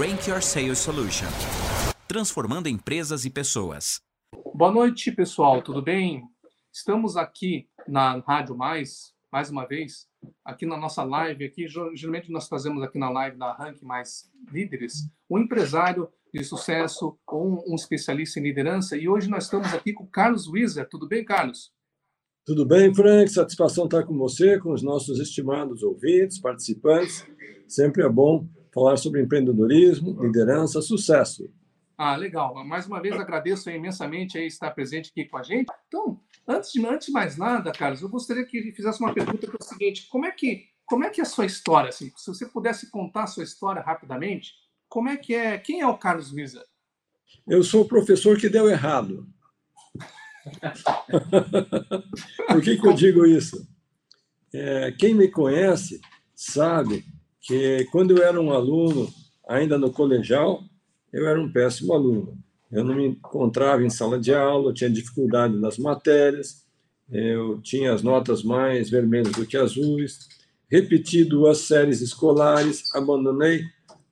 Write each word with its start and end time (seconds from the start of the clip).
Rank 0.00 0.28
Your 0.28 0.40
Sales 0.40 0.78
Solution, 0.78 1.26
transformando 2.08 2.70
empresas 2.70 3.26
e 3.26 3.30
pessoas. 3.30 4.00
Boa 4.54 4.72
noite, 4.72 5.12
pessoal, 5.12 5.60
tudo 5.60 5.82
bem? 5.82 6.22
Estamos 6.72 7.18
aqui 7.18 7.68
na 7.86 8.16
Rádio 8.20 8.56
Mais, 8.56 9.12
mais 9.30 9.50
uma 9.50 9.66
vez, 9.66 10.08
aqui 10.42 10.64
na 10.64 10.78
nossa 10.78 11.04
live. 11.04 11.44
Aqui, 11.44 11.66
geralmente 11.68 12.32
nós 12.32 12.48
fazemos 12.48 12.82
aqui 12.82 12.98
na 12.98 13.10
live 13.10 13.36
da 13.36 13.52
Rank 13.52 13.82
Mais 13.82 14.30
Líderes, 14.50 15.06
um 15.28 15.38
empresário 15.38 16.08
de 16.32 16.42
sucesso 16.44 17.18
ou 17.26 17.62
um, 17.70 17.74
especialista 17.74 18.40
em 18.40 18.44
liderança. 18.44 18.96
E 18.96 19.06
hoje 19.06 19.28
nós 19.28 19.44
estamos 19.44 19.74
aqui 19.74 19.92
com 19.92 20.04
o 20.04 20.10
Carlos 20.10 20.48
Wieser. 20.48 20.88
Tudo 20.88 21.06
bem, 21.06 21.22
Carlos? 21.26 21.74
Tudo 22.46 22.64
bem, 22.64 22.94
Frank? 22.94 23.30
Satisfação 23.30 23.84
estar 23.84 24.04
com 24.04 24.16
você, 24.16 24.58
com 24.60 24.72
os 24.72 24.82
nossos 24.82 25.20
estimados 25.20 25.82
ouvintes, 25.82 26.40
participantes. 26.40 27.26
Sempre 27.68 28.02
é 28.02 28.08
bom 28.08 28.48
falar 28.72 28.96
sobre 28.96 29.22
empreendedorismo, 29.22 30.22
liderança, 30.22 30.80
sucesso. 30.80 31.50
Ah, 31.96 32.16
legal. 32.16 32.64
Mais 32.64 32.86
uma 32.86 33.00
vez 33.00 33.14
agradeço 33.14 33.70
imensamente 33.70 34.38
aí 34.38 34.46
estar 34.46 34.70
presente 34.70 35.10
aqui 35.10 35.26
com 35.26 35.36
a 35.36 35.42
gente. 35.42 35.70
Então, 35.86 36.18
antes 36.48 36.72
de, 36.72 36.84
antes 36.86 37.08
de 37.08 37.12
mais 37.12 37.36
nada, 37.36 37.72
Carlos, 37.72 38.00
eu 38.00 38.08
gostaria 38.08 38.44
que 38.44 38.72
fizesse 38.72 39.00
uma 39.00 39.12
pergunta 39.12 39.46
que 39.46 39.52
é 39.52 39.58
o 39.60 39.64
seguinte: 39.64 40.08
como 40.08 40.24
é 40.24 40.30
que 40.30 40.70
como 40.90 41.04
é 41.04 41.10
que 41.10 41.20
é 41.20 41.24
a 41.24 41.26
sua 41.26 41.46
história? 41.46 41.90
Assim, 41.90 42.10
se 42.16 42.26
você 42.26 42.46
pudesse 42.46 42.90
contar 42.90 43.22
a 43.22 43.26
sua 43.28 43.44
história 43.44 43.80
rapidamente, 43.80 44.54
como 44.88 45.08
é 45.08 45.16
que 45.16 45.34
é? 45.34 45.56
Quem 45.56 45.82
é 45.82 45.86
o 45.86 45.96
Carlos 45.96 46.32
Wieser? 46.32 46.64
Eu 47.46 47.62
sou 47.62 47.82
o 47.82 47.88
professor 47.88 48.36
que 48.36 48.48
deu 48.48 48.68
errado. 48.68 49.24
Por 52.48 52.60
que, 52.60 52.76
que 52.76 52.88
eu 52.88 52.92
digo 52.92 53.24
isso? 53.24 53.64
É, 54.52 54.90
quem 54.90 55.14
me 55.14 55.28
conhece 55.28 56.00
sabe 56.34 57.04
que 57.50 57.84
quando 57.90 58.16
eu 58.16 58.22
era 58.22 58.40
um 58.40 58.52
aluno, 58.52 59.12
ainda 59.48 59.76
no 59.76 59.90
colegial, 59.90 60.62
eu 61.12 61.26
era 61.26 61.40
um 61.40 61.50
péssimo 61.50 61.92
aluno. 61.92 62.38
Eu 62.70 62.84
não 62.84 62.94
me 62.94 63.08
encontrava 63.08 63.82
em 63.82 63.90
sala 63.90 64.20
de 64.20 64.32
aula, 64.32 64.70
eu 64.70 64.74
tinha 64.74 64.88
dificuldade 64.88 65.56
nas 65.56 65.76
matérias, 65.76 66.64
eu 67.10 67.60
tinha 67.60 67.92
as 67.92 68.04
notas 68.04 68.44
mais 68.44 68.88
vermelhas 68.88 69.32
do 69.32 69.44
que 69.44 69.56
azuis, 69.56 70.28
repeti 70.70 71.24
duas 71.24 71.58
séries 71.58 72.00
escolares, 72.00 72.84
abandonei 72.94 73.64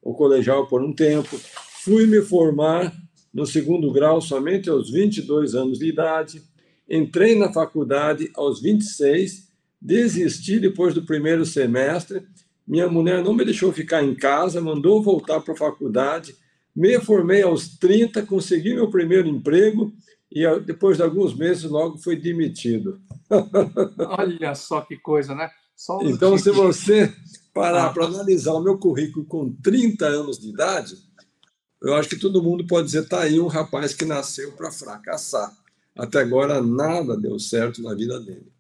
o 0.03 0.13
colegial 0.13 0.67
por 0.67 0.83
um 0.83 0.93
tempo, 0.93 1.39
fui 1.85 2.09
me 2.09 2.21
formar 2.21 2.93
no 3.33 3.47
segundo 3.47 3.93
grau 3.93 4.21
somente 4.21 4.69
aos 4.69 4.91
22 4.91 5.55
anos 5.55 5.79
de 5.79 5.87
idade, 5.87 6.43
entrei 6.91 7.39
na 7.39 7.53
faculdade 7.53 8.33
aos 8.35 8.61
26, 8.61 9.49
desisti 9.81 10.59
depois 10.59 10.93
do 10.93 11.07
primeiro 11.07 11.47
semestre, 11.47 12.27
minha 12.69 12.87
mulher 12.87 13.25
não 13.25 13.33
me 13.33 13.45
deixou 13.45 13.73
ficar 13.73 14.05
em 14.05 14.15
casa, 14.15 14.61
mandou 14.61 15.03
voltar 15.03 15.41
para 15.41 15.55
a 15.55 15.57
faculdade, 15.57 16.37
me 16.77 17.01
formei 17.01 17.43
aos 17.43 17.79
30, 17.79 18.27
consegui 18.27 18.75
meu 18.75 18.91
primeiro 18.91 19.27
emprego 19.27 19.91
e 20.31 20.45
depois 20.61 20.99
de 20.99 21.03
alguns 21.03 21.35
meses 21.35 21.65
logo 21.65 21.97
fui 21.97 22.15
demitido. 22.15 23.01
Olha 24.19 24.55
só 24.55 24.83
que 24.83 24.97
coisa, 24.99 25.35
né? 25.35 25.51
então, 26.03 26.37
se 26.37 26.51
você 26.51 27.13
parar 27.55 27.87
ah. 27.87 27.93
para 27.93 28.05
analisar 28.05 28.53
o 28.53 28.63
meu 28.63 28.77
currículo 28.77 29.25
com 29.25 29.51
30 29.63 30.05
anos 30.07 30.39
de 30.39 30.51
idade, 30.51 30.95
eu 31.81 31.95
acho 31.95 32.09
que 32.09 32.19
todo 32.19 32.43
mundo 32.43 32.67
pode 32.67 32.87
dizer: 32.87 33.09
tá 33.09 33.23
aí 33.23 33.41
um 33.41 33.47
rapaz 33.47 33.95
que 33.95 34.05
nasceu 34.05 34.53
para 34.53 34.71
fracassar. 34.71 35.57
Até 35.97 36.21
agora 36.21 36.61
nada 36.61 37.17
deu 37.17 37.39
certo 37.39 37.83
na 37.83 37.95
vida 37.95 38.21
dele. 38.21 38.53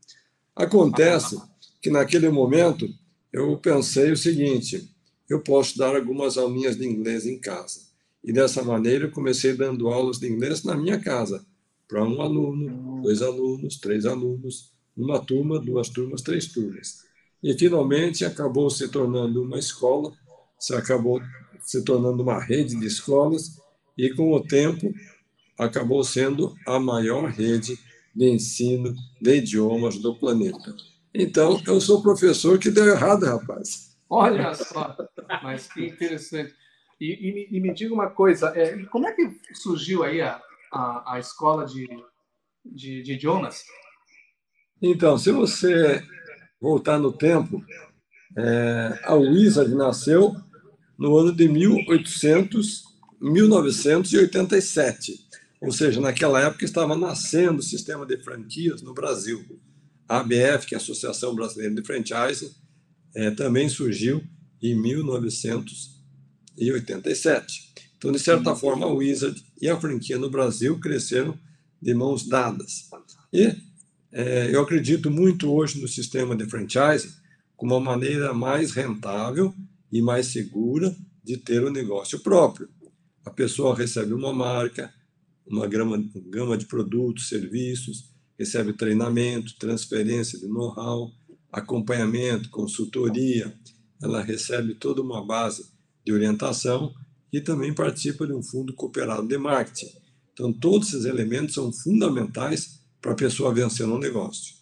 Acontece 0.56 1.40
que 1.82 1.90
naquele 1.90 2.28
momento 2.30 2.88
eu 3.32 3.56
pensei 3.58 4.10
o 4.10 4.16
seguinte: 4.16 4.90
eu 5.28 5.40
posso 5.40 5.76
dar 5.78 5.94
algumas 5.96 6.38
aulinhas 6.38 6.76
de 6.76 6.86
inglês 6.86 7.26
em 7.26 7.38
casa. 7.38 7.88
E 8.24 8.32
dessa 8.32 8.62
maneira 8.62 9.06
eu 9.06 9.10
comecei 9.10 9.54
dando 9.54 9.88
aulas 9.88 10.18
de 10.18 10.28
inglês 10.28 10.64
na 10.64 10.76
minha 10.76 10.98
casa, 10.98 11.46
para 11.86 12.04
um 12.04 12.20
aluno, 12.20 13.02
dois 13.02 13.22
alunos, 13.22 13.78
três 13.78 14.04
alunos, 14.04 14.72
uma 14.96 15.18
turma, 15.18 15.58
duas 15.58 15.88
turmas, 15.88 16.22
três 16.22 16.46
turmas 16.46 17.08
e 17.42 17.54
finalmente 17.56 18.24
acabou 18.24 18.68
se 18.68 18.88
tornando 18.88 19.42
uma 19.42 19.58
escola, 19.58 20.12
se 20.58 20.74
acabou 20.74 21.20
se 21.60 21.82
tornando 21.84 22.22
uma 22.22 22.42
rede 22.42 22.78
de 22.78 22.86
escolas 22.86 23.58
e 23.96 24.10
com 24.10 24.32
o 24.32 24.40
tempo 24.40 24.92
acabou 25.58 26.02
sendo 26.02 26.54
a 26.66 26.78
maior 26.78 27.30
rede 27.30 27.78
de 28.14 28.28
ensino 28.28 28.94
de 29.20 29.36
idiomas 29.36 29.98
do 29.98 30.14
planeta. 30.14 30.74
Então, 31.20 31.60
eu 31.66 31.80
sou 31.80 32.00
professor 32.00 32.60
que 32.60 32.70
deu 32.70 32.86
errado, 32.86 33.26
rapaz. 33.26 33.96
Olha 34.08 34.54
só, 34.54 34.96
mas 35.42 35.66
que 35.66 35.84
interessante. 35.84 36.54
E, 37.00 37.48
e, 37.50 37.56
e 37.56 37.60
me 37.60 37.74
diga 37.74 37.92
uma 37.92 38.08
coisa, 38.08 38.56
é, 38.56 38.78
como 38.84 39.08
é 39.08 39.12
que 39.12 39.28
surgiu 39.52 40.04
aí 40.04 40.22
a, 40.22 40.40
a, 40.72 41.14
a 41.14 41.18
escola 41.18 41.66
de, 41.66 41.88
de, 42.64 43.02
de 43.02 43.14
idiomas? 43.14 43.64
Então, 44.80 45.18
se 45.18 45.32
você 45.32 46.00
voltar 46.60 47.00
no 47.00 47.12
tempo, 47.12 47.64
é, 48.36 49.00
a 49.02 49.14
Wizard 49.14 49.74
nasceu 49.74 50.36
no 50.96 51.16
ano 51.16 51.34
de 51.34 51.48
1800, 51.48 52.84
1987. 53.20 55.26
Ou 55.60 55.72
seja, 55.72 56.00
naquela 56.00 56.40
época 56.40 56.64
estava 56.64 56.96
nascendo 56.96 57.58
o 57.58 57.62
sistema 57.62 58.06
de 58.06 58.18
franquias 58.18 58.82
no 58.82 58.94
Brasil. 58.94 59.44
A 60.08 60.20
ABF, 60.20 60.66
que 60.66 60.74
é 60.74 60.78
a 60.78 60.80
Associação 60.80 61.34
Brasileira 61.34 61.74
de 61.74 61.84
Franchise, 61.84 62.56
é, 63.14 63.30
também 63.30 63.68
surgiu 63.68 64.24
em 64.62 64.74
1987. 64.74 67.74
Então, 67.96 68.10
de 68.12 68.18
certa 68.18 68.56
forma, 68.56 68.86
a 68.86 68.92
Wizard 68.92 69.44
e 69.60 69.68
a 69.68 69.78
franquia 69.78 70.16
no 70.18 70.30
Brasil 70.30 70.78
cresceram 70.78 71.38
de 71.80 71.94
mãos 71.94 72.26
dadas. 72.26 72.88
E 73.32 73.54
é, 74.10 74.54
eu 74.54 74.62
acredito 74.62 75.10
muito 75.10 75.52
hoje 75.52 75.80
no 75.80 75.88
sistema 75.88 76.34
de 76.34 76.46
franchise 76.46 77.14
como 77.56 77.74
uma 77.74 77.80
maneira 77.80 78.32
mais 78.32 78.72
rentável 78.72 79.54
e 79.92 80.00
mais 80.00 80.28
segura 80.28 80.96
de 81.22 81.36
ter 81.36 81.62
o 81.62 81.68
um 81.68 81.72
negócio 81.72 82.18
próprio. 82.20 82.70
A 83.24 83.30
pessoa 83.30 83.76
recebe 83.76 84.14
uma 84.14 84.32
marca, 84.32 84.92
uma 85.46 85.66
gama, 85.66 86.02
gama 86.30 86.56
de 86.56 86.64
produtos, 86.66 87.28
serviços, 87.28 88.08
recebe 88.38 88.72
treinamento, 88.72 89.58
transferência 89.58 90.38
de 90.38 90.46
know-how, 90.46 91.10
acompanhamento, 91.52 92.50
consultoria, 92.50 93.52
ela 94.02 94.22
recebe 94.22 94.74
toda 94.74 95.02
uma 95.02 95.24
base 95.26 95.72
de 96.04 96.12
orientação 96.12 96.94
e 97.32 97.40
também 97.40 97.74
participa 97.74 98.26
de 98.26 98.32
um 98.32 98.42
fundo 98.42 98.74
cooperado 98.74 99.26
de 99.26 99.36
marketing. 99.36 99.90
Então, 100.32 100.52
todos 100.52 100.88
esses 100.88 101.04
elementos 101.04 101.54
são 101.54 101.72
fundamentais 101.72 102.80
para 103.00 103.12
a 103.12 103.16
pessoa 103.16 103.52
vencer 103.52 103.86
no 103.86 103.98
negócio. 103.98 104.54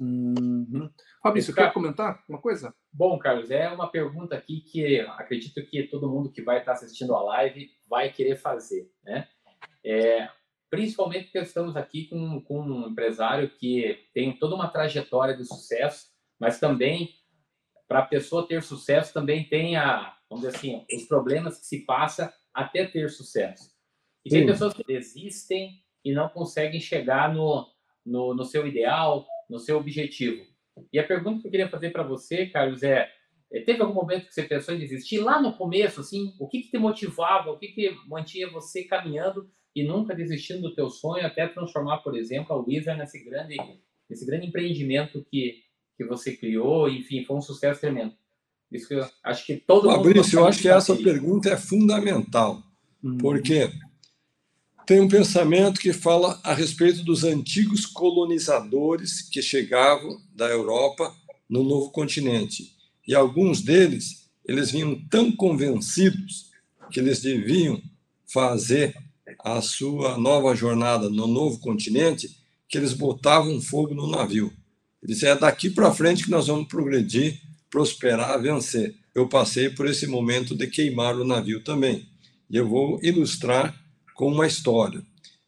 Uhum. 0.00 0.90
Fabrício, 1.22 1.54
quer 1.54 1.72
comentar 1.72 2.22
uma 2.28 2.40
coisa? 2.40 2.74
Bom, 2.92 3.18
Carlos, 3.18 3.50
é 3.50 3.68
uma 3.70 3.90
pergunta 3.90 4.34
aqui 4.36 4.60
que 4.60 5.00
acredito 5.00 5.64
que 5.66 5.84
todo 5.84 6.10
mundo 6.10 6.30
que 6.30 6.42
vai 6.42 6.58
estar 6.58 6.72
assistindo 6.72 7.14
a 7.14 7.22
live 7.22 7.70
vai 7.88 8.12
querer 8.12 8.36
fazer, 8.36 8.90
né? 9.02 9.26
É, 9.84 10.28
principalmente 10.74 11.26
porque 11.26 11.38
estamos 11.38 11.76
aqui 11.76 12.06
com, 12.08 12.40
com 12.40 12.60
um 12.60 12.88
empresário 12.88 13.48
que 13.48 14.08
tem 14.12 14.36
toda 14.36 14.56
uma 14.56 14.68
trajetória 14.68 15.36
de 15.36 15.44
sucesso, 15.44 16.08
mas 16.38 16.58
também 16.58 17.14
para 17.86 18.00
a 18.00 18.06
pessoa 18.06 18.48
ter 18.48 18.60
sucesso 18.60 19.14
também 19.14 19.48
tem 19.48 19.76
a, 19.76 20.16
vamos 20.28 20.44
dizer 20.44 20.56
assim, 20.56 20.84
os 20.92 21.04
problemas 21.04 21.60
que 21.60 21.66
se 21.66 21.84
passa 21.84 22.34
até 22.52 22.84
ter 22.84 23.08
sucesso. 23.08 23.70
E 24.24 24.30
tem 24.30 24.44
pessoas 24.46 24.74
que 24.74 24.82
desistem 24.82 25.80
e 26.04 26.12
não 26.12 26.28
conseguem 26.28 26.80
chegar 26.80 27.32
no, 27.32 27.68
no, 28.04 28.34
no 28.34 28.44
seu 28.44 28.66
ideal, 28.66 29.24
no 29.48 29.60
seu 29.60 29.76
objetivo. 29.76 30.44
E 30.92 30.98
a 30.98 31.06
pergunta 31.06 31.40
que 31.40 31.46
eu 31.46 31.50
queria 31.52 31.68
fazer 31.68 31.90
para 31.90 32.02
você, 32.02 32.46
Carlos, 32.46 32.82
é, 32.82 33.08
é: 33.52 33.60
teve 33.60 33.80
algum 33.80 33.94
momento 33.94 34.26
que 34.26 34.34
você 34.34 34.42
pensou 34.42 34.74
em 34.74 34.78
desistir 34.78 35.18
lá 35.18 35.40
no 35.40 35.56
começo, 35.56 36.00
assim? 36.00 36.34
O 36.40 36.48
que, 36.48 36.62
que 36.62 36.70
te 36.70 36.78
motivava? 36.78 37.50
O 37.50 37.58
que, 37.58 37.68
que 37.68 37.90
mantinha 38.08 38.50
você 38.50 38.82
caminhando 38.84 39.48
e 39.74 39.82
nunca 39.82 40.14
desistindo 40.14 40.62
do 40.62 40.74
teu 40.74 40.88
sonho 40.88 41.26
até 41.26 41.46
transformar, 41.48 41.98
por 41.98 42.16
exemplo, 42.16 42.54
a 42.54 42.60
Wizard 42.60 42.98
nesse 42.98 43.24
grande, 43.24 43.56
nesse 44.08 44.24
grande 44.24 44.46
empreendimento 44.46 45.24
que, 45.30 45.62
que 45.96 46.04
você 46.04 46.36
criou? 46.36 46.88
Enfim, 46.88 47.24
foi 47.24 47.36
um 47.36 47.42
sucesso 47.42 47.80
tremendo. 47.80 48.14
Isso 48.70 48.88
que 48.88 48.94
eu 48.94 49.06
acho 49.22 49.46
que 49.46 49.56
todo 49.56 49.88
Fabrício, 49.88 49.98
mundo. 49.98 50.14
Fabrício, 50.14 50.38
eu 50.38 50.46
acho 50.46 50.62
que 50.62 50.68
essa 50.68 50.96
pergunta 50.96 51.50
é 51.50 51.56
fundamental, 51.56 52.62
hum. 53.02 53.18
porque 53.18 53.70
tem 54.86 55.00
um 55.00 55.08
pensamento 55.08 55.80
que 55.80 55.92
fala 55.92 56.40
a 56.44 56.52
respeito 56.52 57.02
dos 57.02 57.24
antigos 57.24 57.86
colonizadores 57.86 59.22
que 59.22 59.40
chegavam 59.40 60.20
da 60.34 60.46
Europa 60.48 61.14
no 61.48 61.62
novo 61.62 61.90
continente. 61.90 62.74
E 63.06 63.14
alguns 63.14 63.62
deles, 63.62 64.30
eles 64.44 64.70
vinham 64.70 65.00
tão 65.08 65.32
convencidos 65.32 66.50
que 66.90 67.00
eles 67.00 67.22
deviam 67.22 67.80
fazer 68.26 68.94
a 69.38 69.60
sua 69.60 70.18
nova 70.18 70.54
jornada 70.54 71.08
no 71.08 71.26
novo 71.26 71.58
continente, 71.58 72.36
que 72.68 72.78
eles 72.78 72.92
botavam 72.92 73.60
fogo 73.60 73.94
no 73.94 74.10
navio. 74.10 74.52
Eles 75.02 75.22
é 75.22 75.36
daqui 75.36 75.68
para 75.70 75.92
frente 75.92 76.24
que 76.24 76.30
nós 76.30 76.46
vamos 76.46 76.66
progredir, 76.66 77.40
prosperar, 77.70 78.40
vencer. 78.40 78.94
eu 79.14 79.28
passei 79.28 79.68
por 79.68 79.86
esse 79.86 80.06
momento 80.06 80.56
de 80.56 80.66
queimar 80.66 81.16
o 81.16 81.24
navio 81.24 81.62
também. 81.62 82.08
E 82.50 82.56
eu 82.56 82.68
vou 82.68 82.98
ilustrar 83.02 83.74
com 84.14 84.32
uma 84.32 84.46
história. 84.46 85.02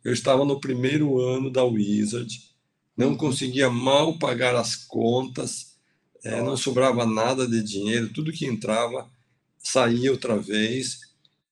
Eu 0.04 0.12
estava 0.12 0.44
no 0.44 0.60
primeiro 0.60 1.20
ano 1.20 1.50
da 1.50 1.64
Wizard, 1.64 2.42
não 2.96 3.16
conseguia 3.16 3.68
mal 3.68 4.18
pagar 4.18 4.54
as 4.54 4.76
contas, 4.76 5.74
é, 6.22 6.42
não 6.42 6.56
sobrava 6.56 7.04
nada 7.06 7.46
de 7.46 7.62
dinheiro, 7.62 8.12
tudo 8.12 8.32
que 8.32 8.46
entrava 8.46 9.08
saía 9.58 10.10
outra 10.12 10.36
vez. 10.36 11.00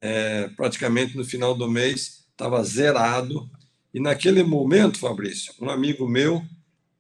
É, 0.01 0.49
praticamente 0.49 1.17
no 1.17 1.25
final 1.25 1.55
do 1.55 1.71
mês 1.71 2.24
estava 2.35 2.63
zerado. 2.63 3.49
E 3.93 4.01
naquele 4.01 4.43
momento, 4.43 4.99
Fabrício, 4.99 5.55
um 5.61 5.71
amigo 5.71 6.07
meu, 6.07 6.45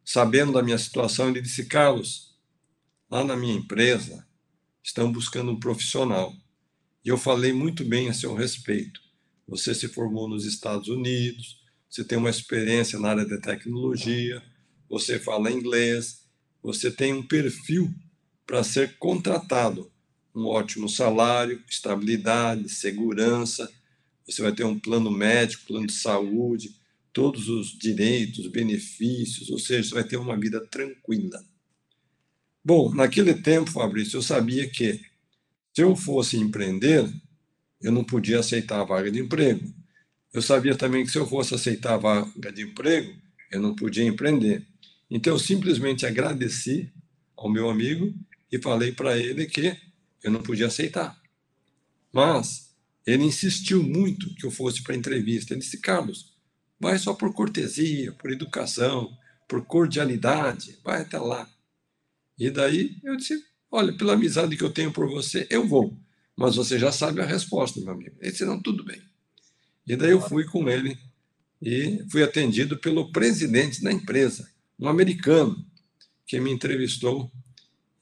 sabendo 0.05 0.53
da 0.53 0.63
minha 0.63 0.79
situação, 0.79 1.29
ele 1.29 1.43
disse: 1.43 1.67
Carlos, 1.67 2.35
lá 3.11 3.23
na 3.23 3.37
minha 3.37 3.55
empresa, 3.55 4.27
estão 4.83 5.11
buscando 5.13 5.51
um 5.51 5.59
profissional. 5.59 6.33
E 7.05 7.09
eu 7.09 7.19
falei 7.19 7.53
muito 7.53 7.85
bem 7.85 8.09
a 8.09 8.15
seu 8.15 8.35
respeito. 8.35 9.01
Você 9.47 9.75
se 9.75 9.89
formou 9.89 10.27
nos 10.29 10.47
Estados 10.47 10.89
Unidos, 10.89 11.61
você 11.91 12.03
tem 12.03 12.17
uma 12.17 12.31
experiência 12.31 12.99
na 12.99 13.11
área 13.11 13.27
de 13.27 13.39
tecnologia, 13.39 14.43
você 14.89 15.19
fala 15.19 15.51
inglês, 15.51 16.25
você 16.63 16.91
tem 16.91 17.13
um 17.13 17.23
perfil 17.23 17.93
para 18.47 18.65
ser 18.65 18.97
contratado. 18.99 19.91
Um 20.35 20.47
ótimo 20.47 20.89
salário, 20.89 21.63
estabilidade, 21.69 22.69
segurança, 22.69 23.71
você 24.27 24.43
vai 24.43 24.53
ter 24.53 24.65
um 24.65 24.79
plano 24.79 25.11
médico, 25.11 25.67
plano 25.67 25.87
de 25.87 25.93
saúde, 25.93 26.75
todos 27.13 27.49
os 27.49 27.79
direitos, 27.79 28.47
benefícios, 28.49 29.51
ou 29.51 29.59
seja, 29.59 29.89
você 29.89 29.95
vai 29.95 30.05
ter 30.05 30.17
uma 30.17 30.37
vida 30.37 30.61
tranquila. 30.67 31.45
Bom, 32.65 32.93
naquele 32.95 33.35
tempo, 33.35 33.71
Fabrício, 33.71 34.17
eu 34.17 34.23
sabia 34.23 34.69
que 34.69 35.01
se 35.75 35.83
eu 35.83 35.95
fosse 35.95 36.37
empreender, 36.39 37.09
eu 37.81 37.93
não 37.93 38.03
podia 38.03 38.41
aceitar 38.41 38.81
a 38.81 38.85
vaga 38.85 39.11
de 39.11 39.21
emprego. 39.21 39.73
Eu 40.33 40.41
sabia 40.41 40.75
também 40.75 41.05
que 41.05 41.11
se 41.13 41.19
eu 41.19 41.27
fosse 41.27 41.55
aceitar 41.55 41.95
a 41.95 41.99
vaga 41.99 42.53
de 42.53 42.63
emprego, 42.63 43.15
eu 43.53 43.61
não 43.61 43.75
podia 43.75 44.05
empreender. 44.05 44.67
Então, 45.11 45.35
eu 45.35 45.39
simplesmente 45.39 46.07
agradeci 46.07 46.91
ao 47.37 47.51
meu 47.51 47.69
amigo 47.69 48.13
e 48.51 48.59
falei 48.59 48.91
para 48.91 49.17
ele 49.17 49.47
que 49.47 49.77
eu 50.23 50.31
não 50.33 50.43
podia 50.43 50.67
aceitar. 50.67 51.21
Mas 52.13 52.74
ele 53.07 53.25
insistiu 53.25 53.83
muito 53.83 54.35
que 54.35 54.47
eu 54.47 54.51
fosse 54.51 54.83
para 54.83 54.95
a 54.95 54.99
entrevista. 54.99 55.53
Ele 55.53 55.61
disse: 55.61 55.79
Carlos, 55.79 56.33
vai 56.79 56.99
só 56.99 57.15
por 57.15 57.33
cortesia, 57.33 58.13
por 58.13 58.31
educação, 58.31 59.17
por 59.49 59.65
cordialidade, 59.65 60.79
vai 60.83 61.03
até 61.03 61.19
lá. 61.19 61.49
E 62.39 62.51
daí 62.51 62.99
eu 63.05 63.17
disse: 63.17 63.43
Olha, 63.71 63.93
pela 63.93 64.15
amizade 64.15 64.57
que 64.57 64.65
eu 64.65 64.73
tenho 64.73 64.93
por 64.93 65.09
você, 65.09 65.47
eu 65.51 65.67
vou. 65.67 65.97
Mas 66.37 66.57
você 66.57 66.79
já 66.79 66.91
sabe 66.91 67.21
a 67.21 67.27
resposta, 67.27 67.81
meu 67.81 67.93
amigo. 67.93 68.17
Ele 68.21 68.33
disse: 68.33 68.45
Não, 68.45 68.61
tudo 68.61 68.85
bem. 68.85 69.01
E 69.87 69.97
daí 69.97 70.11
eu 70.11 70.21
fui 70.21 70.45
com 70.45 70.69
ele 70.69 70.99
e 71.61 72.03
fui 72.11 72.23
atendido 72.23 72.79
pelo 72.79 73.13
presidente 73.13 73.83
da 73.83 73.93
empresa, 73.93 74.49
um 74.79 74.89
americano, 74.89 75.65
que 76.27 76.41
me 76.41 76.51
entrevistou 76.51 77.31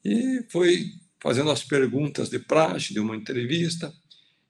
e 0.03 0.43
foi 0.49 0.93
fazendo 1.21 1.51
as 1.51 1.63
perguntas 1.63 2.29
de 2.29 2.39
praxe 2.39 2.93
de 2.93 2.99
uma 2.99 3.15
entrevista. 3.15 3.93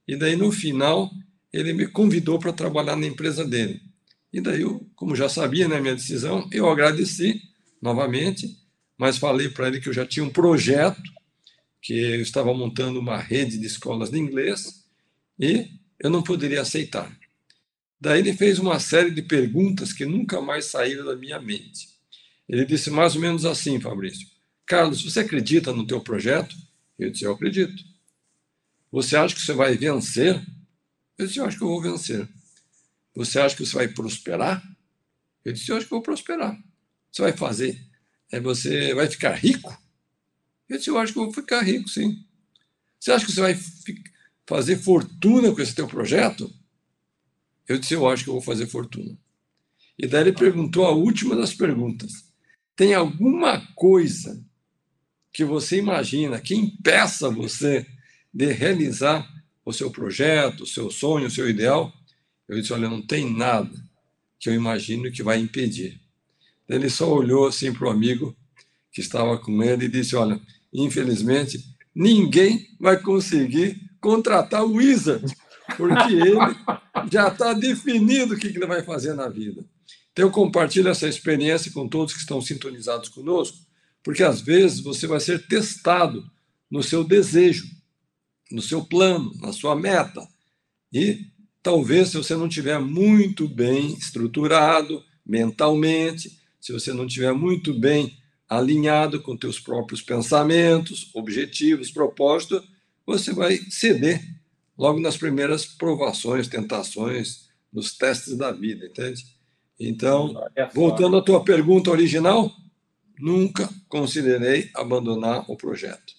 E 0.08 0.16
daí, 0.16 0.36
no 0.36 0.52
final, 0.52 1.12
ele 1.52 1.74
me 1.74 1.88
convidou 1.88 2.40
para 2.40 2.54
trabalhar 2.54 2.96
na 2.96 3.08
empresa 3.08 3.46
dele. 3.46 3.82
E 4.32 4.42
daí, 4.42 4.62
eu, 4.62 4.86
como 4.96 5.16
já 5.16 5.30
sabia 5.30 5.68
né, 5.68 5.80
minha 5.80 5.96
decisão, 5.96 6.48
eu 6.52 6.70
agradeci 6.70 7.42
novamente 7.82 8.64
mas 8.98 9.18
falei 9.18 9.50
para 9.50 9.68
ele 9.68 9.82
que 9.82 9.90
eu 9.90 9.94
já 9.94 10.06
tinha 10.06 10.24
um 10.24 10.30
projeto, 10.30 11.02
que 11.82 11.94
eu 11.94 12.22
estava 12.22 12.54
montando 12.54 13.00
uma 13.00 13.18
rede 13.18 13.58
de 13.58 13.66
escolas 13.66 14.10
de 14.10 14.18
inglês 14.18 14.86
e 15.40 15.68
eu 16.00 16.10
não 16.10 16.24
poderia 16.24 16.62
aceitar. 16.62 17.12
Daí 18.00 18.20
ele 18.20 18.34
fez 18.34 18.60
uma 18.60 18.80
série 18.80 19.12
de 19.12 19.22
perguntas 19.22 19.92
que 19.92 20.06
nunca 20.06 20.42
mais 20.42 20.66
saíram 20.66 21.06
da 21.06 21.16
minha 21.16 21.40
mente. 21.40 21.90
Ele 22.48 22.66
disse 22.66 22.90
mais 22.90 23.16
ou 23.16 23.22
menos 23.22 23.46
assim, 23.46 23.80
Fabrício: 23.80 24.28
Carlos, 24.66 25.04
você 25.04 25.22
acredita 25.22 25.74
no 25.74 25.86
teu 25.86 26.00
projeto? 26.00 26.56
Eu 26.98 27.10
disse: 27.10 27.26
Eu 27.26 27.34
acredito. 27.34 27.84
Você 28.94 29.18
acha 29.18 29.36
que 29.36 29.42
você 29.42 29.52
vai 29.52 29.76
vencer? 29.76 30.42
Eu 31.18 31.28
disse: 31.28 31.40
Eu 31.40 31.46
acho 31.46 31.58
que 31.58 31.64
eu 31.66 31.68
vou 31.68 31.82
vencer. 31.82 32.30
Você 33.14 33.40
acha 33.40 33.56
que 33.56 33.66
você 33.66 33.76
vai 33.76 33.90
prosperar? 33.90 34.64
Eu 35.44 35.52
disse: 35.52 35.70
Eu 35.70 35.76
acho 35.76 35.86
que 35.86 35.94
eu 35.94 35.98
vou 35.98 36.04
prosperar. 36.04 36.58
Você 37.12 37.22
vai 37.22 37.34
fazer 37.34 37.94
é 38.34 38.40
você 38.40 38.96
vai 38.96 39.08
ficar 39.08 39.36
rico? 39.36 39.80
Eu 40.68 40.80
disse, 40.80 40.90
eu 40.90 40.98
acho 40.98 41.14
que 41.14 41.20
eu 41.20 41.26
vou 41.26 41.34
ficar 41.34 41.62
rico, 41.62 41.88
sim. 41.88 42.26
Você 43.00 43.12
acha 43.12 43.28
que 43.28 43.32
você 43.32 43.42
vai 43.42 43.56
fazer 44.48 44.76
fortuna 44.78 45.54
com 45.54 45.62
esse 45.62 45.76
teu 45.76 45.88
projeto? 45.88 46.52
Eu 47.68 47.78
disse, 47.78 47.94
eu 47.94 48.10
acho 48.10 48.24
que 48.24 48.32
eu 48.32 48.34
vou 48.34 48.42
fazer 48.42 48.66
fortuna. 48.66 49.16
E 50.00 50.08
daí 50.08 50.22
ele 50.22 50.34
perguntou 50.34 50.88
a 50.88 50.92
última 50.92 51.36
das 51.36 51.54
perguntas. 51.54 52.12
Tem 52.76 52.96
alguma 52.96 53.64
coisa 53.76 54.44
que 55.32 55.46
você 55.46 55.78
imagina 55.78 56.42
que 56.42 56.56
impeça 56.56 57.30
você 57.30 57.86
de 58.34 58.52
realizar 58.52 59.28
o 59.66 59.72
seu 59.72 59.92
projeto, 59.92 60.64
o 60.64 60.68
seu 60.68 60.90
sonho, 60.90 61.28
o 61.28 61.32
seu 61.32 61.50
ideal? 61.50 61.94
Eu 62.48 62.60
disse, 62.60 62.74
olha, 62.74 62.90
não 62.90 63.02
tem 63.02 63.32
nada 63.34 63.72
que 64.40 64.50
eu 64.50 64.54
imagino 64.54 65.12
que 65.12 65.24
vai 65.24 65.40
impedir. 65.40 66.02
Ele 66.68 66.90
só 66.90 67.12
olhou 67.12 67.48
assim 67.48 67.72
para 67.74 67.88
o 67.88 67.92
amigo 67.92 68.36
que 68.92 69.02
estava 69.02 69.38
com 69.38 69.62
ele 69.64 69.86
e 69.86 69.90
disse: 69.90 70.16
Olha, 70.16 70.40
infelizmente, 70.74 71.64
ninguém 71.94 72.68
vai 72.80 72.98
conseguir 73.02 73.82
contratar 74.00 74.64
o 74.64 74.76
Wizard, 74.76 75.26
porque 75.76 76.14
ele 76.14 76.38
já 77.12 77.28
está 77.28 77.54
definido 77.54 78.36
o 78.36 78.38
que 78.38 78.48
ele 78.48 78.66
vai 78.66 78.84
fazer 78.84 79.14
na 79.14 79.28
vida. 79.28 79.66
Então, 80.12 80.26
eu 80.26 80.32
compartilho 80.32 80.90
essa 80.90 81.08
experiência 81.08 81.72
com 81.72 81.88
todos 81.88 82.14
que 82.14 82.20
estão 82.20 82.40
sintonizados 82.40 83.10
conosco, 83.10 83.58
porque 84.04 84.22
às 84.22 84.42
vezes 84.42 84.80
você 84.80 85.08
vai 85.08 85.20
ser 85.20 85.48
testado 85.48 86.24
no 86.70 86.84
seu 86.84 87.04
desejo, 87.04 87.66
no 88.52 88.62
seu 88.62 88.84
plano, 88.84 89.32
na 89.42 89.52
sua 89.52 89.76
meta. 89.76 90.28
E 90.92 91.28
talvez, 91.62 92.10
se 92.10 92.18
você 92.18 92.36
não 92.36 92.48
estiver 92.48 92.80
muito 92.80 93.48
bem 93.48 93.94
estruturado 93.94 95.04
mentalmente, 95.26 96.40
se 96.60 96.72
você 96.72 96.94
não 96.94 97.06
estiver 97.06 97.34
muito 97.34 97.74
bem 97.74 98.18
alinhado 98.48 99.22
com 99.22 99.36
teus 99.36 99.60
próprios 99.60 100.02
pensamentos, 100.02 101.10
objetivos, 101.14 101.92
propósitos, 101.92 102.64
você 103.06 103.34
vai 103.34 103.58
ceder 103.70 104.22
logo 104.78 105.00
nas 105.00 105.18
primeiras 105.18 105.66
provações, 105.66 106.48
tentações, 106.48 107.50
nos 107.72 107.98
testes 107.98 108.38
da 108.38 108.52
vida, 108.52 108.86
entende? 108.86 109.26
Então, 109.80 110.36
voltando 110.74 111.18
à 111.18 111.22
tua 111.22 111.44
pergunta 111.44 111.90
original, 111.90 112.52
nunca 113.20 113.70
considerei 113.90 114.70
abandonar 114.76 115.50
o 115.50 115.58
projeto. 115.58 116.14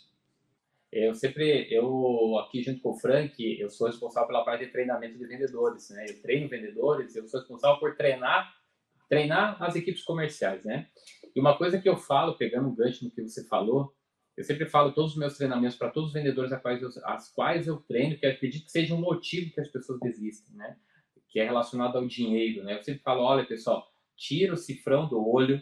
Eu 0.97 1.13
sempre, 1.13 1.67
eu 1.75 2.39
aqui 2.39 2.63
junto 2.63 2.81
com 2.81 2.91
o 2.91 2.97
Frank, 2.97 3.35
eu 3.61 3.69
sou 3.69 3.89
responsável 3.89 4.29
pela 4.29 4.45
parte 4.45 4.65
de 4.65 4.71
treinamento 4.71 5.19
de 5.19 5.27
vendedores, 5.27 5.91
né? 5.91 6.07
Eu 6.09 6.23
treino 6.23 6.49
vendedores, 6.49 7.17
eu 7.17 7.27
sou 7.27 7.41
responsável 7.41 7.81
por 7.81 7.97
treinar 7.97 8.55
treinar 9.09 9.61
as 9.61 9.75
equipes 9.75 10.05
comerciais, 10.05 10.65
né? 10.65 10.89
E 11.35 11.41
uma 11.41 11.59
coisa 11.59 11.81
que 11.81 11.89
eu 11.89 11.97
falo, 11.97 12.37
pegando 12.37 12.69
um 12.69 12.75
gancho 12.75 13.05
no 13.05 13.11
que 13.11 13.23
você 13.23 13.45
falou, 13.49 13.93
eu 14.37 14.45
sempre 14.45 14.67
falo 14.67 14.93
todos 14.93 15.13
os 15.13 15.19
meus 15.19 15.37
treinamentos 15.37 15.77
para 15.77 15.91
todos 15.91 16.11
os 16.11 16.15
vendedores 16.15 16.53
a 16.53 16.59
quais 16.59 16.81
eu, 16.81 16.89
as 17.05 17.33
quais 17.33 17.67
eu 17.67 17.77
treino, 17.79 18.17
que 18.17 18.25
eu 18.25 18.31
acredito 18.31 18.67
que 18.67 18.71
seja 18.71 18.95
um 18.95 19.01
motivo 19.01 19.53
que 19.53 19.61
as 19.61 19.69
pessoas 19.69 19.99
desistem, 20.01 20.57
né? 20.57 20.77
Que 21.29 21.41
é 21.41 21.45
relacionado 21.45 21.97
ao 21.97 22.07
dinheiro, 22.07 22.63
né? 22.63 22.79
Eu 22.79 22.83
sempre 22.85 23.03
falo, 23.03 23.23
olha, 23.23 23.45
pessoal, 23.45 23.85
tira 24.17 24.55
o 24.55 24.57
cifrão 24.57 25.09
do 25.09 25.29
olho, 25.29 25.61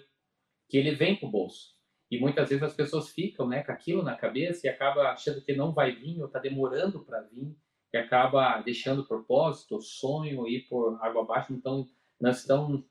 que 0.68 0.76
ele 0.76 0.94
vem 0.94 1.16
para 1.16 1.26
o 1.26 1.30
bolso. 1.30 1.71
E 2.12 2.20
muitas 2.20 2.50
vezes 2.50 2.62
as 2.62 2.74
pessoas 2.74 3.08
ficam 3.08 3.48
né, 3.48 3.62
com 3.62 3.72
aquilo 3.72 4.02
na 4.02 4.14
cabeça 4.14 4.66
e 4.66 4.68
acaba 4.68 5.12
achando 5.12 5.40
que 5.40 5.56
não 5.56 5.72
vai 5.72 5.92
vir 5.92 6.20
ou 6.20 6.26
está 6.26 6.38
demorando 6.38 7.02
para 7.02 7.22
vir 7.22 7.56
e 7.90 7.96
acaba 7.96 8.60
deixando 8.60 9.00
o 9.00 9.08
propósito, 9.08 9.76
o 9.76 9.80
sonho 9.80 10.46
ir 10.46 10.68
por 10.68 11.02
água 11.02 11.22
abaixo. 11.22 11.54
Então, 11.54 11.88
nós 12.20 12.40
estamos 12.40 12.84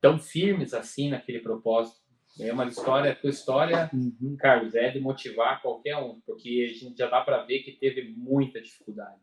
tão 0.00 0.18
firmes 0.18 0.74
assim 0.74 1.08
naquele 1.08 1.38
propósito. 1.38 2.00
É 2.40 2.52
uma 2.52 2.66
história, 2.66 3.12
a 3.12 3.14
tua 3.14 3.30
história, 3.30 3.88
uhum. 3.94 4.36
Carlos, 4.36 4.74
é 4.74 4.90
de 4.90 4.98
motivar 4.98 5.62
qualquer 5.62 5.96
um, 5.98 6.20
porque 6.26 6.68
a 6.68 6.76
gente 6.76 6.98
já 6.98 7.08
dá 7.08 7.20
para 7.20 7.44
ver 7.44 7.60
que 7.60 7.70
teve 7.70 8.12
muita 8.16 8.60
dificuldade. 8.60 9.20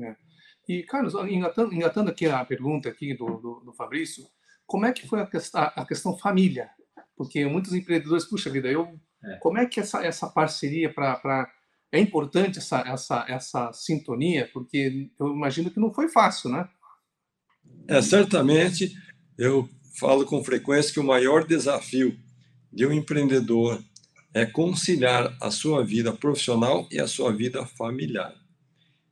É. 0.00 0.14
E, 0.68 0.84
Carlos, 0.84 1.14
engatando, 1.14 1.74
engatando, 1.74 2.08
aqui 2.08 2.26
a 2.26 2.44
pergunta 2.44 2.88
aqui 2.88 3.14
do, 3.14 3.26
do, 3.38 3.60
do 3.64 3.72
Fabrício, 3.72 4.24
como 4.64 4.86
é 4.86 4.92
que 4.92 5.08
foi 5.08 5.20
a, 5.20 5.26
questão, 5.26 5.60
a 5.60 5.84
questão 5.84 6.16
família? 6.16 6.70
Porque 7.22 7.46
muitos 7.46 7.72
empreendedores, 7.72 8.24
puxa 8.24 8.50
vida, 8.50 8.66
eu, 8.66 8.98
é. 9.22 9.36
como 9.36 9.56
é 9.56 9.64
que 9.64 9.78
essa, 9.78 10.04
essa 10.04 10.26
parceria 10.26 10.92
para 10.92 11.48
é 11.92 12.00
importante 12.00 12.58
essa, 12.58 12.80
essa, 12.80 13.24
essa 13.28 13.72
sintonia, 13.72 14.50
porque 14.52 15.08
eu 15.20 15.28
imagino 15.28 15.70
que 15.70 15.78
não 15.78 15.92
foi 15.92 16.08
fácil, 16.08 16.50
né? 16.50 16.68
É, 17.86 18.02
certamente. 18.02 18.92
Eu 19.38 19.68
falo 20.00 20.24
com 20.24 20.42
frequência 20.42 20.92
que 20.92 20.98
o 20.98 21.04
maior 21.04 21.46
desafio 21.46 22.18
de 22.72 22.84
um 22.86 22.92
empreendedor 22.92 23.80
é 24.34 24.44
conciliar 24.44 25.36
a 25.40 25.50
sua 25.50 25.84
vida 25.84 26.12
profissional 26.12 26.88
e 26.90 26.98
a 26.98 27.06
sua 27.06 27.32
vida 27.32 27.64
familiar. 27.64 28.34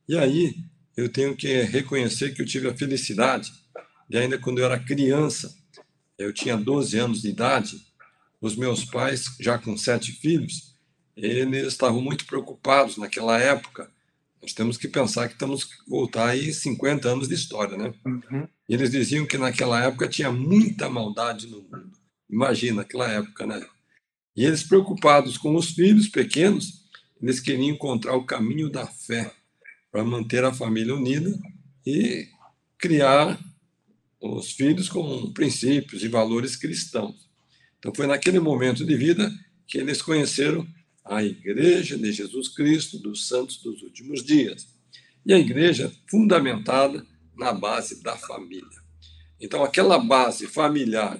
E 0.09 0.17
aí 0.17 0.55
eu 0.97 1.07
tenho 1.07 1.33
que 1.33 1.61
reconhecer 1.61 2.33
que 2.33 2.41
eu 2.41 2.45
tive 2.45 2.67
a 2.67 2.75
felicidade 2.75 3.51
de 4.09 4.17
ainda 4.17 4.37
quando 4.37 4.59
eu 4.59 4.65
era 4.65 4.77
criança, 4.77 5.55
eu 6.17 6.33
tinha 6.33 6.57
12 6.57 6.97
anos 6.97 7.21
de 7.21 7.29
idade, 7.29 7.90
os 8.41 8.55
meus 8.55 8.83
pais, 8.83 9.35
já 9.39 9.57
com 9.59 9.77
sete 9.77 10.11
filhos, 10.11 10.75
eles 11.15 11.67
estavam 11.67 12.01
muito 12.01 12.25
preocupados 12.25 12.97
naquela 12.97 13.39
época. 13.39 13.89
Nós 14.41 14.53
temos 14.53 14.77
que 14.77 14.87
pensar 14.87 15.27
que 15.27 15.33
estamos 15.33 15.69
voltar 15.87 16.29
aí 16.29 16.51
50 16.51 17.07
anos 17.07 17.27
de 17.27 17.35
história, 17.35 17.77
né? 17.77 17.93
Uhum. 18.03 18.47
Eles 18.67 18.89
diziam 18.89 19.27
que 19.27 19.37
naquela 19.37 19.83
época 19.83 20.07
tinha 20.07 20.31
muita 20.31 20.89
maldade 20.89 21.45
no 21.45 21.61
mundo. 21.61 21.91
Imagina 22.27 22.81
aquela 22.81 23.07
época, 23.07 23.45
né? 23.45 23.63
E 24.35 24.43
eles 24.43 24.63
preocupados 24.63 25.37
com 25.37 25.55
os 25.55 25.71
filhos 25.71 26.07
pequenos, 26.07 26.85
eles 27.21 27.39
queriam 27.39 27.75
encontrar 27.75 28.15
o 28.15 28.25
caminho 28.25 28.69
da 28.69 28.87
fé 28.87 29.31
para 29.91 30.03
manter 30.03 30.43
a 30.43 30.53
família 30.53 30.95
unida 30.95 31.37
e 31.85 32.27
criar 32.79 33.39
os 34.19 34.53
filhos 34.53 34.89
com 34.89 35.31
princípios 35.33 36.03
e 36.03 36.07
valores 36.07 36.55
cristãos. 36.55 37.30
Então 37.81 37.91
foi 37.95 38.05
naquele 38.05 38.39
momento 38.39 38.85
de 38.85 38.95
vida 38.95 39.33
que 39.67 39.79
eles 39.79 40.03
conheceram 40.03 40.67
a 41.03 41.23
Igreja 41.23 41.97
de 41.97 42.11
Jesus 42.11 42.49
Cristo 42.49 42.99
dos 42.99 43.27
Santos 43.27 43.57
dos 43.57 43.81
Últimos 43.81 44.23
Dias. 44.23 44.67
E 45.25 45.33
a 45.33 45.39
igreja 45.39 45.91
fundamentada 46.09 47.05
na 47.35 47.51
base 47.51 48.03
da 48.03 48.15
família. 48.15 48.81
Então 49.39 49.63
aquela 49.63 49.97
base 49.97 50.45
familiar 50.45 51.19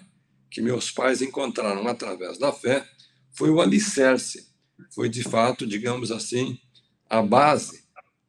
que 0.51 0.61
meus 0.61 0.91
pais 0.91 1.21
encontraram 1.21 1.87
através 1.87 2.37
da 2.37 2.51
fé 2.51 2.87
foi 3.31 3.49
o 3.49 3.59
alicerce, 3.59 4.47
foi 4.93 5.09
de 5.09 5.23
fato, 5.23 5.65
digamos 5.65 6.11
assim, 6.11 6.59
a 7.09 7.21
base 7.21 7.83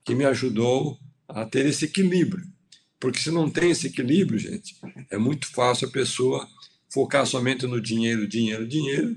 que 0.05 0.15
me 0.15 0.25
ajudou 0.25 0.99
a 1.29 1.45
ter 1.45 1.67
esse 1.67 1.85
equilíbrio. 1.85 2.45
Porque 2.99 3.19
se 3.19 3.31
não 3.31 3.51
tem 3.51 3.71
esse 3.71 3.89
equilíbrio, 3.89 4.39
gente, 4.39 4.77
é 5.11 5.19
muito 5.19 5.49
fácil 5.49 5.89
a 5.89 5.91
pessoa 5.91 6.49
focar 6.93 7.27
somente 7.27 7.67
no 7.67 7.81
dinheiro, 7.81 8.29
dinheiro, 8.29 8.67
dinheiro, 8.67 9.17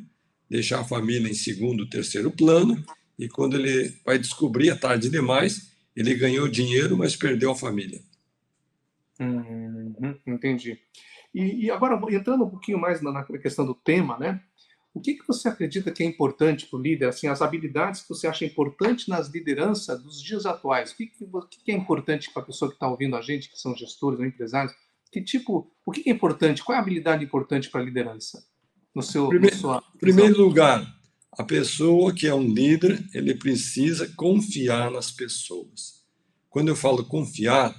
deixar 0.50 0.80
a 0.80 0.86
família 0.86 1.30
em 1.30 1.34
segundo, 1.34 1.90
terceiro 1.90 2.32
plano, 2.32 2.84
e 3.20 3.28
quando 3.28 3.58
ele 3.58 3.94
vai 4.06 4.18
descobrir, 4.18 4.70
é 4.70 4.76
tarde 4.76 5.10
demais, 5.10 5.76
ele 5.96 6.14
ganhou 6.16 6.48
dinheiro, 6.48 6.98
mas 6.98 7.16
perdeu 7.16 7.52
a 7.52 7.56
família. 7.56 8.02
Uhum, 9.20 10.18
entendi. 10.28 10.78
E, 11.34 11.66
e, 11.66 11.72
agora, 11.72 12.00
entrando 12.14 12.46
um 12.46 12.50
pouquinho 12.50 12.80
mais 12.80 13.02
na, 13.02 13.24
questão 13.24 13.66
do 13.66 13.74
tema, 13.74 14.18
né? 14.18 14.42
O 14.94 15.02
que, 15.02 15.16
que 15.16 15.28
você 15.28 15.50
acredita 15.50 15.92
que 15.92 16.04
é 16.04 16.06
importante 16.06 16.68
para 16.68 16.80
o 16.80 16.82
líder? 16.82 17.08
Assim, 17.08 17.28
as 17.28 17.42
habilidades 17.42 18.02
que 18.02 18.10
você 18.10 18.28
acha 18.28 18.46
importante 18.46 19.10
nas 19.10 19.28
lideranças 19.28 20.02
dos 20.02 20.22
dias 20.22 20.46
atuais. 20.46 20.92
O 20.92 20.96
que, 20.96 21.08
que, 21.08 21.64
que 21.66 21.72
é 21.72 21.76
importante 21.76 22.32
para 22.32 22.42
a 22.42 22.46
pessoa 22.46 22.70
que 22.70 22.76
está 22.78 22.88
ouvindo 22.88 23.18
a 23.18 23.22
gente, 23.22 23.50
que 23.50 23.60
são 23.60 23.76
gestores 23.76 24.18
ou 24.18 24.26
empresários? 24.26 24.74
Que 25.16 25.22
tipo, 25.22 25.72
o 25.86 25.94
que 25.94 26.10
é 26.10 26.12
importante? 26.12 26.62
Qual 26.62 26.76
é 26.76 26.78
a 26.78 26.82
habilidade 26.82 27.24
importante 27.24 27.70
para 27.70 27.80
a 27.80 27.84
liderança? 27.86 28.46
No 28.94 29.02
seu, 29.02 29.30
primeiro, 29.30 29.56
sua 29.56 29.82
primeiro 29.98 30.38
lugar, 30.38 30.86
a 31.32 31.42
pessoa 31.42 32.14
que 32.14 32.28
é 32.28 32.36
um 32.36 32.54
líder, 32.54 33.02
ele 33.14 33.34
precisa 33.34 34.12
confiar 34.18 34.92
nas 34.92 35.12
pessoas. 35.12 36.04
Quando 36.50 36.68
eu 36.68 36.76
falo 36.76 37.06
confiar, 37.06 37.74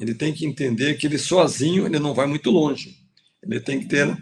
ele 0.00 0.12
tem 0.12 0.34
que 0.34 0.44
entender 0.44 0.94
que 0.94 1.06
ele 1.06 1.18
sozinho 1.18 1.86
ele 1.86 2.00
não 2.00 2.14
vai 2.14 2.26
muito 2.26 2.50
longe. 2.50 2.98
Ele 3.40 3.60
tem 3.60 3.78
que 3.78 3.86
ter 3.86 4.12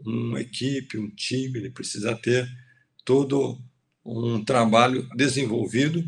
uma 0.00 0.40
equipe, 0.40 0.96
um 0.96 1.10
time, 1.10 1.58
ele 1.58 1.70
precisa 1.70 2.16
ter 2.16 2.48
todo 3.04 3.58
um 4.02 4.42
trabalho 4.42 5.06
desenvolvido 5.14 6.02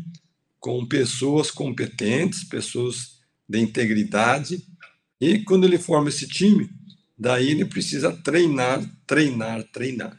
com 0.59 0.87
pessoas 0.87 1.51
competentes, 1.51 2.43
pessoas 2.43 3.19
de 3.47 3.59
integridade. 3.59 4.67
E 5.19 5.39
quando 5.39 5.65
ele 5.65 5.77
forma 5.77 6.09
esse 6.09 6.27
time, 6.27 6.69
daí 7.17 7.49
ele 7.49 7.65
precisa 7.65 8.11
treinar, 8.11 8.81
treinar, 9.05 9.63
treinar. 9.65 10.17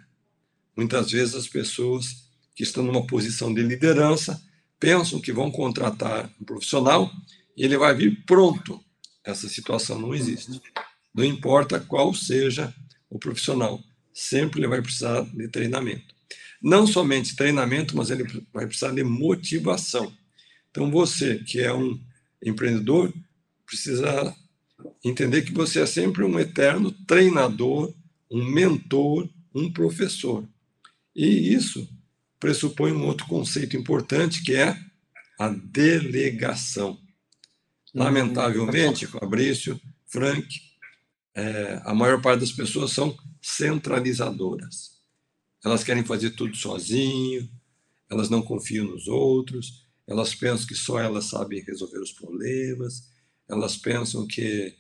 Muitas 0.77 1.11
vezes 1.11 1.35
as 1.35 1.49
pessoas 1.49 2.29
que 2.55 2.63
estão 2.63 2.85
numa 2.85 3.07
posição 3.07 3.53
de 3.53 3.63
liderança 3.63 4.41
pensam 4.79 5.21
que 5.21 5.33
vão 5.33 5.51
contratar 5.51 6.31
um 6.41 6.45
profissional 6.45 7.11
e 7.57 7.65
ele 7.65 7.79
vai 7.79 7.95
vir 7.95 8.25
pronto. 8.25 8.83
Essa 9.25 9.49
situação 9.49 9.99
não 9.99 10.15
existe. 10.15 10.61
Não 11.15 11.25
importa 11.25 11.81
qual 11.81 12.13
seja 12.15 12.75
o 13.09 13.19
profissional. 13.19 13.83
Sempre 14.13 14.61
ele 14.61 14.69
vai 14.69 14.81
precisar 14.83 15.23
de 15.23 15.49
treinamento. 15.49 16.15
Não 16.63 16.87
somente 16.87 17.37
treinamento, 17.37 17.97
mas 17.97 18.11
ele 18.11 18.25
vai 18.53 18.67
precisar 18.67 18.93
de 18.93 19.03
motivação. 19.03 20.13
Então, 20.71 20.91
você 20.91 21.39
que 21.39 21.61
é 21.61 21.73
um 21.73 21.99
empreendedor, 22.45 23.13
precisa 23.67 24.35
entender 25.05 25.43
que 25.43 25.53
você 25.53 25.81
é 25.81 25.87
sempre 25.87 26.25
um 26.25 26.39
eterno 26.39 26.93
treinador, 27.07 27.93
um 28.31 28.45
mentor, 28.45 29.29
um 29.55 29.73
professor. 29.73 30.45
E 31.15 31.53
isso 31.53 31.89
pressupõe 32.39 32.93
um 32.93 33.07
outro 33.07 33.27
conceito 33.27 33.77
importante 33.77 34.43
que 34.43 34.55
é 34.55 34.79
a 35.39 35.49
delegação. 35.49 36.99
Uhum. 37.95 38.05
Lamentavelmente, 38.05 39.07
Fabrício, 39.07 39.81
Frank, 40.07 40.47
é, 41.35 41.81
a 41.85 41.95
maior 41.95 42.21
parte 42.21 42.41
das 42.41 42.53
pessoas 42.53 42.93
são 42.93 43.17
centralizadoras. 43.41 45.01
Elas 45.65 45.85
querem 45.85 46.05
fazer 46.05 46.31
tudo 46.31 46.57
sozinho, 46.57 47.49
elas 48.09 48.29
não 48.29 48.43
confiam 48.43 48.87
nos 48.87 49.07
outros, 49.07 49.87
elas 50.07 50.35
pensam 50.35 50.67
que 50.67 50.75
só 50.75 50.99
elas 50.99 51.27
sabem 51.27 51.63
resolver 51.63 51.99
os 51.99 52.13
problemas, 52.13 53.09
elas 53.49 53.77
pensam 53.77 54.27
que 54.27 54.77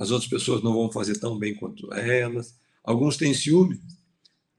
as 0.00 0.10
outras 0.10 0.30
pessoas 0.30 0.62
não 0.62 0.72
vão 0.72 0.90
fazer 0.90 1.18
tão 1.18 1.38
bem 1.38 1.54
quanto 1.54 1.92
elas. 1.92 2.54
Alguns 2.82 3.18
têm 3.18 3.34
ciúme. 3.34 3.78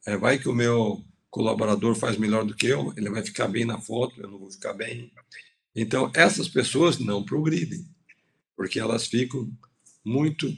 É, 0.06 0.16
vai 0.16 0.38
que 0.38 0.48
o 0.48 0.54
meu 0.54 1.04
colaborador 1.32 1.96
faz 1.96 2.16
melhor 2.16 2.46
do 2.46 2.54
que 2.54 2.68
eu, 2.68 2.94
ele 2.96 3.10
vai 3.10 3.24
ficar 3.24 3.48
bem 3.48 3.66
na 3.66 3.82
foto, 3.82 4.22
eu 4.22 4.30
não 4.30 4.38
vou 4.38 4.52
ficar 4.52 4.74
bem. 4.74 5.12
Então, 5.76 6.12
essas 6.14 6.48
pessoas 6.48 7.00
não 7.00 7.24
progridem, 7.24 7.84
porque 8.56 8.80
elas 8.80 9.08
ficam 9.08 9.52
muito 10.06 10.56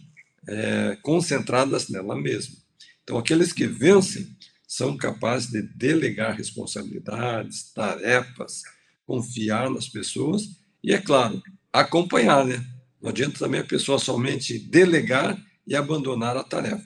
é, 0.49 0.97
concentradas 1.01 1.87
nela 1.87 2.15
mesma. 2.15 2.57
Então, 3.03 3.17
aqueles 3.17 3.53
que 3.53 3.65
vencem 3.65 4.35
são 4.67 4.97
capazes 4.97 5.49
de 5.49 5.61
delegar 5.61 6.35
responsabilidades, 6.35 7.71
tarefas, 7.71 8.63
confiar 9.05 9.69
nas 9.69 9.87
pessoas 9.87 10.59
e, 10.83 10.93
é 10.93 10.99
claro, 10.99 11.41
acompanhar, 11.71 12.45
né? 12.45 12.72
Não 13.03 13.09
adianta 13.09 13.37
também 13.37 13.59
a 13.59 13.65
pessoa 13.65 13.99
somente 13.99 14.57
delegar 14.57 15.37
e 15.67 15.75
abandonar 15.75 16.35
a 16.35 16.43
tarefa. 16.43 16.85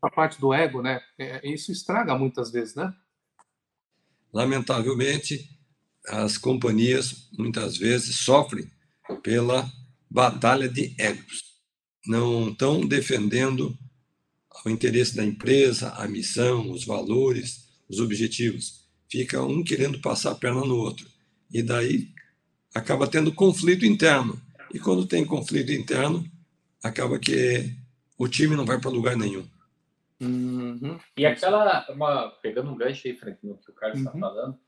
A 0.00 0.08
parte 0.08 0.40
do 0.40 0.54
ego, 0.54 0.80
né? 0.80 1.00
É, 1.18 1.46
isso 1.46 1.70
estraga 1.70 2.16
muitas 2.16 2.50
vezes, 2.50 2.74
né? 2.74 2.94
Lamentavelmente, 4.32 5.50
as 6.08 6.38
companhias 6.38 7.28
muitas 7.36 7.76
vezes 7.76 8.16
sofrem 8.16 8.70
pela 9.22 9.70
batalha 10.08 10.68
de 10.68 10.94
egos 10.96 11.50
não 12.06 12.48
estão 12.48 12.86
defendendo 12.86 13.76
o 14.64 14.70
interesse 14.70 15.14
da 15.14 15.24
empresa, 15.24 15.90
a 15.90 16.08
missão, 16.08 16.70
os 16.70 16.84
valores, 16.84 17.68
os 17.88 18.00
objetivos. 18.00 18.88
Fica 19.10 19.42
um 19.42 19.62
querendo 19.62 20.00
passar 20.00 20.32
a 20.32 20.34
perna 20.34 20.60
no 20.60 20.76
outro. 20.76 21.06
E 21.52 21.62
daí 21.62 22.08
acaba 22.74 23.06
tendo 23.06 23.32
conflito 23.32 23.84
interno. 23.84 24.40
E 24.72 24.78
quando 24.78 25.06
tem 25.06 25.24
conflito 25.24 25.72
interno, 25.72 26.24
acaba 26.82 27.18
que 27.18 27.74
o 28.18 28.28
time 28.28 28.56
não 28.56 28.64
vai 28.64 28.80
para 28.80 28.90
lugar 28.90 29.16
nenhum. 29.16 29.46
Uhum. 30.20 30.98
E 31.16 31.24
aquela, 31.24 31.86
uma, 31.90 32.30
pegando 32.42 32.70
um 32.70 32.76
gancho 32.76 33.08
aí, 33.08 33.16
Frank, 33.16 33.38
no 33.46 33.56
que 33.56 33.70
o 33.70 33.74
Carlos 33.74 33.98
está 33.98 34.12
uhum. 34.12 34.20
falando, 34.20 34.58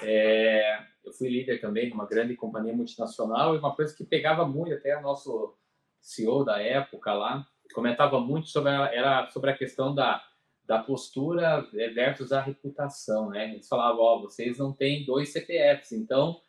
é, 0.00 0.78
eu 1.04 1.12
fui 1.12 1.28
líder 1.28 1.60
também 1.60 1.88
de 1.88 1.94
uma 1.94 2.06
grande 2.06 2.34
companhia 2.34 2.74
multinacional 2.74 3.54
e 3.54 3.58
uma 3.58 3.74
coisa 3.74 3.94
que 3.94 4.04
pegava 4.04 4.46
muito 4.46 4.74
até 4.74 4.96
o 4.96 5.02
nosso 5.02 5.54
CEO 6.00 6.44
da 6.44 6.60
época 6.60 7.12
lá, 7.12 7.46
comentava 7.74 8.20
muito 8.20 8.48
sobre 8.48 8.70
a, 8.70 8.92
era 8.92 9.30
sobre 9.30 9.50
a 9.50 9.56
questão 9.56 9.94
da, 9.94 10.22
da 10.64 10.78
postura 10.82 11.60
versus 11.94 12.32
a 12.32 12.40
reputação, 12.40 13.30
né? 13.30 13.52
Eles 13.52 13.68
falavam, 13.68 14.00
ó, 14.00 14.16
oh, 14.16 14.22
vocês 14.22 14.58
não 14.58 14.72
têm 14.72 15.04
dois 15.04 15.30
CPFs, 15.30 15.92
então 15.92 16.40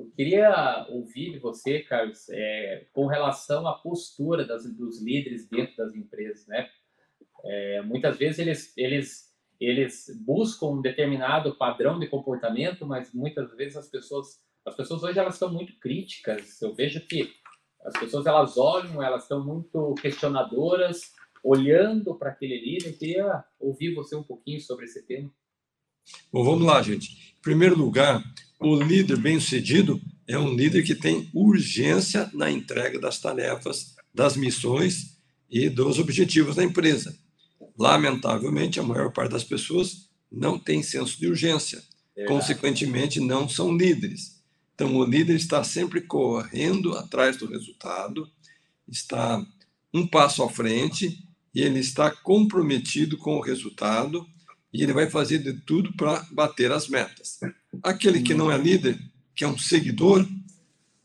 eu 0.00 0.10
queria 0.16 0.86
ouvir 0.88 1.38
você, 1.38 1.80
Carlos, 1.80 2.28
é, 2.30 2.86
com 2.92 3.06
relação 3.06 3.66
à 3.66 3.74
postura 3.74 4.46
das, 4.46 4.64
dos 4.74 5.02
líderes 5.02 5.48
dentro 5.48 5.76
das 5.76 5.94
empresas, 5.94 6.46
né? 6.46 6.68
É, 7.44 7.82
muitas 7.82 8.16
vezes 8.16 8.38
eles, 8.38 8.72
eles, 8.76 9.34
eles 9.60 10.06
buscam 10.24 10.68
um 10.68 10.80
determinado 10.80 11.54
padrão 11.56 11.98
de 11.98 12.06
comportamento, 12.06 12.86
mas 12.86 13.12
muitas 13.12 13.54
vezes 13.54 13.76
as 13.76 13.88
pessoas, 13.90 14.38
as 14.64 14.74
pessoas 14.74 15.02
hoje 15.02 15.18
elas 15.18 15.34
estão 15.34 15.52
muito 15.52 15.78
críticas. 15.78 16.60
Eu 16.62 16.74
vejo 16.74 17.06
que 17.06 17.30
as 17.84 17.98
pessoas 17.98 18.26
elas 18.26 18.56
olham, 18.56 19.02
elas 19.02 19.22
estão 19.22 19.44
muito 19.44 19.94
questionadoras, 20.00 21.12
olhando 21.44 22.16
para 22.18 22.30
aquele 22.30 22.58
líder. 22.58 22.88
Eu 22.88 22.98
queria 22.98 23.44
ouvir 23.58 23.94
você 23.94 24.16
um 24.16 24.22
pouquinho 24.22 24.60
sobre 24.60 24.86
esse 24.86 25.06
tema. 25.06 25.30
Bom, 26.32 26.44
vamos 26.44 26.64
lá, 26.64 26.82
gente. 26.82 27.34
Em 27.38 27.42
primeiro 27.42 27.76
lugar, 27.76 28.22
o 28.58 28.76
líder 28.76 29.16
bem-sucedido 29.16 30.00
é 30.26 30.38
um 30.38 30.54
líder 30.54 30.84
que 30.84 30.94
tem 30.94 31.28
urgência 31.34 32.30
na 32.32 32.50
entrega 32.50 33.00
das 33.00 33.18
tarefas, 33.18 33.96
das 34.14 34.36
missões 34.36 35.16
e 35.50 35.68
dos 35.68 35.98
objetivos 35.98 36.56
da 36.56 36.64
empresa. 36.64 37.18
Lamentavelmente, 37.78 38.78
a 38.78 38.82
maior 38.82 39.12
parte 39.12 39.32
das 39.32 39.44
pessoas 39.44 40.08
não 40.30 40.58
tem 40.58 40.82
senso 40.82 41.18
de 41.18 41.26
urgência. 41.26 41.82
Verdade. 42.14 42.38
Consequentemente, 42.38 43.18
não 43.18 43.48
são 43.48 43.76
líderes. 43.76 44.40
Então, 44.74 44.94
o 44.96 45.04
líder 45.04 45.34
está 45.34 45.64
sempre 45.64 46.00
correndo 46.00 46.96
atrás 46.96 47.36
do 47.36 47.46
resultado, 47.46 48.30
está 48.88 49.44
um 49.92 50.06
passo 50.06 50.42
à 50.42 50.48
frente 50.48 51.26
e 51.54 51.60
ele 51.60 51.80
está 51.80 52.10
comprometido 52.10 53.18
com 53.18 53.36
o 53.36 53.42
resultado 53.42 54.26
e 54.72 54.82
ele 54.82 54.92
vai 54.92 55.10
fazer 55.10 55.38
de 55.38 55.52
tudo 55.52 55.92
para 55.94 56.26
bater 56.30 56.70
as 56.72 56.88
metas. 56.88 57.40
Aquele 57.82 58.22
que 58.22 58.34
não 58.34 58.50
é 58.50 58.56
líder, 58.56 58.98
que 59.34 59.44
é 59.44 59.48
um 59.48 59.58
seguidor, 59.58 60.26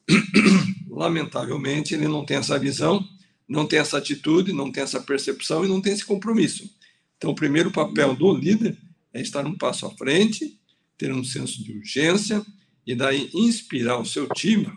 lamentavelmente 0.89 1.93
ele 1.93 2.07
não 2.07 2.25
tem 2.25 2.37
essa 2.37 2.59
visão, 2.59 3.05
não 3.47 3.65
tem 3.65 3.79
essa 3.79 3.97
atitude, 3.97 4.53
não 4.53 4.71
tem 4.71 4.83
essa 4.83 5.01
percepção 5.01 5.65
e 5.65 5.67
não 5.67 5.81
tem 5.81 5.93
esse 5.93 6.05
compromisso. 6.05 6.69
Então, 7.17 7.31
o 7.31 7.35
primeiro 7.35 7.71
papel 7.71 8.15
do 8.15 8.33
líder 8.33 8.77
é 9.13 9.21
estar 9.21 9.45
um 9.45 9.57
passo 9.57 9.85
à 9.85 9.91
frente, 9.91 10.59
ter 10.97 11.11
um 11.13 11.23
senso 11.23 11.63
de 11.63 11.71
urgência 11.71 12.45
e 12.85 12.95
daí 12.95 13.29
inspirar 13.33 13.97
o 13.97 14.05
seu 14.05 14.27
time 14.29 14.71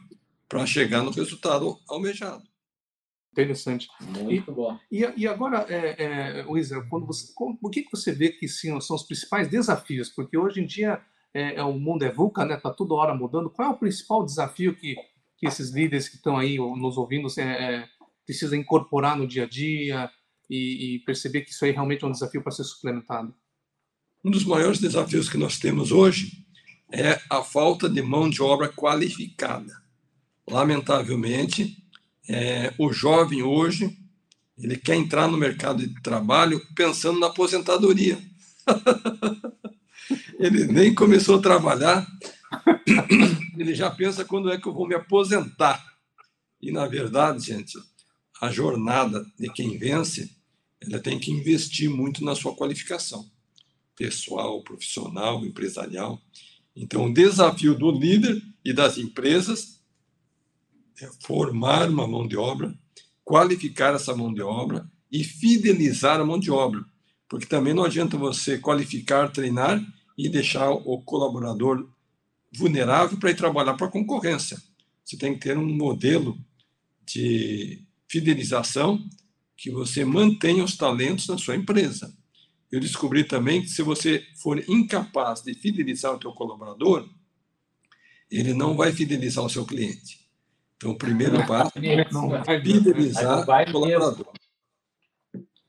para 0.49 0.64
chegar 0.64 1.02
no 1.02 1.11
resultado 1.11 1.78
almejado. 1.88 2.42
Interessante. 3.38 3.88
Muito 4.00 4.50
e, 4.50 4.54
bom. 4.54 4.78
E, 4.90 5.12
e 5.16 5.26
agora, 5.26 5.64
é, 5.68 6.40
é, 6.40 6.47
quando 6.90 7.07
você, 7.07 7.33
como, 7.35 7.57
o 7.62 7.71
que, 7.71 7.83
que 7.83 7.90
você 7.90 8.11
vê 8.11 8.30
que 8.30 8.49
sim, 8.49 8.78
são 8.80 8.97
os 8.97 9.04
principais 9.04 9.49
desafios? 9.49 10.09
Porque 10.09 10.37
hoje 10.37 10.61
em 10.61 10.66
dia 10.66 11.00
é, 11.33 11.54
é, 11.54 11.62
o 11.62 11.78
mundo 11.78 12.04
é 12.04 12.11
VUCA, 12.11 12.45
né? 12.45 12.57
Está 12.57 12.71
toda 12.71 12.95
hora 12.95 13.14
mudando. 13.14 13.49
Qual 13.49 13.68
é 13.68 13.71
o 13.71 13.78
principal 13.78 14.25
desafio 14.25 14.75
que, 14.75 14.97
que 15.37 15.47
esses 15.47 15.71
líderes 15.71 16.09
que 16.09 16.16
estão 16.16 16.37
aí 16.37 16.59
nos 16.59 16.97
ouvindo 16.97 17.28
é, 17.38 17.42
é, 17.42 17.88
precisam 18.26 18.59
incorporar 18.59 19.16
no 19.16 19.26
dia 19.26 19.45
a 19.45 19.49
dia 19.49 20.11
e, 20.50 20.97
e 20.97 20.99
perceber 21.00 21.42
que 21.42 21.50
isso 21.50 21.64
aí 21.64 21.71
realmente 21.71 22.04
é 22.04 22.09
um 22.09 22.12
desafio 22.12 22.42
para 22.42 22.50
ser 22.50 22.64
suplementado? 22.64 23.33
Um 24.25 24.33
dos 24.33 24.45
maiores 24.45 24.80
desafios 24.80 25.28
que 25.28 25.38
nós 25.38 25.59
temos 25.59 25.92
hoje 25.92 26.45
é 26.92 27.21
a 27.30 27.42
falta 27.45 27.88
de 27.88 28.02
mão 28.02 28.28
de 28.28 28.42
obra 28.42 28.68
qualificada. 28.68 29.73
Lamentavelmente, 30.50 31.88
é, 32.28 32.75
o 32.78 32.92
jovem 32.92 33.42
hoje 33.42 33.97
ele 34.58 34.76
quer 34.76 34.97
entrar 34.97 35.28
no 35.28 35.37
mercado 35.37 35.87
de 35.87 36.02
trabalho 36.02 36.61
pensando 36.75 37.20
na 37.20 37.28
aposentadoria. 37.28 38.18
ele 40.38 40.66
nem 40.66 40.94
começou 40.94 41.38
a 41.38 41.42
trabalhar, 41.42 42.06
ele 43.56 43.75
já 43.75 43.88
pensa 43.90 44.25
quando 44.25 44.50
é 44.50 44.58
que 44.58 44.66
eu 44.66 44.75
vou 44.75 44.87
me 44.87 44.94
aposentar. 44.94 45.85
E, 46.61 46.73
na 46.73 46.87
verdade, 46.87 47.47
gente, 47.47 47.78
a 48.40 48.50
jornada 48.50 49.25
de 49.38 49.49
quem 49.52 49.78
vence, 49.78 50.37
ela 50.80 50.99
tem 50.99 51.18
que 51.18 51.30
investir 51.30 51.88
muito 51.88 52.25
na 52.25 52.35
sua 52.35 52.54
qualificação 52.54 53.30
pessoal, 53.99 54.62
profissional, 54.62 55.44
empresarial. 55.44 56.23
Então, 56.75 57.06
o 57.06 57.12
desafio 57.12 57.75
do 57.75 57.90
líder 57.90 58.40
e 58.64 58.73
das 58.73 58.97
empresas 58.97 59.77
formar 61.20 61.88
uma 61.88 62.06
mão 62.06 62.26
de 62.26 62.36
obra, 62.36 62.74
qualificar 63.24 63.94
essa 63.94 64.14
mão 64.14 64.32
de 64.32 64.42
obra 64.42 64.90
e 65.10 65.22
fidelizar 65.22 66.20
a 66.20 66.24
mão 66.24 66.38
de 66.38 66.50
obra. 66.50 66.84
Porque 67.28 67.46
também 67.46 67.74
não 67.74 67.84
adianta 67.84 68.16
você 68.16 68.58
qualificar, 68.58 69.30
treinar 69.30 69.84
e 70.16 70.28
deixar 70.28 70.70
o 70.70 71.00
colaborador 71.02 71.88
vulnerável 72.52 73.18
para 73.18 73.30
ir 73.30 73.36
trabalhar 73.36 73.74
para 73.74 73.86
a 73.86 73.90
concorrência. 73.90 74.60
Você 75.04 75.16
tem 75.16 75.34
que 75.34 75.40
ter 75.40 75.56
um 75.56 75.66
modelo 75.66 76.38
de 77.06 77.82
fidelização 78.08 79.02
que 79.56 79.70
você 79.70 80.04
mantenha 80.04 80.64
os 80.64 80.76
talentos 80.76 81.26
na 81.28 81.37
sua 81.37 81.56
empresa. 81.56 82.14
Eu 82.70 82.80
descobri 82.80 83.24
também 83.24 83.62
que 83.62 83.68
se 83.68 83.82
você 83.82 84.24
for 84.37 84.62
incapaz 84.68 85.42
de 85.42 85.54
fidelizar 85.54 86.14
o 86.14 86.18
teu 86.18 86.32
colaborador, 86.32 87.08
ele 88.30 88.52
não 88.52 88.76
vai 88.76 88.92
fidelizar 88.92 89.44
o 89.44 89.48
seu 89.48 89.64
cliente. 89.64 90.17
Então, 90.78 90.92
o 90.92 90.96
primeiro 90.96 91.44
passo 91.44 91.72
é 91.76 92.60
fidelizar 92.60 93.42
o 93.42 93.72
colaborador. 93.72 94.32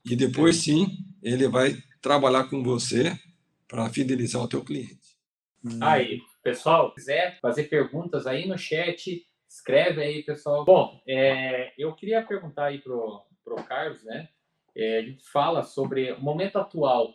E 0.04 0.14
depois, 0.14 0.56
sim, 0.62 0.86
ele 1.20 1.48
vai 1.48 1.76
trabalhar 2.00 2.44
com 2.48 2.62
você 2.62 3.18
para 3.66 3.90
fidelizar 3.90 4.40
o 4.40 4.48
teu 4.48 4.64
cliente. 4.64 5.18
Hum. 5.64 5.80
Aí, 5.82 6.20
pessoal, 6.44 6.94
quiser 6.94 7.40
fazer 7.42 7.64
perguntas 7.64 8.24
aí 8.24 8.46
no 8.46 8.56
chat, 8.56 9.26
escreve 9.48 10.00
aí, 10.00 10.22
pessoal. 10.22 10.64
Bom, 10.64 11.02
é, 11.08 11.72
eu 11.76 11.92
queria 11.96 12.22
perguntar 12.22 12.66
aí 12.66 12.78
pro, 12.78 13.20
pro 13.44 13.56
Carlos, 13.64 14.04
né? 14.04 14.28
É, 14.76 14.98
a 14.98 15.02
gente 15.02 15.28
fala 15.28 15.64
sobre 15.64 16.12
o 16.12 16.20
momento 16.20 16.56
atual. 16.56 17.12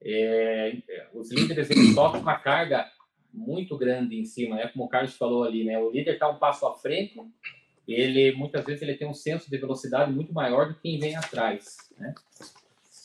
É, 0.00 0.80
os 1.12 1.32
líderes 1.32 1.70
eles 1.70 1.92
tocam 1.92 2.20
uma 2.20 2.38
carga 2.38 2.88
muito 3.36 3.76
grande 3.76 4.16
em 4.16 4.24
cima, 4.24 4.56
né? 4.56 4.68
Como 4.68 4.86
o 4.86 4.88
Carlos 4.88 5.14
falou 5.14 5.44
ali, 5.44 5.64
né? 5.64 5.78
O 5.78 5.90
líder 5.90 6.14
está 6.14 6.28
um 6.28 6.38
passo 6.38 6.66
à 6.66 6.74
frente, 6.74 7.20
ele 7.86 8.32
muitas 8.32 8.64
vezes 8.64 8.82
ele 8.82 8.96
tem 8.96 9.08
um 9.08 9.14
senso 9.14 9.50
de 9.50 9.58
velocidade 9.58 10.12
muito 10.12 10.32
maior 10.32 10.68
do 10.68 10.74
que 10.74 10.82
quem 10.82 10.98
vem 10.98 11.16
atrás, 11.16 11.76
né? 11.98 12.14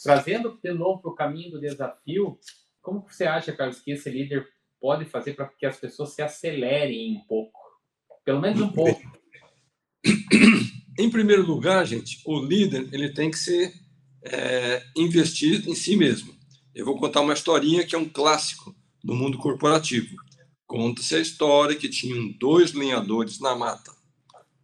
Trazendo 0.04 0.58
de 0.64 0.74
novo 0.74 1.02
para 1.02 1.12
o 1.12 1.16
caminho 1.16 1.52
do 1.52 1.60
desafio, 1.60 2.40
como 2.82 3.06
você 3.08 3.26
acha, 3.26 3.52
Carlos, 3.52 3.80
que 3.80 3.92
esse 3.92 4.10
líder 4.10 4.48
pode 4.80 5.06
fazer 5.06 5.34
para 5.34 5.48
que 5.48 5.66
as 5.66 5.78
pessoas 5.78 6.14
se 6.14 6.24
acelerem 6.24 7.18
um 7.18 7.20
pouco? 7.26 7.60
Pelo 8.26 8.42
menos 8.42 8.60
um 8.62 8.72
pouco. 8.72 9.00
Em 10.98 11.10
primeiro 11.10 11.46
lugar, 11.46 11.86
gente, 11.86 12.22
o 12.26 12.40
líder 12.40 12.90
ele 12.92 13.14
tem 13.14 13.30
que 13.30 13.38
ser 13.38 13.74
é, 14.24 14.84
investir 14.96 15.68
em 15.70 15.76
si 15.76 15.96
mesmo. 15.96 16.34
Eu 16.74 16.86
vou 16.86 16.98
contar 16.98 17.22
uma 17.22 17.34
historinha 17.34 17.86
que 17.86 17.96
é 17.96 17.98
um 17.98 18.10
clássico 18.10 18.76
do 19.04 19.16
mundo 19.16 19.38
corporativo. 19.38 20.16
Conta-se 20.68 21.16
a 21.16 21.20
história 21.20 21.76
que 21.76 21.90
tinham 21.90 22.32
dois 22.40 22.74
lenhadores 22.74 23.40
na 23.40 23.56
mata. 23.56 23.92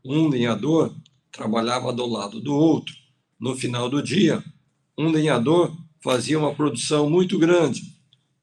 Um 0.03 0.27
lenhador 0.27 0.95
trabalhava 1.31 1.91
do 1.91 2.05
lado 2.05 2.39
do 2.39 2.55
outro. 2.55 2.95
No 3.39 3.55
final 3.55 3.89
do 3.89 4.01
dia, 4.01 4.43
um 4.97 5.09
lenhador 5.09 5.75
fazia 6.01 6.39
uma 6.39 6.55
produção 6.55 7.09
muito 7.09 7.37
grande 7.37 7.97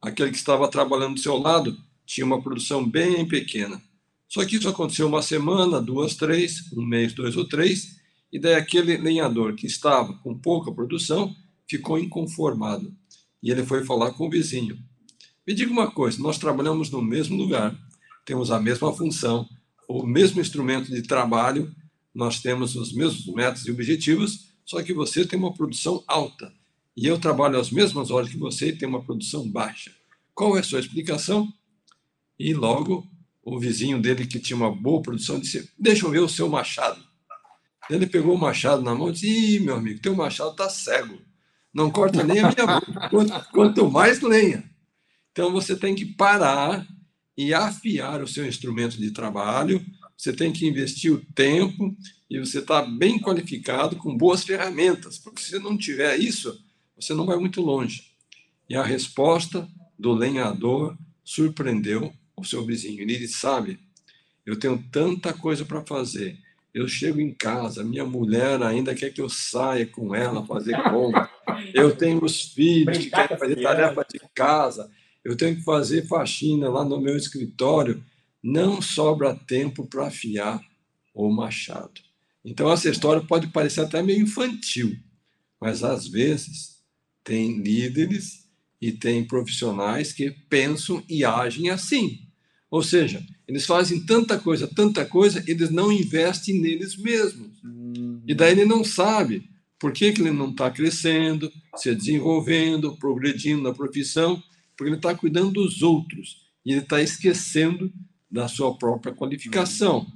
aquele 0.04 0.30
que 0.30 0.36
estava 0.36 0.68
trabalhando 0.68 1.14
do 1.14 1.20
seu 1.20 1.38
lado 1.38 1.76
tinha 2.04 2.26
uma 2.26 2.42
produção 2.42 2.86
bem 2.88 3.26
pequena. 3.26 3.82
Só 4.28 4.44
que 4.44 4.56
isso 4.56 4.68
aconteceu 4.68 5.08
uma 5.08 5.22
semana, 5.22 5.80
duas, 5.80 6.14
três, 6.14 6.70
um 6.76 6.84
mês, 6.84 7.14
dois 7.14 7.36
ou 7.36 7.48
três, 7.48 7.96
e 8.30 8.38
daí 8.38 8.54
aquele 8.54 8.96
lenhador 8.98 9.54
que 9.54 9.66
estava 9.66 10.12
com 10.18 10.36
pouca 10.36 10.70
produção 10.70 11.34
ficou 11.66 11.98
inconformado. 11.98 12.94
E 13.42 13.50
ele 13.50 13.64
foi 13.64 13.84
falar 13.84 14.10
com 14.12 14.26
o 14.26 14.30
vizinho. 14.30 14.78
Me 15.46 15.54
diga 15.54 15.72
uma 15.72 15.90
coisa: 15.90 16.22
nós 16.22 16.38
trabalhamos 16.38 16.90
no 16.90 17.02
mesmo 17.02 17.36
lugar, 17.36 17.76
temos 18.24 18.50
a 18.50 18.60
mesma 18.60 18.92
função, 18.92 19.48
o 19.88 20.06
mesmo 20.06 20.40
instrumento 20.40 20.90
de 20.90 21.02
trabalho, 21.02 21.74
nós 22.14 22.40
temos 22.40 22.76
os 22.76 22.92
mesmos 22.92 23.26
métodos 23.34 23.66
e 23.66 23.70
objetivos, 23.70 24.54
só 24.64 24.82
que 24.82 24.94
você 24.94 25.26
tem 25.26 25.38
uma 25.38 25.52
produção 25.52 26.02
alta 26.06 26.52
e 26.96 27.06
eu 27.06 27.18
trabalho 27.18 27.58
as 27.58 27.70
mesmas 27.70 28.10
horas 28.10 28.30
que 28.30 28.38
você 28.38 28.68
e 28.68 28.76
tenho 28.76 28.90
uma 28.90 29.02
produção 29.02 29.48
baixa. 29.48 29.90
Qual 30.34 30.56
é 30.56 30.60
a 30.60 30.62
sua 30.62 30.78
explicação? 30.78 31.52
E 32.38 32.54
logo 32.54 33.06
o 33.42 33.58
vizinho 33.58 34.00
dele, 34.00 34.26
que 34.26 34.38
tinha 34.38 34.56
uma 34.56 34.70
boa 34.70 35.02
produção, 35.02 35.40
disse: 35.40 35.70
Deixa 35.78 36.06
eu 36.06 36.10
ver 36.10 36.20
o 36.20 36.28
seu 36.28 36.48
machado. 36.48 37.02
Ele 37.90 38.06
pegou 38.06 38.34
o 38.34 38.38
machado 38.38 38.82
na 38.82 38.94
mão 38.94 39.10
e 39.10 39.12
disse: 39.12 39.26
Ih, 39.26 39.60
meu 39.60 39.76
amigo, 39.76 40.00
teu 40.00 40.14
machado 40.14 40.52
está 40.52 40.68
cego. 40.68 41.18
Não 41.72 41.90
corta 41.90 42.22
nem 42.22 42.38
a 42.38 42.50
minha 42.50 42.66
boca, 42.66 43.08
quanto, 43.10 43.50
quanto 43.50 43.90
mais 43.90 44.20
lenha. 44.20 44.70
Então 45.34 45.50
você 45.50 45.74
tem 45.74 45.96
que 45.96 46.06
parar 46.06 46.86
e 47.36 47.52
afiar 47.52 48.22
o 48.22 48.28
seu 48.28 48.46
instrumento 48.46 48.96
de 48.96 49.10
trabalho, 49.10 49.84
você 50.16 50.32
tem 50.32 50.52
que 50.52 50.64
investir 50.64 51.12
o 51.12 51.24
tempo 51.34 51.92
e 52.30 52.38
você 52.38 52.60
está 52.60 52.82
bem 52.82 53.18
qualificado 53.18 53.96
com 53.96 54.16
boas 54.16 54.44
ferramentas, 54.44 55.18
porque 55.18 55.42
se 55.42 55.58
não 55.58 55.76
tiver 55.76 56.16
isso, 56.20 56.56
você 56.94 57.12
não 57.14 57.26
vai 57.26 57.36
muito 57.36 57.60
longe. 57.60 58.12
E 58.70 58.76
a 58.76 58.84
resposta 58.84 59.68
do 59.98 60.12
lenhador 60.12 60.96
surpreendeu 61.24 62.12
o 62.36 62.44
seu 62.44 62.64
vizinho. 62.64 63.02
Ele 63.02 63.18
disse: 63.18 63.34
Sabe, 63.34 63.80
eu 64.46 64.56
tenho 64.56 64.80
tanta 64.92 65.32
coisa 65.32 65.64
para 65.64 65.84
fazer. 65.84 66.38
Eu 66.72 66.86
chego 66.86 67.20
em 67.20 67.34
casa, 67.34 67.82
minha 67.82 68.04
mulher 68.04 68.62
ainda 68.62 68.94
quer 68.94 69.10
que 69.10 69.20
eu 69.20 69.28
saia 69.28 69.84
com 69.84 70.14
ela 70.14 70.46
fazer 70.46 70.80
compra. 70.84 71.28
Eu 71.72 71.96
tenho 71.96 72.24
os 72.24 72.40
filhos 72.40 72.98
que 72.98 73.10
querem 73.10 73.36
fazer 73.36 73.60
tarefa 73.60 74.06
de 74.08 74.20
casa. 74.32 74.88
Eu 75.24 75.36
tenho 75.36 75.56
que 75.56 75.62
fazer 75.62 76.06
faxina 76.06 76.68
lá 76.68 76.84
no 76.84 77.00
meu 77.00 77.16
escritório. 77.16 78.04
Não 78.42 78.82
sobra 78.82 79.34
tempo 79.34 79.86
para 79.86 80.08
afiar 80.08 80.60
o 81.14 81.30
machado. 81.30 82.00
Então, 82.44 82.70
essa 82.70 82.90
história 82.90 83.22
pode 83.22 83.46
parecer 83.46 83.80
até 83.80 84.02
meio 84.02 84.20
infantil, 84.20 84.94
mas 85.58 85.82
às 85.82 86.06
vezes 86.06 86.74
tem 87.22 87.62
líderes 87.62 88.44
e 88.80 88.92
tem 88.92 89.24
profissionais 89.24 90.12
que 90.12 90.30
pensam 90.50 91.02
e 91.08 91.24
agem 91.24 91.70
assim. 91.70 92.20
Ou 92.70 92.82
seja, 92.82 93.24
eles 93.48 93.64
fazem 93.64 94.04
tanta 94.04 94.38
coisa, 94.38 94.66
tanta 94.66 95.06
coisa, 95.06 95.42
eles 95.46 95.70
não 95.70 95.90
investem 95.90 96.60
neles 96.60 96.96
mesmos. 96.96 97.62
Hum. 97.64 98.20
E 98.26 98.34
daí 98.34 98.52
ele 98.52 98.66
não 98.66 98.84
sabe 98.84 99.48
por 99.78 99.92
que, 99.92 100.12
que 100.12 100.20
ele 100.20 100.32
não 100.32 100.50
está 100.50 100.70
crescendo, 100.70 101.50
se 101.76 101.94
desenvolvendo, 101.94 102.96
progredindo 102.96 103.62
na 103.62 103.72
profissão, 103.72 104.42
porque 104.76 104.90
ele 104.90 104.96
está 104.96 105.14
cuidando 105.14 105.52
dos 105.52 105.82
outros 105.82 106.44
e 106.64 106.72
ele 106.72 106.80
está 106.80 107.00
esquecendo 107.00 107.92
da 108.30 108.48
sua 108.48 108.76
própria 108.76 109.14
qualificação. 109.14 110.06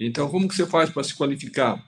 Então, 0.00 0.28
como 0.28 0.48
que 0.48 0.54
você 0.54 0.66
faz 0.66 0.90
para 0.90 1.02
se 1.02 1.14
qualificar? 1.14 1.84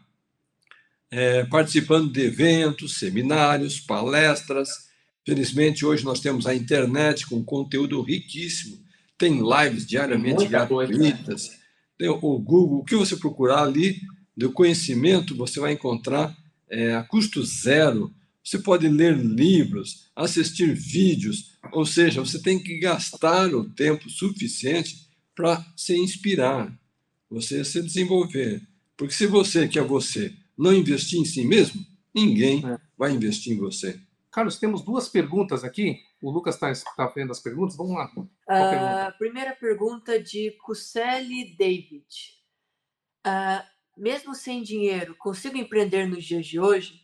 É, 1.11 1.45
participando 1.45 2.13
de 2.13 2.23
eventos, 2.23 2.99
seminários, 2.99 3.81
palestras. 3.81 4.91
Felizmente, 5.25 5.85
hoje 5.85 6.05
nós 6.05 6.21
temos 6.21 6.47
a 6.47 6.55
internet 6.55 7.27
com 7.27 7.43
conteúdo 7.45 8.01
riquíssimo. 8.03 8.79
Tem 9.17 9.41
lives 9.41 9.87
diariamente 9.87 10.41
Muita 10.41 10.51
gratuitas. 10.51 11.25
Coisa, 11.27 11.53
né? 11.53 11.59
Tem 11.99 12.09
o 12.09 12.19
Google. 12.39 12.79
O 12.79 12.85
que 12.85 12.97
você 12.97 13.17
procurar 13.17 13.63
ali 13.63 14.01
do 14.37 14.53
conhecimento, 14.53 15.37
você 15.37 15.61
vai 15.61 15.73
encontrar 15.73 16.37
é, 16.69 16.95
a 16.95 17.03
custo 17.03 17.43
zero. 17.45 18.13
Você 18.43 18.59
pode 18.59 18.89
ler 18.89 19.17
livros, 19.17 20.11
assistir 20.17 20.75
vídeos, 20.75 21.59
ou 21.73 21.85
seja, 21.85 22.21
você 22.21 22.41
tem 22.41 22.63
que 22.63 22.79
gastar 22.79 23.55
o 23.55 23.69
tempo 23.69 24.09
suficiente 24.09 25.09
para 25.35 25.65
se 25.77 25.97
inspirar, 25.97 26.73
você 27.29 27.65
se 27.65 27.83
desenvolver. 27.83 28.63
Porque 28.97 29.15
se 29.15 29.27
você, 29.27 29.69
que 29.69 29.79
é 29.79 29.83
você, 29.83 30.35
não 30.57 30.73
investir 30.73 31.19
em 31.19 31.25
si 31.25 31.45
mesmo, 31.45 31.85
ninguém 32.15 32.67
é. 32.67 32.79
vai 32.97 33.13
investir 33.13 33.53
em 33.53 33.59
você. 33.59 34.01
Carlos, 34.31 34.59
temos 34.59 34.83
duas 34.83 35.09
perguntas 35.09 35.65
aqui. 35.65 35.99
O 36.23 36.31
Lucas 36.31 36.55
está 36.55 36.73
tá 36.97 37.07
vendo 37.07 37.33
as 37.33 37.41
perguntas. 37.41 37.77
Vamos 37.77 37.95
lá. 37.95 38.05
A 38.47 38.71
pergunta? 38.71 39.17
primeira 39.19 39.57
pergunta 39.57 40.23
de 40.23 40.53
Cuseli 40.63 41.57
David. 41.57 42.07
Uh, 43.27 43.65
mesmo 43.97 44.35
sem 44.35 44.63
dinheiro, 44.63 45.15
consigo 45.19 45.57
empreender 45.57 46.07
nos 46.07 46.25
dias 46.25 46.47
de 46.47 46.61
hoje? 46.61 47.01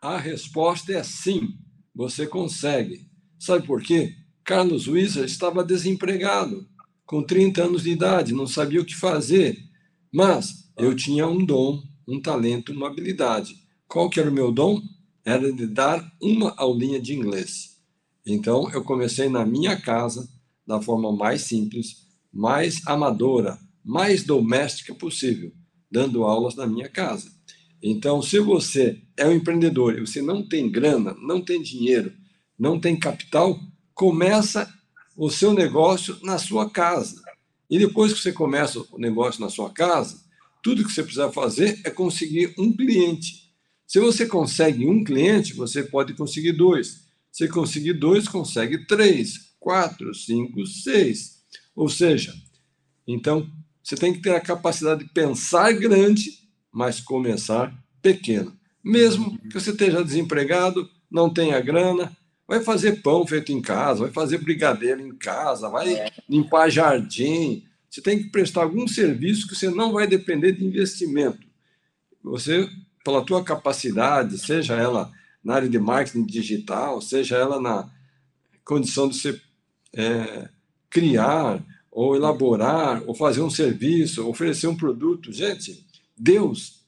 A 0.00 0.16
resposta 0.16 0.92
é 0.92 1.02
sim, 1.02 1.58
você 1.92 2.24
consegue. 2.24 3.08
Sabe 3.36 3.66
por 3.66 3.82
quê? 3.82 4.14
Carlos 4.44 4.86
Wieser 4.86 5.24
estava 5.24 5.64
desempregado, 5.64 6.68
com 7.04 7.20
30 7.20 7.64
anos 7.64 7.82
de 7.82 7.90
idade, 7.90 8.32
não 8.32 8.46
sabia 8.46 8.80
o 8.80 8.84
que 8.84 8.94
fazer. 8.94 9.58
Mas 10.12 10.70
eu 10.76 10.94
tinha 10.94 11.26
um 11.26 11.44
dom, 11.44 11.82
um 12.06 12.20
talento, 12.20 12.72
uma 12.72 12.86
habilidade. 12.86 13.56
Qual 13.88 14.08
que 14.08 14.20
era 14.20 14.30
o 14.30 14.32
meu 14.32 14.52
dom? 14.52 14.80
Era 15.24 15.52
de 15.52 15.66
dar 15.66 16.08
uma 16.22 16.54
aulinha 16.56 17.00
de 17.00 17.14
inglês. 17.14 17.76
Então 18.24 18.70
eu 18.70 18.84
comecei 18.84 19.28
na 19.28 19.44
minha 19.44 19.80
casa, 19.80 20.28
da 20.64 20.80
forma 20.80 21.10
mais 21.10 21.42
simples, 21.42 22.06
mais 22.32 22.86
amadora, 22.86 23.58
mais 23.84 24.22
doméstica 24.22 24.94
possível, 24.94 25.52
dando 25.90 26.22
aulas 26.22 26.54
na 26.54 26.66
minha 26.68 26.88
casa. 26.88 27.37
Então, 27.82 28.20
se 28.20 28.38
você 28.40 29.00
é 29.16 29.26
um 29.26 29.32
empreendedor 29.32 29.96
e 29.96 30.00
você 30.00 30.20
não 30.20 30.46
tem 30.46 30.70
grana, 30.70 31.14
não 31.20 31.40
tem 31.40 31.62
dinheiro, 31.62 32.12
não 32.58 32.78
tem 32.80 32.98
capital, 32.98 33.58
começa 33.94 34.72
o 35.16 35.30
seu 35.30 35.52
negócio 35.52 36.18
na 36.22 36.38
sua 36.38 36.68
casa. 36.70 37.22
E 37.70 37.78
depois 37.78 38.12
que 38.12 38.20
você 38.20 38.32
começa 38.32 38.80
o 38.92 38.98
negócio 38.98 39.40
na 39.40 39.50
sua 39.50 39.70
casa, 39.70 40.20
tudo 40.62 40.84
que 40.84 40.90
você 40.90 41.02
precisa 41.02 41.30
fazer 41.30 41.80
é 41.84 41.90
conseguir 41.90 42.54
um 42.58 42.72
cliente. 42.72 43.52
Se 43.86 44.00
você 44.00 44.26
consegue 44.26 44.86
um 44.86 45.02
cliente, 45.02 45.54
você 45.54 45.82
pode 45.82 46.14
conseguir 46.14 46.52
dois. 46.52 47.06
Se 47.30 47.48
conseguir 47.48 47.94
dois, 47.94 48.28
consegue 48.28 48.86
três, 48.86 49.54
quatro, 49.58 50.14
cinco, 50.14 50.66
seis. 50.66 51.38
Ou 51.74 51.88
seja, 51.88 52.34
então 53.06 53.50
você 53.82 53.96
tem 53.96 54.12
que 54.12 54.20
ter 54.20 54.34
a 54.34 54.40
capacidade 54.40 55.04
de 55.04 55.10
pensar 55.10 55.72
grande, 55.72 56.37
mas 56.72 57.00
começar 57.00 57.72
pequeno. 58.02 58.56
Mesmo 58.82 59.38
que 59.38 59.60
você 59.60 59.70
esteja 59.70 60.04
desempregado, 60.04 60.88
não 61.10 61.32
tenha 61.32 61.60
grana, 61.60 62.16
vai 62.46 62.62
fazer 62.62 63.02
pão 63.02 63.26
feito 63.26 63.52
em 63.52 63.60
casa, 63.60 64.00
vai 64.00 64.10
fazer 64.10 64.38
brigadeiro 64.38 65.00
em 65.00 65.14
casa, 65.14 65.68
vai 65.68 65.94
é. 65.94 66.12
limpar 66.28 66.70
jardim. 66.70 67.64
Você 67.90 68.00
tem 68.00 68.22
que 68.22 68.30
prestar 68.30 68.62
algum 68.62 68.86
serviço 68.88 69.46
que 69.46 69.54
você 69.54 69.70
não 69.70 69.92
vai 69.92 70.06
depender 70.06 70.52
de 70.52 70.64
investimento. 70.64 71.46
Você, 72.22 72.68
pela 73.04 73.24
tua 73.24 73.44
capacidade, 73.44 74.38
seja 74.38 74.74
ela 74.74 75.12
na 75.42 75.54
área 75.54 75.68
de 75.68 75.78
marketing 75.78 76.24
digital, 76.24 77.00
seja 77.00 77.36
ela 77.36 77.60
na 77.60 77.90
condição 78.64 79.08
de 79.08 79.16
você 79.16 79.40
é, 79.94 80.48
criar 80.90 81.62
ou 81.90 82.14
elaborar, 82.14 83.02
ou 83.06 83.14
fazer 83.14 83.40
um 83.40 83.50
serviço, 83.50 84.28
oferecer 84.28 84.68
um 84.68 84.76
produto. 84.76 85.32
Gente, 85.32 85.84
Deus 86.18 86.84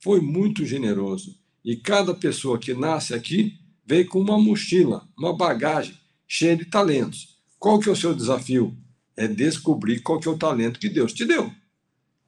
foi 0.00 0.20
muito 0.20 0.64
generoso. 0.66 1.36
E 1.64 1.76
cada 1.76 2.14
pessoa 2.14 2.58
que 2.58 2.74
nasce 2.74 3.14
aqui 3.14 3.58
veio 3.86 4.06
com 4.08 4.20
uma 4.20 4.38
mochila, 4.38 5.08
uma 5.16 5.34
bagagem 5.34 5.98
cheia 6.28 6.56
de 6.56 6.66
talentos. 6.66 7.38
Qual 7.58 7.78
que 7.78 7.88
é 7.88 7.92
o 7.92 7.96
seu 7.96 8.14
desafio? 8.14 8.76
É 9.16 9.26
descobrir 9.26 10.00
qual 10.00 10.20
que 10.20 10.28
é 10.28 10.30
o 10.30 10.36
talento 10.36 10.78
que 10.78 10.88
Deus 10.88 11.12
te 11.12 11.24
deu. 11.24 11.50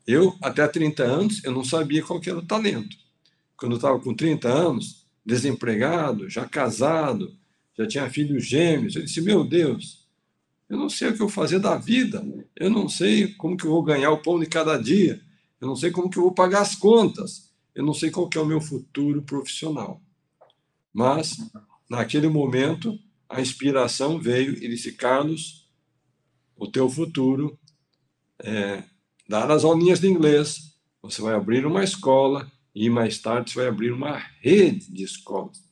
Eu, 0.06 0.36
até 0.40 0.66
30 0.66 1.02
anos, 1.02 1.44
eu 1.44 1.52
não 1.52 1.64
sabia 1.64 2.02
qual 2.02 2.20
que 2.20 2.30
era 2.30 2.38
o 2.38 2.46
talento. 2.46 2.96
Quando 3.56 3.72
eu 3.72 3.76
estava 3.76 3.98
com 3.98 4.14
30 4.14 4.48
anos, 4.48 5.04
desempregado, 5.24 6.30
já 6.30 6.46
casado, 6.46 7.36
já 7.76 7.86
tinha 7.86 8.08
filhos 8.08 8.46
gêmeos, 8.46 8.94
eu 8.94 9.02
disse, 9.02 9.20
meu 9.20 9.44
Deus, 9.44 10.06
eu 10.68 10.78
não 10.78 10.88
sei 10.88 11.08
o 11.08 11.16
que 11.16 11.22
eu 11.22 11.28
fazer 11.28 11.58
da 11.58 11.76
vida, 11.76 12.24
eu 12.54 12.70
não 12.70 12.88
sei 12.88 13.34
como 13.34 13.56
que 13.56 13.66
eu 13.66 13.70
vou 13.70 13.82
ganhar 13.82 14.10
o 14.12 14.18
pão 14.18 14.38
de 14.38 14.46
cada 14.46 14.76
dia, 14.76 15.20
eu 15.60 15.68
não 15.68 15.76
sei 15.76 15.90
como 15.90 16.10
que 16.10 16.18
eu 16.18 16.24
vou 16.24 16.32
pagar 16.32 16.62
as 16.62 16.74
contas, 16.74 17.52
eu 17.74 17.84
não 17.84 17.94
sei 17.94 18.10
qual 18.10 18.28
que 18.28 18.38
é 18.38 18.40
o 18.40 18.46
meu 18.46 18.60
futuro 18.60 19.22
profissional. 19.22 20.00
Mas, 20.92 21.36
naquele 21.88 22.28
momento, 22.28 22.98
a 23.28 23.40
inspiração 23.40 24.18
veio 24.18 24.52
e 24.52 24.68
disse: 24.68 24.92
Carlos, 24.92 25.68
o 26.56 26.66
teu 26.66 26.88
futuro 26.88 27.58
é 28.42 28.82
dar 29.28 29.50
as 29.50 29.64
aulinhas 29.64 30.00
de 30.00 30.08
inglês, 30.08 30.74
você 31.02 31.20
vai 31.20 31.34
abrir 31.34 31.66
uma 31.66 31.84
escola 31.84 32.50
e 32.74 32.88
mais 32.88 33.18
tarde 33.18 33.50
você 33.50 33.58
vai 33.60 33.68
abrir 33.68 33.92
uma 33.92 34.16
rede 34.40 34.90
de 34.92 35.04
escolas. 35.04 35.62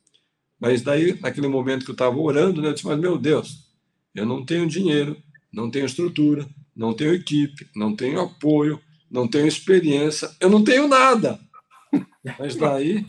Mas 0.59 0.83
daí, 0.83 1.19
naquele 1.21 1.49
momento 1.49 1.85
que 1.85 1.91
eu 1.91 1.95
estava 1.95 2.17
orando, 2.17 2.61
né, 2.63 2.69
eu 2.69 2.73
disse: 2.73 2.87
Mas 2.87 2.99
meu 2.99 3.19
Deus, 3.19 3.69
eu 4.15 4.25
não 4.25 4.45
tenho 4.45 4.67
dinheiro, 4.67 5.17
não 5.53 5.71
tenho 5.71 5.87
estrutura, 5.87 6.49
não 6.75 6.95
tenho 6.95 7.15
equipe, 7.15 7.69
não 7.75 7.95
tenho 7.95 8.21
apoio, 8.21 8.81
não 9.15 9.29
tenho 9.29 9.47
experiência, 9.47 10.29
eu 10.41 10.51
não 10.51 10.65
tenho 10.65 10.89
nada. 10.89 11.39
Mas 12.37 12.57
daí 12.57 13.07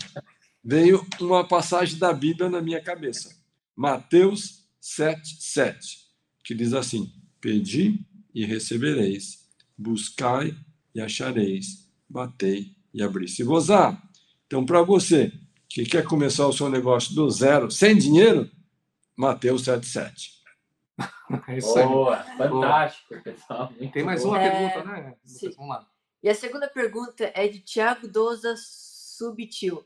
veio 0.63 1.03
uma 1.19 1.43
passagem 1.47 1.97
da 1.97 2.13
Bíblia 2.13 2.47
na 2.47 2.61
minha 2.61 2.79
cabeça. 2.79 3.35
Mateus 3.75 4.67
7, 4.79 5.37
7, 5.39 5.97
que 6.43 6.53
diz 6.53 6.73
assim: 6.73 7.11
Pedi 7.41 8.05
e 8.35 8.45
recebereis, 8.45 9.49
buscai 9.75 10.55
e 10.93 11.01
achareis, 11.01 11.89
batei 12.07 12.75
e 12.93 13.01
abri-se-vos-á. 13.01 13.99
Então, 14.45 14.63
para 14.63 14.83
você 14.83 15.33
que 15.67 15.85
quer 15.85 16.05
começar 16.05 16.45
o 16.45 16.53
seu 16.53 16.69
negócio 16.69 17.15
do 17.15 17.27
zero, 17.31 17.71
sem 17.71 17.97
dinheiro, 17.97 18.49
Mateus 19.17 19.63
7, 19.63 19.87
7. 19.87 20.35
É 21.47 21.57
isso 21.57 21.75
aí. 21.75 21.87
Boa, 21.87 22.23
fantástico, 22.37 23.23
pessoal. 23.23 23.73
Tem 23.91 24.03
mais 24.03 24.23
uma 24.23 24.39
é... 24.39 24.51
pergunta, 24.51 24.83
né? 24.83 25.15
Vamos 25.57 25.69
lá. 25.69 25.94
E 26.25 26.29
a 26.29 26.33
segunda 26.33 26.67
pergunta 26.67 27.31
é 27.35 27.47
de 27.47 27.59
Tiago 27.59 28.07
Doza 28.07 28.55
Subtil. 28.57 29.85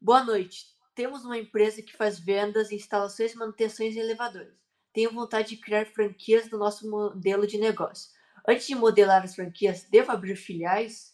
Boa 0.00 0.24
noite. 0.24 0.64
Temos 0.96 1.24
uma 1.24 1.38
empresa 1.38 1.80
que 1.80 1.96
faz 1.96 2.18
vendas, 2.18 2.72
instalações 2.72 3.32
e 3.32 3.36
manutenções 3.36 3.94
em 3.94 4.00
elevadores. 4.00 4.52
Tenho 4.92 5.12
vontade 5.12 5.50
de 5.50 5.58
criar 5.58 5.86
franquias 5.86 6.48
do 6.48 6.58
nosso 6.58 6.90
modelo 6.90 7.46
de 7.46 7.56
negócio. 7.56 8.10
Antes 8.48 8.66
de 8.66 8.74
modelar 8.74 9.22
as 9.22 9.36
franquias, 9.36 9.86
devo 9.88 10.10
abrir 10.10 10.34
filiais? 10.34 11.12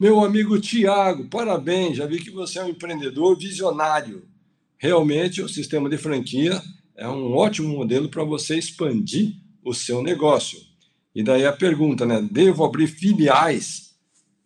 Meu 0.00 0.18
amigo 0.18 0.60
Tiago, 0.60 1.28
parabéns. 1.28 1.98
Já 1.98 2.06
vi 2.06 2.20
que 2.20 2.32
você 2.32 2.58
é 2.58 2.64
um 2.64 2.70
empreendedor 2.70 3.38
visionário. 3.38 4.28
Realmente, 4.76 5.40
o 5.40 5.48
sistema 5.48 5.88
de 5.88 5.96
franquia 5.96 6.60
é 6.96 7.06
um 7.08 7.32
ótimo 7.32 7.68
modelo 7.68 8.08
para 8.08 8.24
você 8.24 8.58
expandir 8.58 9.36
o 9.62 9.72
seu 9.72 10.02
negócio. 10.02 10.73
E 11.14 11.22
daí 11.22 11.46
a 11.46 11.52
pergunta, 11.52 12.04
né? 12.04 12.20
Devo 12.28 12.64
abrir 12.64 12.88
filiais 12.88 13.94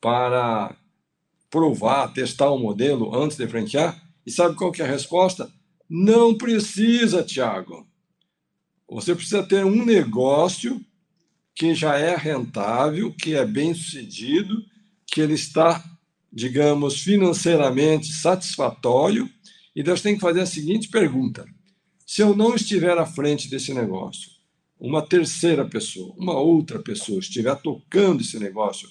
para 0.01 0.77
provar, 1.51 2.13
testar 2.13 2.51
o 2.51 2.59
modelo 2.59 3.15
antes 3.17 3.37
de 3.37 3.47
franquear? 3.47 4.01
E 4.27 4.31
sabe 4.31 4.55
qual 4.55 4.71
que 4.71 4.83
é 4.83 4.85
a 4.85 4.91
resposta? 4.91 5.51
Não 5.89 6.37
precisa, 6.37 7.23
Tiago. 7.23 7.87
Você 8.89 9.15
precisa 9.15 9.43
ter 9.43 9.65
um 9.65 9.85
negócio 9.85 10.85
que 11.55 11.75
já 11.75 11.97
é 11.99 12.15
rentável, 12.15 13.13
que 13.13 13.35
é 13.35 13.45
bem 13.45 13.75
sucedido, 13.75 14.65
que 15.07 15.21
ele 15.21 15.35
está, 15.35 15.83
digamos, 16.33 17.03
financeiramente 17.03 18.13
satisfatório. 18.13 19.29
E 19.75 19.83
Deus 19.83 20.03
tem 20.03 20.15
que 20.15 20.21
fazer 20.21 20.43
a 20.43 20.47
seguinte 20.47 20.89
pergunta: 20.89 21.47
Se 22.07 22.23
eu 22.23 22.37
não 22.37 22.55
estiver 22.55 22.97
à 22.99 23.07
frente 23.07 23.49
desse 23.49 23.73
negócio, 23.73 24.31
uma 24.81 25.03
terceira 25.03 25.65
pessoa, 25.65 26.15
uma 26.17 26.39
outra 26.39 26.79
pessoa 26.79 27.19
estiver 27.19 27.55
tocando 27.57 28.21
esse 28.21 28.39
negócio, 28.39 28.89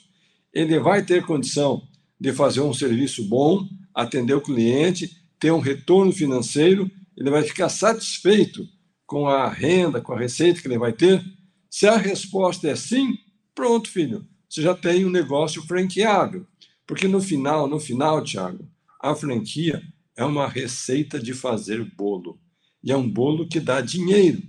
ele 0.53 0.79
vai 0.79 1.03
ter 1.03 1.25
condição 1.25 1.81
de 2.19 2.33
fazer 2.33 2.61
um 2.61 2.73
serviço 2.73 3.23
bom, 3.23 3.67
atender 3.93 4.33
o 4.33 4.41
cliente, 4.41 5.09
ter 5.39 5.51
um 5.51 5.59
retorno 5.59 6.11
financeiro, 6.11 6.89
ele 7.15 7.29
vai 7.29 7.43
ficar 7.43 7.69
satisfeito 7.69 8.67
com 9.05 9.27
a 9.27 9.47
renda, 9.47 10.01
com 10.01 10.13
a 10.13 10.19
receita 10.19 10.61
que 10.61 10.67
ele 10.67 10.77
vai 10.77 10.91
ter? 10.91 11.23
Se 11.69 11.87
a 11.87 11.95
resposta 11.95 12.67
é 12.67 12.75
sim, 12.75 13.17
pronto, 13.55 13.89
filho, 13.89 14.27
você 14.49 14.61
já 14.61 14.73
tem 14.73 15.05
um 15.05 15.09
negócio 15.09 15.61
franqueável. 15.63 16.45
Porque 16.85 17.07
no 17.07 17.21
final, 17.21 17.67
no 17.67 17.79
final, 17.79 18.23
Tiago, 18.23 18.67
a 19.01 19.13
franquia 19.13 19.81
é 20.15 20.23
uma 20.23 20.47
receita 20.47 21.19
de 21.19 21.33
fazer 21.33 21.83
bolo. 21.95 22.39
E 22.83 22.91
é 22.91 22.97
um 22.97 23.09
bolo 23.09 23.47
que 23.47 23.59
dá 23.59 23.81
dinheiro. 23.81 24.41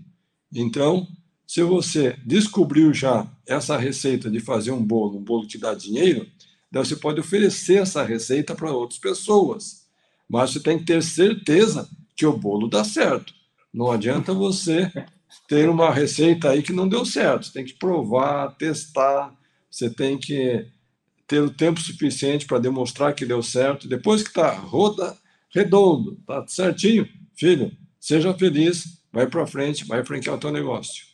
Então, 0.52 1.06
se 1.48 1.62
você 1.62 2.14
descobriu 2.26 2.92
já 2.92 3.26
essa 3.46 3.78
receita 3.78 4.30
de 4.30 4.38
fazer 4.38 4.70
um 4.70 4.84
bolo, 4.84 5.16
um 5.16 5.24
bolo 5.24 5.46
que 5.46 5.56
dá 5.56 5.72
dinheiro, 5.72 6.28
então 6.68 6.84
você 6.84 6.94
pode 6.94 7.20
oferecer 7.20 7.80
essa 7.80 8.04
receita 8.04 8.54
para 8.54 8.70
outras 8.70 9.00
pessoas. 9.00 9.86
Mas 10.28 10.50
você 10.50 10.60
tem 10.60 10.78
que 10.78 10.84
ter 10.84 11.02
certeza 11.02 11.88
que 12.14 12.26
o 12.26 12.36
bolo 12.36 12.68
dá 12.68 12.84
certo. 12.84 13.32
Não 13.72 13.90
adianta 13.90 14.34
você 14.34 14.92
ter 15.48 15.70
uma 15.70 15.90
receita 15.90 16.50
aí 16.50 16.62
que 16.62 16.70
não 16.70 16.86
deu 16.86 17.06
certo. 17.06 17.46
Você 17.46 17.52
tem 17.54 17.64
que 17.64 17.78
provar, 17.78 18.54
testar, 18.58 19.34
você 19.70 19.88
tem 19.88 20.18
que 20.18 20.66
ter 21.26 21.40
o 21.40 21.48
tempo 21.48 21.80
suficiente 21.80 22.44
para 22.44 22.58
demonstrar 22.58 23.14
que 23.14 23.24
deu 23.24 23.42
certo. 23.42 23.88
Depois 23.88 24.22
que 24.22 24.28
está 24.28 24.50
roda, 24.50 25.16
redondo, 25.48 26.20
tá 26.26 26.46
certinho, 26.46 27.08
filho, 27.34 27.72
seja 27.98 28.34
feliz, 28.34 29.00
vai 29.10 29.26
para 29.26 29.46
frente, 29.46 29.86
vai 29.86 30.04
franquear 30.04 30.36
o 30.36 30.38
teu 30.38 30.52
negócio. 30.52 31.07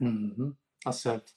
Uhum, 0.00 0.54
tá 0.82 0.92
certo. 0.92 1.32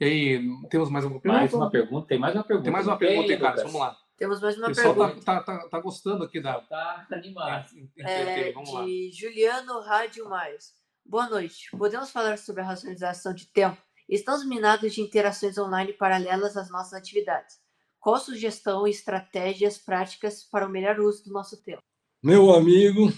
E 0.00 0.04
aí, 0.04 0.68
temos 0.68 0.90
mais 0.90 1.04
uma 1.04 1.20
pergunta? 1.20 1.38
Mais 1.38 1.54
uma 1.54 1.70
pergunta? 1.70 2.08
Tem 2.08 2.18
mais 2.18 2.34
uma 2.34 2.42
pergunta. 2.42 2.64
Tem 2.64 2.72
mais 2.72 2.86
uma 2.86 2.98
pergunta, 2.98 3.38
Carlos. 3.38 3.62
Vamos 3.62 3.80
lá. 3.80 3.96
Temos 4.16 4.40
mais 4.40 4.56
uma 4.56 4.66
o 4.66 4.68
pessoal 4.68 4.94
tá, 4.94 5.06
pergunta. 5.06 5.24
tá, 5.24 5.40
tá, 5.42 5.68
tá 5.68 5.80
gostando 5.80 6.24
aqui 6.24 6.40
da. 6.40 6.60
Tá 6.60 7.06
animado. 7.12 7.70
É, 7.98 8.52
Vamos 8.52 8.72
lá. 8.72 8.84
de 8.84 9.10
Juliano 9.12 9.80
Rádio 9.80 10.28
Mais. 10.28 10.74
Boa 11.04 11.28
noite. 11.28 11.70
Podemos 11.76 12.10
falar 12.10 12.38
sobre 12.38 12.62
a 12.62 12.64
racionalização 12.64 13.32
de 13.32 13.46
tempo? 13.46 13.80
Estamos 14.08 14.44
minados 14.44 14.92
de 14.92 15.00
interações 15.00 15.56
online 15.56 15.92
paralelas 15.92 16.56
às 16.56 16.70
nossas 16.70 16.94
atividades. 16.94 17.56
Qual 18.00 18.18
sugestão 18.18 18.86
e 18.86 18.90
estratégias 18.90 19.78
práticas 19.78 20.42
para 20.42 20.66
o 20.66 20.70
melhor 20.70 20.98
uso 20.98 21.24
do 21.24 21.32
nosso 21.32 21.62
tempo? 21.62 21.82
Meu 22.22 22.52
amigo, 22.52 23.08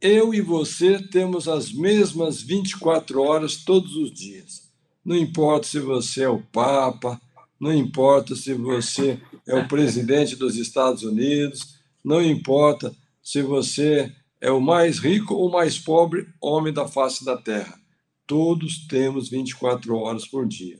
eu 0.00 0.34
e 0.34 0.40
você 0.40 1.02
temos 1.02 1.48
as 1.48 1.72
mesmas 1.72 2.42
24 2.42 3.22
horas 3.22 3.56
todos 3.56 3.96
os 3.96 4.12
dias. 4.12 4.70
Não 5.04 5.16
importa 5.16 5.66
se 5.66 5.78
você 5.78 6.22
é 6.24 6.28
o 6.28 6.42
Papa, 6.42 7.20
não 7.58 7.72
importa 7.72 8.34
se 8.34 8.52
você 8.54 9.20
é 9.46 9.54
o 9.54 9.66
presidente 9.68 10.36
dos 10.36 10.56
Estados 10.56 11.02
Unidos, 11.02 11.76
não 12.04 12.22
importa 12.22 12.94
se 13.22 13.40
você 13.42 14.12
é 14.40 14.50
o 14.50 14.60
mais 14.60 14.98
rico 14.98 15.34
ou 15.34 15.50
mais 15.50 15.78
pobre 15.78 16.28
homem 16.40 16.72
da 16.72 16.86
face 16.86 17.24
da 17.24 17.36
terra. 17.36 17.78
Todos 18.26 18.86
temos 18.86 19.28
24 19.28 19.96
horas 19.96 20.26
por 20.26 20.46
dia. 20.46 20.78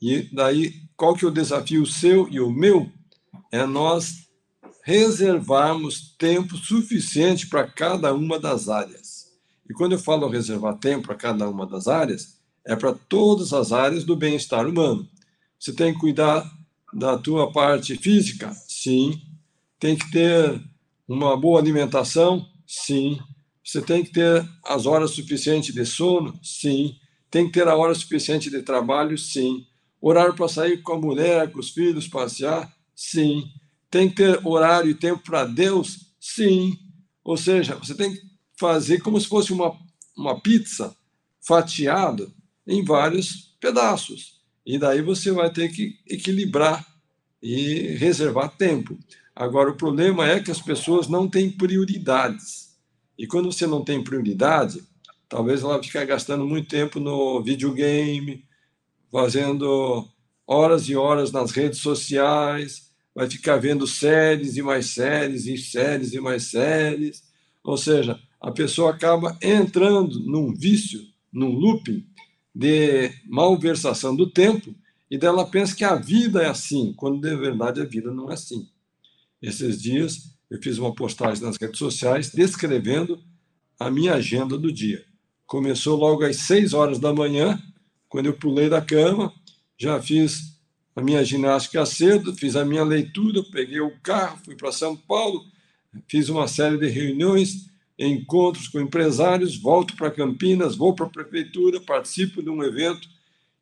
E 0.00 0.28
daí, 0.32 0.74
qual 0.96 1.14
que 1.14 1.24
é 1.24 1.28
o 1.28 1.32
desafio 1.32 1.86
seu 1.86 2.28
e 2.28 2.40
o 2.40 2.50
meu? 2.50 2.90
É 3.50 3.64
nós 3.64 4.27
reservarmos 4.88 6.14
tempo 6.16 6.56
suficiente 6.56 7.46
para 7.46 7.66
cada 7.66 8.14
uma 8.14 8.38
das 8.38 8.70
áreas. 8.70 9.30
E 9.68 9.74
quando 9.74 9.92
eu 9.92 9.98
falo 9.98 10.26
reservar 10.30 10.78
tempo 10.78 11.08
para 11.08 11.14
cada 11.14 11.46
uma 11.46 11.66
das 11.66 11.86
áreas, 11.86 12.38
é 12.64 12.74
para 12.74 12.94
todas 12.94 13.52
as 13.52 13.70
áreas 13.70 14.02
do 14.02 14.16
bem-estar 14.16 14.66
humano. 14.66 15.06
Você 15.60 15.74
tem 15.74 15.92
que 15.92 16.00
cuidar 16.00 16.50
da 16.90 17.18
tua 17.18 17.52
parte 17.52 17.96
física? 17.96 18.50
Sim. 18.66 19.20
Tem 19.78 19.94
que 19.94 20.10
ter 20.10 20.58
uma 21.06 21.36
boa 21.36 21.60
alimentação? 21.60 22.48
Sim. 22.66 23.18
Você 23.62 23.82
tem 23.82 24.02
que 24.02 24.10
ter 24.10 24.48
as 24.64 24.86
horas 24.86 25.10
suficientes 25.10 25.74
de 25.74 25.84
sono? 25.84 26.40
Sim. 26.42 26.96
Tem 27.30 27.44
que 27.44 27.52
ter 27.52 27.68
a 27.68 27.76
hora 27.76 27.94
suficiente 27.94 28.48
de 28.48 28.62
trabalho? 28.62 29.18
Sim. 29.18 29.66
Horário 30.00 30.34
para 30.34 30.48
sair 30.48 30.80
com 30.80 30.94
a 30.94 30.98
mulher, 30.98 31.52
com 31.52 31.58
os 31.58 31.68
filhos, 31.68 32.08
passear? 32.08 32.74
Sim. 32.96 33.44
Tem 33.90 34.08
que 34.08 34.16
ter 34.16 34.46
horário 34.46 34.90
e 34.90 34.94
tempo 34.94 35.22
para 35.22 35.44
Deus? 35.44 36.12
Sim. 36.20 36.76
Ou 37.24 37.36
seja, 37.36 37.74
você 37.76 37.94
tem 37.94 38.12
que 38.12 38.20
fazer 38.58 39.00
como 39.00 39.20
se 39.20 39.26
fosse 39.26 39.52
uma, 39.52 39.76
uma 40.16 40.40
pizza 40.40 40.94
fatiada 41.40 42.30
em 42.66 42.84
vários 42.84 43.56
pedaços. 43.60 44.38
E 44.64 44.78
daí 44.78 45.00
você 45.00 45.30
vai 45.32 45.50
ter 45.50 45.70
que 45.70 45.98
equilibrar 46.06 46.86
e 47.42 47.96
reservar 47.96 48.56
tempo. 48.56 48.98
Agora, 49.34 49.70
o 49.70 49.76
problema 49.76 50.28
é 50.28 50.40
que 50.40 50.50
as 50.50 50.60
pessoas 50.60 51.08
não 51.08 51.28
têm 51.28 51.50
prioridades. 51.50 52.76
E 53.16 53.26
quando 53.26 53.50
você 53.50 53.66
não 53.66 53.84
tem 53.84 54.02
prioridade, 54.02 54.82
talvez 55.28 55.62
ela 55.62 55.82
fique 55.82 56.04
gastando 56.04 56.46
muito 56.46 56.68
tempo 56.68 57.00
no 57.00 57.42
videogame, 57.42 58.44
fazendo 59.10 60.06
horas 60.46 60.88
e 60.88 60.96
horas 60.96 61.32
nas 61.32 61.50
redes 61.50 61.78
sociais, 61.78 62.87
vai 63.18 63.28
ficar 63.28 63.56
vendo 63.56 63.84
séries 63.84 64.56
e 64.56 64.62
mais 64.62 64.90
séries 64.90 65.44
e 65.46 65.58
séries 65.58 66.12
e 66.12 66.20
mais 66.20 66.44
séries. 66.44 67.24
Ou 67.64 67.76
seja, 67.76 68.16
a 68.40 68.52
pessoa 68.52 68.92
acaba 68.92 69.36
entrando 69.42 70.20
num 70.20 70.54
vício, 70.54 71.04
num 71.32 71.50
looping 71.50 72.06
de 72.54 73.10
malversação 73.26 74.14
do 74.14 74.30
tempo 74.30 74.72
e 75.10 75.18
dela 75.18 75.44
pensa 75.44 75.74
que 75.74 75.82
a 75.82 75.96
vida 75.96 76.44
é 76.44 76.46
assim, 76.46 76.94
quando 76.96 77.20
de 77.20 77.34
verdade 77.34 77.80
a 77.80 77.84
vida 77.84 78.12
não 78.12 78.30
é 78.30 78.34
assim. 78.34 78.68
Esses 79.42 79.82
dias 79.82 80.32
eu 80.48 80.62
fiz 80.62 80.78
uma 80.78 80.94
postagem 80.94 81.42
nas 81.42 81.56
redes 81.56 81.78
sociais 81.80 82.30
descrevendo 82.30 83.20
a 83.80 83.90
minha 83.90 84.14
agenda 84.14 84.56
do 84.56 84.70
dia. 84.70 85.04
Começou 85.44 85.98
logo 85.98 86.22
às 86.22 86.36
6 86.36 86.72
horas 86.72 87.00
da 87.00 87.12
manhã, 87.12 87.60
quando 88.08 88.26
eu 88.26 88.34
pulei 88.34 88.68
da 88.68 88.80
cama, 88.80 89.34
já 89.76 90.00
fiz 90.00 90.47
a 90.98 91.00
minha 91.00 91.24
ginástica 91.24 91.86
cedo, 91.86 92.34
fiz 92.34 92.56
a 92.56 92.64
minha 92.64 92.82
leitura, 92.82 93.40
peguei 93.52 93.80
o 93.80 93.92
carro, 94.02 94.40
fui 94.44 94.56
para 94.56 94.72
São 94.72 94.96
Paulo, 94.96 95.44
fiz 96.08 96.28
uma 96.28 96.48
série 96.48 96.76
de 96.76 96.88
reuniões, 96.88 97.70
encontros 97.96 98.66
com 98.66 98.80
empresários, 98.80 99.56
volto 99.56 99.94
para 99.94 100.10
Campinas, 100.10 100.74
vou 100.74 100.92
para 100.92 101.06
a 101.06 101.10
prefeitura, 101.10 101.80
participo 101.80 102.42
de 102.42 102.50
um 102.50 102.64
evento 102.64 103.08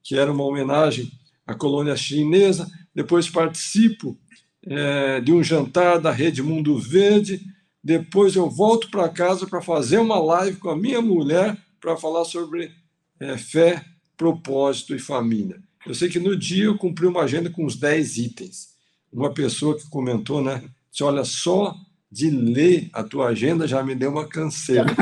que 0.03 0.17
era 0.17 0.33
uma 0.33 0.45
homenagem 0.45 1.13
à 1.47 1.55
colônia 1.55 1.95
chinesa, 1.95 2.67
depois 2.95 3.29
participo 3.29 4.19
é, 4.65 5.21
de 5.21 5.31
um 5.31 5.43
jantar 5.43 6.01
da 6.01 6.11
Rede 6.11 6.43
Mundo 6.43 6.79
Verde, 6.79 7.43
depois 7.85 8.35
eu 8.35 8.49
volto 8.49 8.91
para 8.91 9.11
casa 9.11 9.47
para 9.47 9.61
fazer 9.61 9.99
uma 9.99 10.19
live 10.19 10.57
com 10.57 10.71
a 10.71 10.77
minha 10.77 11.03
mulher 11.03 11.55
para 11.83 11.99
falar 11.99 12.25
sobre 12.25 12.73
é, 13.21 13.37
fé, 13.37 13.85
propósito 14.17 14.95
e 14.95 14.99
família. 14.99 15.66
Eu 15.87 15.95
sei 15.95 16.09
que 16.09 16.19
no 16.19 16.37
dia 16.37 16.65
eu 16.65 16.77
cumpri 16.77 17.07
uma 17.07 17.23
agenda 17.23 17.49
com 17.49 17.65
uns 17.65 17.77
10 17.77 18.19
itens. 18.19 18.75
Uma 19.13 19.33
pessoa 19.33 19.79
que 19.79 19.89
comentou, 19.89 20.43
né? 20.43 20.69
Disse, 20.91 21.05
olha, 21.05 21.25
só 21.25 21.75
de 22.11 22.29
ler 22.29 22.91
a 22.93 23.05
tua 23.05 23.29
agenda 23.29 23.69
já 23.69 23.83
me 23.83 23.95
deu 23.95 24.11
uma 24.11 24.29
canseira. 24.29 24.87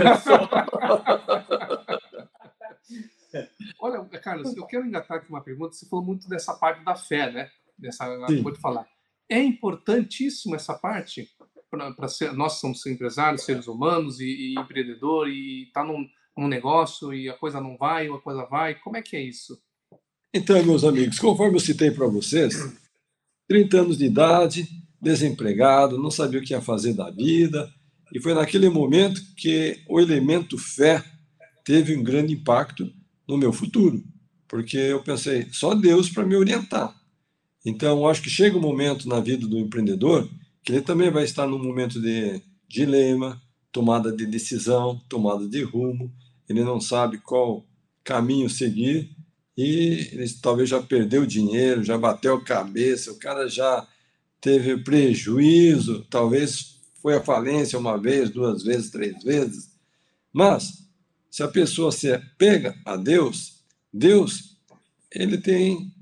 Olha, 3.81 4.03
Carlos, 4.20 4.57
eu 4.57 4.64
quero 4.66 4.87
engatar 4.87 5.18
aqui 5.18 5.29
uma 5.29 5.42
pergunta. 5.42 5.75
Você 5.75 5.87
falou 5.87 6.05
muito 6.05 6.29
dessa 6.29 6.55
parte 6.55 6.85
da 6.85 6.94
fé, 6.94 7.31
né? 7.31 7.51
Dessa, 7.79 8.05
acabou 8.05 8.53
de 8.53 8.61
falar. 8.61 8.87
É 9.29 9.42
importantíssimo 9.42 10.55
essa 10.55 10.75
parte 10.75 11.29
para 11.70 12.09
ser. 12.09 12.33
Nós 12.33 12.55
somos 12.55 12.85
empresários, 12.87 13.44
seres 13.44 13.66
humanos 13.66 14.20
e, 14.20 14.25
e 14.25 14.55
empreendedor 14.59 15.29
e 15.29 15.70
tá 15.73 15.83
num, 15.83 16.07
num 16.37 16.49
negócio 16.49 17.12
e 17.12 17.29
a 17.29 17.35
coisa 17.35 17.61
não 17.61 17.77
vai 17.77 18.09
ou 18.09 18.16
a 18.16 18.23
coisa 18.23 18.44
vai. 18.44 18.77
Como 18.77 18.97
é 18.97 19.03
que 19.03 19.16
é 19.16 19.20
isso? 19.20 19.61
Então, 20.37 20.61
meus 20.64 20.83
amigos, 20.83 21.20
conforme 21.20 21.55
eu 21.55 21.61
citei 21.61 21.92
para 21.92 22.09
vocês, 22.09 22.57
30 23.47 23.83
anos 23.83 23.99
de 23.99 24.07
idade, 24.07 24.68
desempregado, 25.01 25.97
não 25.97 26.11
sabia 26.11 26.40
o 26.40 26.42
que 26.42 26.53
ia 26.53 26.61
fazer 26.61 26.92
da 26.92 27.09
vida, 27.09 27.73
e 28.12 28.20
foi 28.20 28.35
naquele 28.35 28.68
momento 28.68 29.23
que 29.37 29.79
o 29.88 30.01
elemento 30.01 30.59
fé 30.59 31.05
teve 31.64 31.97
um 31.97 32.03
grande 32.03 32.35
impacto 32.35 32.92
no 33.29 33.38
meu 33.38 33.53
futuro, 33.53 34.03
porque 34.49 34.77
eu 34.77 35.01
pensei, 35.05 35.47
só 35.53 35.73
Deus 35.73 36.11
para 36.11 36.27
me 36.27 36.35
orientar. 36.35 36.92
Então, 37.64 38.05
acho 38.09 38.20
que 38.20 38.29
chega 38.29 38.59
um 38.59 38.61
momento 38.61 39.09
na 39.09 39.20
vida 39.20 39.47
do 39.47 39.57
empreendedor 39.57 40.29
que 40.64 40.73
ele 40.73 40.83
também 40.83 41.12
vai 41.12 41.23
estar 41.23 41.47
num 41.47 41.62
momento 41.62 42.01
de 42.01 42.42
dilema, 42.66 43.40
tomada 43.70 44.11
de 44.11 44.27
decisão, 44.27 45.01
tomada 45.09 45.47
de 45.47 45.62
rumo, 45.62 46.12
ele 46.49 46.64
não 46.64 46.81
sabe 46.81 47.18
qual 47.18 47.64
caminho 48.03 48.51
seguir 48.51 49.13
e 49.57 50.09
ele 50.12 50.29
talvez 50.43 50.69
já 50.69 50.83
perdeu 50.83 51.25
dinheiro, 51.25 51.85
já 51.85 51.97
bateu 51.97 52.35
a 52.35 52.45
cabeça, 52.45 53.12
o 53.12 53.19
cara 53.19 53.49
já 53.49 53.87
teve 54.40 54.77
prejuízo, 54.79 56.05
talvez 56.11 56.81
foi 57.01 57.14
à 57.14 57.23
falência 57.23 57.79
uma 57.79 57.97
vez, 57.97 58.31
duas 58.31 58.62
vezes, 58.62 58.90
três 58.90 59.23
vezes. 59.23 59.71
Mas 60.33 60.85
se 61.31 61.43
a 61.43 61.49
pessoa 61.49 61.93
se 61.93 62.17
pega 62.37 62.77
a 62.85 62.97
Deus, 62.97 63.62
Deus 63.93 64.55
ele 65.11 65.38
tem 65.38 65.93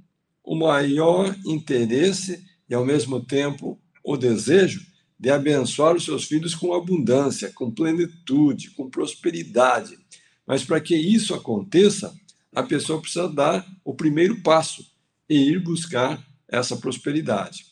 o 0.43 0.57
maior 0.57 1.37
interesse 1.45 2.45
e 2.69 2.75
ao 2.75 2.85
mesmo 2.85 3.21
tempo 3.21 3.79
o 4.03 4.17
desejo 4.17 4.85
de 5.19 5.31
abençoar 5.31 5.95
os 5.95 6.05
seus 6.05 6.25
filhos 6.25 6.55
com 6.55 6.75
abundância, 6.75 7.53
com 7.55 7.71
plenitude, 7.71 8.71
com 8.71 8.91
prosperidade. 8.91 9.97
Mas 10.47 10.65
para 10.65 10.81
que 10.81 10.97
isso 10.97 11.35
aconteça, 11.35 12.13
a 12.55 12.63
pessoa 12.63 13.01
precisa 13.01 13.29
dar 13.29 13.67
o 13.85 13.95
primeiro 13.95 14.41
passo 14.43 14.85
e 15.29 15.37
ir 15.37 15.61
buscar 15.61 16.23
essa 16.49 16.77
prosperidade. 16.77 17.67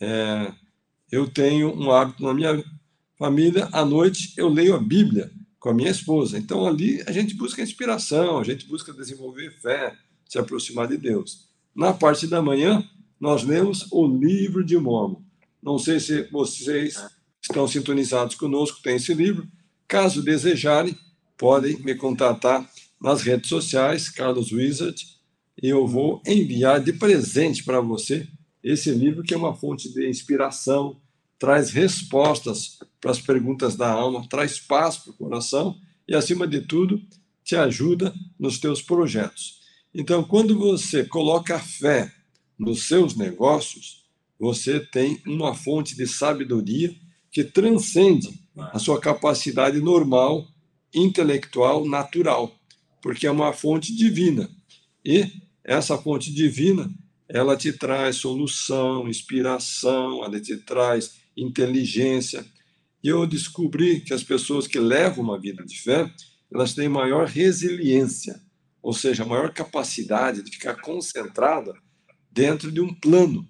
É, 0.00 0.52
eu 1.10 1.28
tenho 1.28 1.74
um 1.74 1.90
hábito 1.90 2.22
na 2.22 2.32
minha 2.32 2.64
família, 3.18 3.68
à 3.72 3.84
noite 3.84 4.32
eu 4.36 4.48
leio 4.48 4.74
a 4.74 4.78
Bíblia 4.78 5.30
com 5.58 5.68
a 5.70 5.74
minha 5.74 5.90
esposa. 5.90 6.38
Então 6.38 6.66
ali 6.66 7.02
a 7.06 7.12
gente 7.12 7.34
busca 7.34 7.62
inspiração, 7.62 8.38
a 8.38 8.44
gente 8.44 8.66
busca 8.66 8.92
desenvolver 8.92 9.50
fé, 9.60 9.94
se 10.28 10.38
aproximar 10.38 10.88
de 10.88 10.96
Deus. 10.96 11.48
Na 11.74 11.92
parte 11.92 12.26
da 12.26 12.40
manhã, 12.40 12.82
nós 13.20 13.42
lemos 13.42 13.86
o 13.90 14.06
livro 14.06 14.64
de 14.64 14.78
Mormon. 14.78 15.20
Não 15.62 15.78
sei 15.78 16.00
se 16.00 16.22
vocês 16.30 17.02
estão 17.42 17.66
sintonizados 17.68 18.34
conosco, 18.34 18.82
tem 18.82 18.96
esse 18.96 19.12
livro. 19.12 19.46
Caso 19.86 20.22
desejarem, 20.22 20.96
podem 21.36 21.76
me 21.82 21.94
contatar 21.94 22.68
nas 23.00 23.22
redes 23.22 23.48
sociais, 23.48 24.08
Carlos 24.08 24.52
Wizard, 24.52 25.06
e 25.62 25.68
eu 25.68 25.86
vou 25.86 26.22
enviar 26.26 26.80
de 26.80 26.92
presente 26.92 27.64
para 27.64 27.80
você 27.80 28.28
esse 28.62 28.90
livro 28.90 29.22
que 29.22 29.32
é 29.32 29.36
uma 29.36 29.54
fonte 29.54 29.92
de 29.92 30.08
inspiração, 30.08 31.00
traz 31.38 31.70
respostas 31.70 32.78
para 33.00 33.10
as 33.10 33.20
perguntas 33.20 33.76
da 33.76 33.90
alma, 33.90 34.26
traz 34.28 34.58
paz 34.58 34.96
para 34.96 35.12
o 35.12 35.16
coração 35.16 35.78
e, 36.08 36.14
acima 36.14 36.46
de 36.46 36.60
tudo, 36.62 37.00
te 37.44 37.54
ajuda 37.54 38.12
nos 38.38 38.58
teus 38.58 38.82
projetos. 38.82 39.60
Então, 39.94 40.24
quando 40.24 40.58
você 40.58 41.04
coloca 41.04 41.58
fé 41.58 42.12
nos 42.58 42.88
seus 42.88 43.14
negócios, 43.14 44.04
você 44.38 44.80
tem 44.80 45.22
uma 45.26 45.54
fonte 45.54 45.96
de 45.96 46.06
sabedoria 46.06 46.94
que 47.30 47.44
transcende 47.44 48.40
a 48.56 48.78
sua 48.78 49.00
capacidade 49.00 49.80
normal, 49.80 50.48
intelectual, 50.92 51.86
natural, 51.86 52.54
porque 53.00 53.26
é 53.26 53.30
uma 53.30 53.52
fonte 53.52 53.94
divina. 53.94 54.50
E 55.04 55.30
essa 55.64 55.96
fonte 55.98 56.32
divina, 56.32 56.90
ela 57.28 57.56
te 57.56 57.72
traz 57.72 58.16
solução, 58.16 59.08
inspiração, 59.08 60.24
ela 60.24 60.40
te 60.40 60.56
traz 60.56 61.16
inteligência. 61.36 62.44
E 63.02 63.08
eu 63.08 63.26
descobri 63.26 64.00
que 64.00 64.14
as 64.14 64.22
pessoas 64.22 64.66
que 64.66 64.78
levam 64.78 65.24
uma 65.24 65.38
vida 65.38 65.64
de 65.64 65.80
fé, 65.80 66.10
elas 66.52 66.74
têm 66.74 66.88
maior 66.88 67.26
resiliência, 67.26 68.40
ou 68.80 68.92
seja, 68.92 69.24
maior 69.24 69.52
capacidade 69.52 70.42
de 70.42 70.50
ficar 70.50 70.76
concentrada 70.76 71.74
dentro 72.30 72.70
de 72.70 72.80
um 72.80 72.94
plano. 72.94 73.48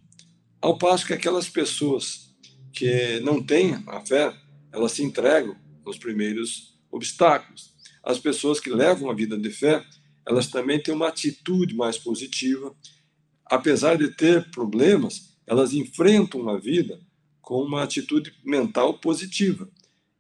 Ao 0.61 0.79
passo 0.79 1.07
que 1.07 1.13
aquelas 1.13 1.49
pessoas 1.49 2.35
que 2.73 3.21
não 3.21 3.43
têm 3.43 3.75
a 3.87 4.01
fé, 4.01 4.35
elas 4.73 4.93
se 4.93 5.03
entregam 5.03 5.57
nos 5.85 5.99
primeiros 5.99 6.79
obstáculos. 6.91 7.76
As 8.07 8.21
pessoas 8.21 8.61
que 8.61 8.71
levam 8.71 9.11
a 9.11 9.15
vida 9.15 9.37
de 9.37 9.51
fé, 9.51 9.85
elas 10.25 10.47
também 10.47 10.81
têm 10.81 10.95
uma 10.95 11.09
atitude 11.09 11.75
mais 11.75 11.99
positiva. 11.99 12.73
Apesar 13.45 13.99
de 13.99 14.09
ter 14.15 14.49
problemas, 14.53 15.37
elas 15.45 15.75
enfrentam 15.75 16.49
a 16.49 16.57
vida 16.57 17.01
com 17.43 17.61
uma 17.61 17.83
atitude 17.83 18.33
mental 18.45 18.95
positiva. 18.95 19.69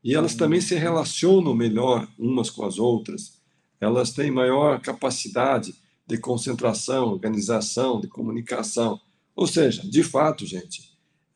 E 0.03 0.17
elas 0.17 0.33
uhum. 0.33 0.39
também 0.39 0.61
se 0.61 0.75
relacionam 0.75 1.55
melhor 1.55 2.09
umas 2.19 2.51
com 2.51 2.65
as 2.65 2.77
outras. 2.77 3.41
Elas 3.81 4.11
têm 4.11 4.33
maior 4.33 4.81
capacidade 4.81 5.73
de 6.05 6.19
concentração, 6.19 7.11
organização, 7.11 8.01
de 8.01 8.09
comunicação. 8.09 9.01
Ou 9.37 9.47
seja, 9.47 9.89
de 9.89 10.03
fato, 10.03 10.45
gente, 10.45 10.91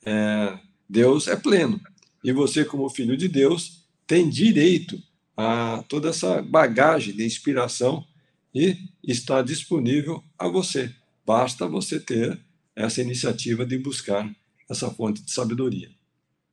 é, 0.04 0.58
Deus 0.88 1.28
é 1.28 1.36
pleno. 1.36 1.80
E 2.24 2.32
você, 2.32 2.64
como 2.64 2.90
filho 2.90 3.16
de 3.16 3.28
Deus, 3.28 3.84
tem 4.04 4.28
direito 4.28 5.00
a 5.40 5.83
toda 5.88 6.11
essa 6.11 6.42
bagagem 6.42 7.16
de 7.16 7.24
inspiração 7.24 8.05
e 8.55 8.76
está 9.03 9.40
disponível 9.40 10.22
a 10.38 10.46
você. 10.48 10.94
Basta 11.24 11.66
você 11.66 11.98
ter 11.98 12.38
essa 12.76 13.00
iniciativa 13.00 13.64
de 13.64 13.79
buscar 13.79 14.31
essa 14.68 14.90
fonte 14.90 15.22
de 15.22 15.33
sabedoria. 15.33 15.90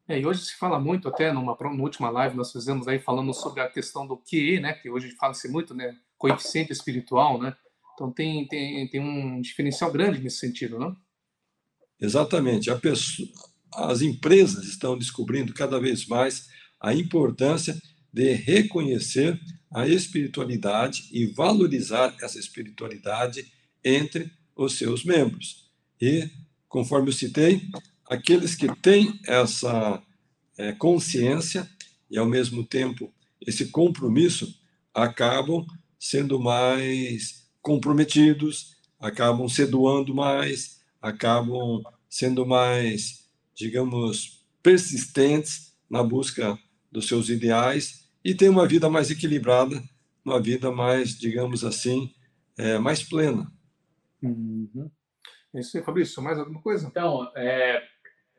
É, 0.08 0.20
e 0.20 0.26
hoje 0.26 0.46
se 0.46 0.56
fala 0.56 0.80
muito, 0.80 1.10
até 1.10 1.34
numa, 1.34 1.58
numa 1.60 1.84
última 1.84 2.10
live 2.10 2.38
nós 2.38 2.52
fizemos 2.52 2.88
aí 2.88 2.98
falando 2.98 3.34
sobre 3.34 3.60
a 3.60 3.68
questão 3.68 4.08
do 4.08 4.16
QE, 4.16 4.62
né, 4.62 4.72
que 4.72 4.90
hoje 4.90 5.12
fala-se 5.20 5.50
muito, 5.50 5.74
né, 5.76 5.98
coeficiente 6.18 6.72
espiritual, 6.72 7.42
né, 7.42 7.54
então 7.94 8.10
tem, 8.10 8.48
tem, 8.48 8.88
tem 8.88 9.02
um 9.02 9.42
diferencial 9.42 9.92
grande 9.92 10.22
nesse 10.22 10.38
sentido, 10.38 10.80
não? 10.80 10.96
Exatamente. 12.00 12.74
Pessoa, 12.76 13.28
as 13.74 14.02
empresas 14.02 14.66
estão 14.66 14.98
descobrindo 14.98 15.54
cada 15.54 15.78
vez 15.78 16.08
mais 16.08 16.48
a 16.80 16.94
importância 16.94 17.78
de 18.18 18.34
reconhecer 18.34 19.40
a 19.72 19.88
espiritualidade 19.88 21.08
e 21.12 21.28
valorizar 21.28 22.16
essa 22.20 22.40
espiritualidade 22.40 23.46
entre 23.86 24.32
os 24.56 24.76
seus 24.76 25.06
membros. 25.06 25.70
E, 26.02 26.28
conforme 26.68 27.10
eu 27.10 27.14
citei, 27.14 27.62
aqueles 28.10 28.56
que 28.56 28.76
têm 28.78 29.20
essa 29.24 30.02
é, 30.58 30.72
consciência 30.72 31.70
e, 32.10 32.18
ao 32.18 32.26
mesmo 32.26 32.64
tempo, 32.64 33.14
esse 33.40 33.68
compromisso, 33.68 34.60
acabam 34.92 35.64
sendo 36.00 36.40
mais 36.40 37.48
comprometidos, 37.62 38.76
acabam 39.00 39.48
se 39.48 39.64
doando 39.68 40.16
mais, 40.16 40.82
acabam 41.00 41.84
sendo 42.10 42.48
mais, 42.48 43.28
digamos, 43.54 44.44
persistentes 44.64 45.72
na 45.88 46.02
busca 46.02 46.58
dos 46.92 47.08
seus 47.08 47.30
ideais 47.30 48.07
e 48.28 48.36
têm 48.36 48.50
uma 48.50 48.68
vida 48.68 48.90
mais 48.90 49.10
equilibrada, 49.10 49.82
uma 50.26 50.38
vida 50.38 50.70
mais, 50.70 51.18
digamos 51.18 51.64
assim, 51.64 52.14
é, 52.58 52.78
mais 52.78 53.02
plena. 53.02 53.50
Uhum. 54.22 54.92
É 55.56 55.62
isso 55.62 55.78
aí, 55.78 55.82
Fabrício. 55.82 56.22
Mais 56.22 56.38
alguma 56.38 56.62
coisa? 56.62 56.86
Então, 56.86 57.32
é, 57.38 57.82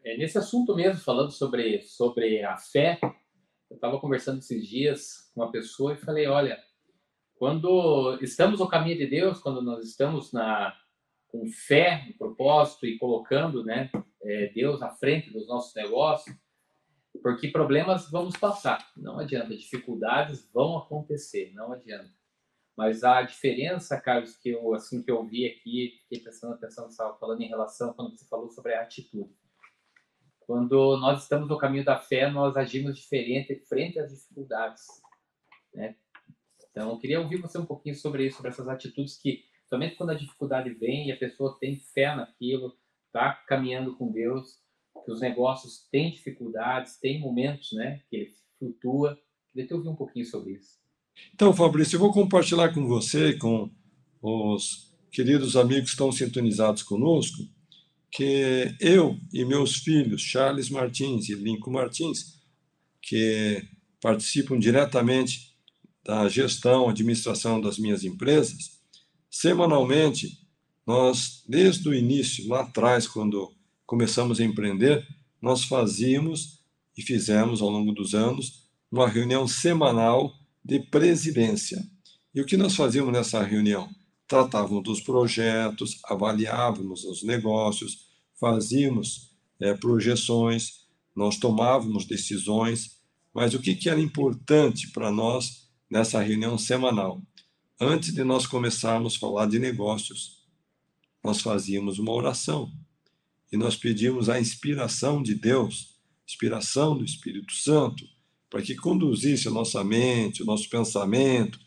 é, 0.05 0.19
nesse 0.19 0.37
assunto 0.37 0.77
mesmo, 0.77 1.01
falando 1.01 1.31
sobre, 1.31 1.81
sobre 1.85 2.45
a 2.45 2.59
fé, 2.59 2.99
eu 3.71 3.77
estava 3.77 3.99
conversando 3.99 4.41
esses 4.41 4.69
dias 4.69 5.31
com 5.33 5.41
uma 5.41 5.51
pessoa 5.51 5.95
e 5.95 5.97
falei: 5.97 6.27
olha, 6.27 6.63
quando 7.37 8.19
estamos 8.21 8.61
no 8.61 8.69
caminho 8.69 8.99
de 8.99 9.07
Deus, 9.07 9.41
quando 9.41 9.63
nós 9.63 9.83
estamos 9.89 10.35
na, 10.35 10.77
com 11.29 11.47
fé 11.47 12.05
no 12.09 12.19
propósito 12.19 12.85
e 12.85 12.99
colocando 12.99 13.65
né, 13.65 13.91
é, 14.23 14.53
Deus 14.53 14.83
à 14.83 14.91
frente 14.91 15.31
dos 15.31 15.49
nossos 15.49 15.75
negócios, 15.75 16.37
porque 17.23 17.49
problemas 17.49 18.11
vamos 18.11 18.37
passar, 18.37 18.91
não 18.97 19.19
adianta, 19.19 19.57
dificuldades 19.57 20.49
vão 20.53 20.79
acontecer, 20.79 21.53
não 21.55 21.73
adianta. 21.73 22.13
Mas 22.77 23.03
a 23.03 23.23
diferença, 23.23 24.01
Carlos, 24.01 24.37
que 24.37 24.51
eu 24.51 24.73
assim 24.73 25.03
que 25.03 25.11
eu 25.11 25.25
vi 25.25 25.47
aqui, 25.47 25.99
fiquei 26.03 26.21
prestando 26.21 26.55
atenção, 26.55 26.85
você 26.85 26.93
estava 26.93 27.19
falando 27.19 27.43
em 27.43 27.49
relação 27.49 27.93
quando 27.93 28.17
você 28.17 28.25
falou 28.27 28.49
sobre 28.51 28.75
a 28.75 28.83
atitude. 28.83 29.35
Quando 30.41 30.97
nós 30.97 31.25
estamos 31.25 31.49
no 31.49 31.59
caminho 31.59 31.85
da 31.85 31.99
fé, 31.99 32.31
nós 32.31 32.57
agimos 32.57 32.97
diferente 32.97 33.55
frente 33.69 33.99
às 33.99 34.11
dificuldades. 34.11 34.87
Né? 35.75 35.97
Então, 36.71 36.91
eu 36.91 36.99
queria 36.99 37.21
ouvir 37.21 37.41
você 37.41 37.59
um 37.59 37.67
pouquinho 37.67 37.97
sobre 37.97 38.27
isso, 38.27 38.37
sobre 38.37 38.53
essas 38.53 38.69
atitudes 38.69 39.19
que, 39.21 39.45
somente 39.69 39.97
quando 39.97 40.11
a 40.11 40.15
dificuldade 40.15 40.71
vem 40.71 41.09
e 41.09 41.13
a 41.13 41.17
pessoa 41.17 41.59
tem 41.59 41.77
fé 41.77 42.15
naquilo, 42.15 42.79
está 43.07 43.35
caminhando 43.35 43.97
com 43.97 44.13
Deus, 44.13 44.63
que 45.09 45.13
os 45.13 45.23
negócios 45.23 45.89
têm 45.91 46.11
dificuldades, 46.11 46.99
tem 46.99 47.19
momentos 47.19 47.73
né, 47.73 48.03
que 48.11 48.35
flutua. 48.59 49.19
Queria 49.51 49.67
te 49.67 49.73
ouvir 49.73 49.89
um 49.89 49.97
pouquinho 49.97 50.27
sobre 50.27 50.53
isso. 50.53 50.77
Então, 51.35 51.55
Fabrício, 51.55 51.97
eu 51.97 52.01
vou 52.01 52.13
compartilhar 52.13 52.75
com 52.75 52.87
você, 52.87 53.33
com 53.39 53.71
os 54.21 54.95
queridos 55.11 55.57
amigos 55.57 55.85
que 55.85 55.91
estão 55.93 56.13
sintonizados 56.13 56.83
conosco, 56.83 57.39
que 58.11 58.77
eu 58.79 59.19
e 59.33 59.47
meus 59.47 59.77
filhos, 59.77 60.21
Charles 60.21 60.69
Martins 60.69 61.31
e 61.31 61.35
Lincoln 61.35 61.73
Martins, 61.73 62.39
que 63.01 63.67
participam 64.03 64.59
diretamente 64.59 65.57
da 66.05 66.29
gestão, 66.29 66.87
administração 66.87 67.63
das 67.63 67.79
minhas 67.79 68.05
empresas, 68.05 68.79
semanalmente, 69.31 70.47
nós, 70.87 71.43
desde 71.49 71.89
o 71.89 71.95
início, 71.95 72.47
lá 72.47 72.61
atrás, 72.61 73.09
quando 73.09 73.57
começamos 73.89 74.39
a 74.39 74.45
empreender, 74.45 75.05
nós 75.43 75.65
fazíamos 75.65 76.61
e 76.97 77.03
fizemos 77.03 77.61
ao 77.61 77.71
longo 77.71 77.91
dos 77.91 78.15
anos 78.15 78.69
uma 78.93 79.09
reunião 79.09 79.49
semanal 79.49 80.33
de 80.65 80.79
presidência. 80.79 81.83
E 82.33 82.41
o 82.41 82.47
que 82.47 82.57
nós 82.57 82.77
fazíamos 82.77 83.13
nessa 83.13 83.43
reunião? 83.43 83.89
tratávamos 84.29 84.85
dos 84.85 85.01
projetos, 85.01 85.99
avaliávamos 86.05 87.03
os 87.05 87.23
negócios, 87.23 88.07
fazíamos 88.39 89.31
é, 89.59 89.73
projeções, 89.73 90.87
nós 91.17 91.39
tomávamos 91.39 92.05
decisões, 92.05 92.99
mas 93.33 93.55
o 93.55 93.59
que, 93.61 93.75
que 93.75 93.89
era 93.89 93.99
importante 93.99 94.89
para 94.91 95.11
nós 95.11 95.69
nessa 95.91 96.21
reunião 96.21 96.59
semanal. 96.59 97.23
Antes 97.81 98.13
de 98.13 98.23
nós 98.23 98.47
começarmos 98.47 99.17
a 99.17 99.19
falar 99.19 99.47
de 99.47 99.59
negócios, 99.59 100.45
nós 101.25 101.41
fazíamos 101.41 101.99
uma 101.99 102.13
oração 102.13 102.71
e 103.51 103.57
nós 103.57 103.77
pedimos 103.77 104.29
a 104.29 104.41
inspiração 104.41 105.23
de 105.23 105.35
Deus, 105.35 105.97
inspiração 106.27 106.97
do 106.97 107.05
Espírito 107.05 107.53
Santo, 107.55 108.05
para 108.51 108.63
que 108.63 108.75
conduzisse 108.75 109.49
a 109.49 109.51
nossa 109.51 109.83
mente, 109.83 110.43
o 110.43 110.47
nosso 110.47 110.69
pensamento, 110.69 111.59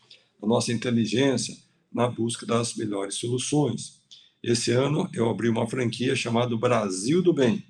a 0.42 0.46
nossa 0.46 0.72
inteligência 0.72 1.56
na 1.92 2.08
busca 2.08 2.46
das 2.46 2.74
melhores 2.74 3.16
soluções. 3.16 4.00
Esse 4.42 4.72
ano 4.72 5.08
eu 5.12 5.28
abri 5.28 5.48
uma 5.48 5.68
franquia 5.68 6.16
chamada 6.16 6.56
Brasil 6.56 7.22
do 7.22 7.32
Bem. 7.32 7.64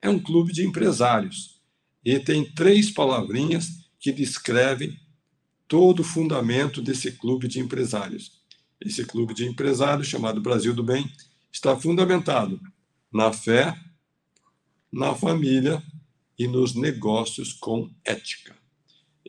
É 0.00 0.08
um 0.08 0.18
clube 0.18 0.52
de 0.52 0.66
empresários 0.66 1.60
e 2.04 2.18
tem 2.18 2.44
três 2.44 2.90
palavrinhas 2.90 3.68
que 3.98 4.12
descrevem 4.12 4.98
todo 5.66 6.00
o 6.00 6.04
fundamento 6.04 6.80
desse 6.80 7.12
clube 7.12 7.48
de 7.48 7.60
empresários. 7.60 8.38
Esse 8.80 9.04
clube 9.04 9.34
de 9.34 9.44
empresários, 9.46 10.06
chamado 10.06 10.40
Brasil 10.40 10.72
do 10.72 10.82
Bem, 10.82 11.10
está 11.52 11.76
fundamentado 11.76 12.60
na 13.12 13.32
fé, 13.32 13.78
na 14.92 15.14
família 15.14 15.82
e 16.38 16.46
nos 16.46 16.74
negócios 16.74 17.52
com 17.52 17.90
ética. 18.04 18.56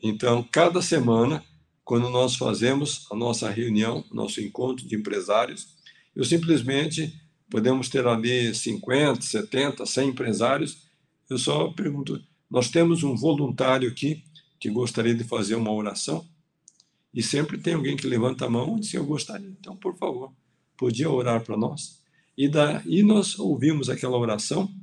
Então, 0.01 0.43
cada 0.43 0.81
semana, 0.81 1.43
quando 1.83 2.09
nós 2.09 2.35
fazemos 2.35 3.07
a 3.11 3.15
nossa 3.15 3.49
reunião, 3.49 4.05
nosso 4.11 4.39
encontro 4.41 4.87
de 4.87 4.95
empresários, 4.95 5.67
eu 6.15 6.23
simplesmente 6.23 7.13
podemos 7.49 7.89
ter 7.89 8.05
ali 8.05 8.53
50, 8.53 9.21
70, 9.21 9.85
100 9.85 10.09
empresários. 10.09 10.83
Eu 11.29 11.37
só 11.37 11.69
pergunto: 11.69 12.21
nós 12.49 12.69
temos 12.69 13.03
um 13.03 13.15
voluntário 13.15 13.89
aqui 13.89 14.23
que 14.59 14.69
gostaria 14.69 15.15
de 15.15 15.23
fazer 15.23 15.55
uma 15.55 15.71
oração? 15.71 16.25
E 17.13 17.23
sempre 17.23 17.57
tem 17.57 17.73
alguém 17.73 17.97
que 17.97 18.07
levanta 18.07 18.45
a 18.45 18.49
mão 18.49 18.77
e 18.77 18.81
diz: 18.81 18.93
Eu 18.93 19.05
gostaria. 19.05 19.49
Então, 19.49 19.75
por 19.75 19.97
favor, 19.97 20.31
podia 20.77 21.09
orar 21.09 21.43
para 21.43 21.57
nós? 21.57 21.98
E 22.41 23.03
nós 23.03 23.37
ouvimos 23.37 23.89
aquela 23.89 24.17
oração 24.17 24.73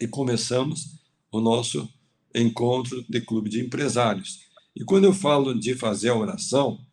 e 0.00 0.08
começamos 0.08 0.98
o 1.30 1.40
nosso 1.40 1.88
encontro 2.34 3.04
de 3.08 3.20
clube 3.20 3.48
de 3.48 3.60
empresários. 3.60 4.40
E 4.74 4.82
quando 4.82 5.04
eu 5.04 5.14
falo 5.14 5.54
de 5.54 5.76
fazer 5.76 6.08
a 6.08 6.16
oração, 6.16 6.84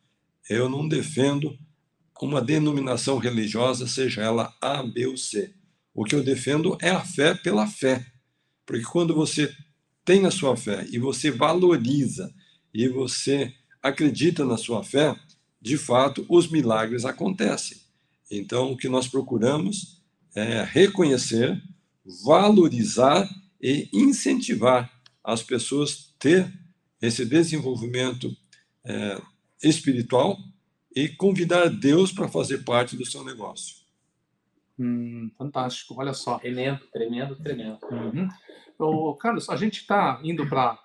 eu 0.47 0.69
não 0.69 0.87
defendo 0.87 1.57
uma 2.21 2.39
denominação 2.39 3.17
religiosa, 3.17 3.87
seja 3.87 4.21
ela 4.21 4.55
A, 4.61 4.83
B 4.83 5.07
ou 5.07 5.17
C. 5.17 5.51
O 5.95 6.03
que 6.03 6.13
eu 6.13 6.23
defendo 6.23 6.77
é 6.79 6.91
a 6.91 7.03
fé 7.03 7.33
pela 7.33 7.65
fé. 7.65 8.05
Porque 8.67 8.83
quando 8.83 9.15
você 9.15 9.51
tem 10.05 10.27
a 10.27 10.31
sua 10.31 10.55
fé 10.55 10.85
e 10.91 10.99
você 10.99 11.31
valoriza 11.31 12.31
e 12.71 12.87
você 12.87 13.51
acredita 13.81 14.45
na 14.45 14.57
sua 14.57 14.83
fé, 14.83 15.19
de 15.59 15.75
fato, 15.75 16.23
os 16.29 16.47
milagres 16.51 17.03
acontecem. 17.03 17.86
Então, 18.29 18.71
o 18.71 18.77
que 18.77 18.89
nós 18.89 19.07
procuramos 19.07 20.01
é 20.35 20.63
reconhecer, 20.63 21.61
valorizar 22.25 23.27
e 23.61 23.89
incentivar 23.91 24.91
as 25.23 25.41
pessoas 25.41 26.13
a 26.15 26.19
ter 26.19 26.53
esse 27.01 27.25
desenvolvimento 27.25 28.35
é, 28.83 29.21
espiritual 29.63 30.37
e 30.95 31.09
convidar 31.09 31.69
Deus 31.69 32.11
para 32.11 32.27
fazer 32.27 32.63
parte 32.63 32.95
do 32.95 33.05
seu 33.05 33.23
negócio. 33.23 33.75
Hum, 34.79 35.31
fantástico, 35.37 35.95
olha 35.97 36.13
só. 36.13 36.37
Tremendo, 36.39 36.85
tremendo, 36.91 37.35
tremendo. 37.35 37.79
Uhum. 37.91 38.27
Ô, 38.79 39.15
Carlos, 39.15 39.49
a 39.49 39.55
gente 39.55 39.81
está 39.81 40.19
indo 40.23 40.47
para 40.47 40.79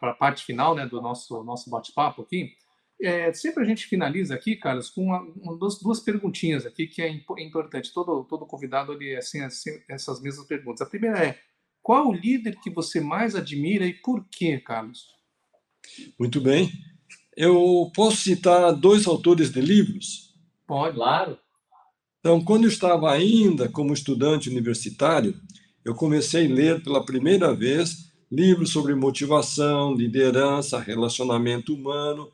a 0.00 0.14
parte 0.14 0.44
final 0.44 0.74
né, 0.74 0.86
do 0.86 1.00
nosso, 1.00 1.42
nosso 1.42 1.70
bate-papo 1.70 2.22
aqui. 2.22 2.56
É, 3.02 3.32
sempre 3.32 3.64
a 3.64 3.66
gente 3.66 3.86
finaliza 3.86 4.34
aqui, 4.34 4.56
Carlos, 4.56 4.90
com 4.90 5.04
uma, 5.04 5.20
uma, 5.20 5.56
duas, 5.56 5.80
duas 5.80 6.00
perguntinhas 6.00 6.66
aqui 6.66 6.86
que 6.86 7.00
é 7.00 7.08
importante. 7.38 7.92
Todo, 7.94 8.24
todo 8.24 8.46
convidado 8.46 8.92
ele 8.92 9.16
assim, 9.16 9.40
assim, 9.40 9.70
essas 9.88 10.20
mesmas 10.20 10.46
perguntas. 10.46 10.82
A 10.82 10.90
primeira 10.90 11.18
é: 11.18 11.38
qual 11.82 12.08
o 12.08 12.12
líder 12.12 12.60
que 12.60 12.68
você 12.68 13.00
mais 13.00 13.34
admira 13.34 13.86
e 13.86 13.94
por 13.94 14.26
quê, 14.30 14.58
Carlos? 14.58 15.06
Muito 16.18 16.40
bem. 16.40 16.70
Eu 17.34 17.90
posso 17.94 18.18
citar 18.18 18.72
dois 18.74 19.06
autores 19.06 19.50
de 19.50 19.62
livros? 19.62 20.34
Pode. 20.66 20.96
Claro. 20.96 21.38
Então, 22.18 22.44
quando 22.44 22.64
eu 22.64 22.68
estava 22.68 23.10
ainda 23.10 23.66
como 23.70 23.94
estudante 23.94 24.50
universitário, 24.50 25.34
eu 25.82 25.94
comecei 25.94 26.46
a 26.46 26.54
ler 26.54 26.82
pela 26.82 27.04
primeira 27.04 27.54
vez 27.54 28.12
livros 28.30 28.70
sobre 28.70 28.94
motivação, 28.94 29.94
liderança, 29.94 30.78
relacionamento 30.78 31.74
humano 31.74 32.30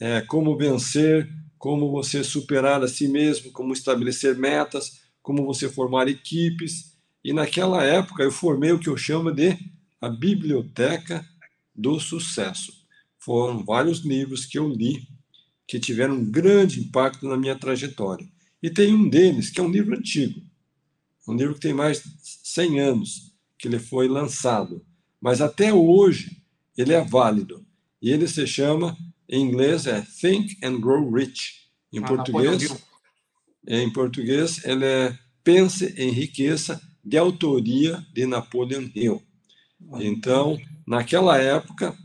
é, 0.00 0.20
como 0.20 0.56
vencer, 0.56 1.28
como 1.58 1.90
você 1.90 2.22
superar 2.22 2.82
a 2.82 2.88
si 2.88 3.08
mesmo, 3.08 3.50
como 3.50 3.72
estabelecer 3.72 4.36
metas, 4.36 5.00
como 5.22 5.44
você 5.44 5.68
formar 5.68 6.08
equipes. 6.08 6.96
E 7.24 7.32
naquela 7.32 7.82
época 7.82 8.22
eu 8.22 8.30
formei 8.30 8.72
o 8.72 8.78
que 8.78 8.88
eu 8.88 8.96
chamo 8.96 9.32
de 9.32 9.58
a 10.00 10.08
biblioteca 10.08 11.26
do 11.74 11.98
sucesso. 11.98 12.72
Foram 13.18 13.64
vários 13.64 14.00
livros 14.00 14.46
que 14.46 14.58
eu 14.58 14.68
li 14.68 15.06
que 15.66 15.78
tiveram 15.78 16.14
um 16.14 16.24
grande 16.24 16.80
impacto 16.80 17.28
na 17.28 17.36
minha 17.36 17.54
trajetória. 17.54 18.26
E 18.62 18.70
tem 18.70 18.94
um 18.94 19.08
deles 19.08 19.50
que 19.50 19.60
é 19.60 19.62
um 19.62 19.70
livro 19.70 19.96
antigo, 19.96 20.40
um 21.28 21.34
livro 21.34 21.54
que 21.54 21.60
tem 21.60 21.74
mais 21.74 22.02
de 22.02 22.10
100 22.42 22.80
anos 22.80 23.34
que 23.58 23.68
ele 23.68 23.78
foi 23.78 24.08
lançado, 24.08 24.84
mas 25.20 25.40
até 25.40 25.72
hoje 25.72 26.42
ele 26.76 26.94
é 26.94 27.04
válido. 27.04 27.66
E 28.00 28.10
ele 28.10 28.26
se 28.26 28.46
chama 28.46 28.96
em 29.28 29.42
inglês 29.42 29.86
é 29.86 30.00
Think 30.20 30.56
and 30.62 30.80
Grow 30.80 31.10
Rich. 31.10 31.68
Em 31.92 32.00
ah, 32.00 32.06
português, 32.06 32.84
em 33.66 33.92
português, 33.92 34.64
ele 34.64 34.84
é 34.84 35.18
Pense, 35.42 35.94
Enriqueça, 35.96 36.80
de 37.02 37.16
autoria 37.16 38.04
de 38.12 38.26
Napoleon 38.26 38.88
Hill. 38.94 39.22
Então, 39.98 40.58
naquela 40.86 41.38
época, 41.38 41.96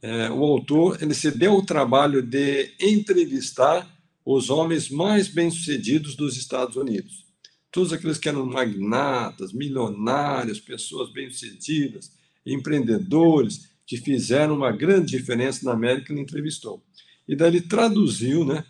é, 0.00 0.30
o 0.30 0.42
autor 0.44 1.02
ele 1.02 1.14
se 1.14 1.30
deu 1.30 1.54
o 1.54 1.66
trabalho 1.66 2.22
de 2.22 2.74
entrevistar 2.80 3.88
os 4.24 4.50
homens 4.50 4.88
mais 4.88 5.28
bem-sucedidos 5.28 6.14
dos 6.14 6.36
Estados 6.36 6.76
Unidos. 6.76 7.26
Todos 7.70 7.92
aqueles 7.92 8.18
que 8.18 8.28
eram 8.28 8.46
magnatas, 8.46 9.52
milionários, 9.52 10.60
pessoas 10.60 11.10
bem-sucedidas, 11.12 12.12
empreendedores, 12.44 13.71
que 13.86 13.96
fizeram 13.96 14.56
uma 14.56 14.72
grande 14.72 15.16
diferença 15.16 15.64
na 15.64 15.72
América, 15.72 16.12
ele 16.12 16.22
entrevistou. 16.22 16.82
E 17.28 17.36
daí 17.36 17.48
ele 17.48 17.60
traduziu, 17.60 18.44
né, 18.44 18.64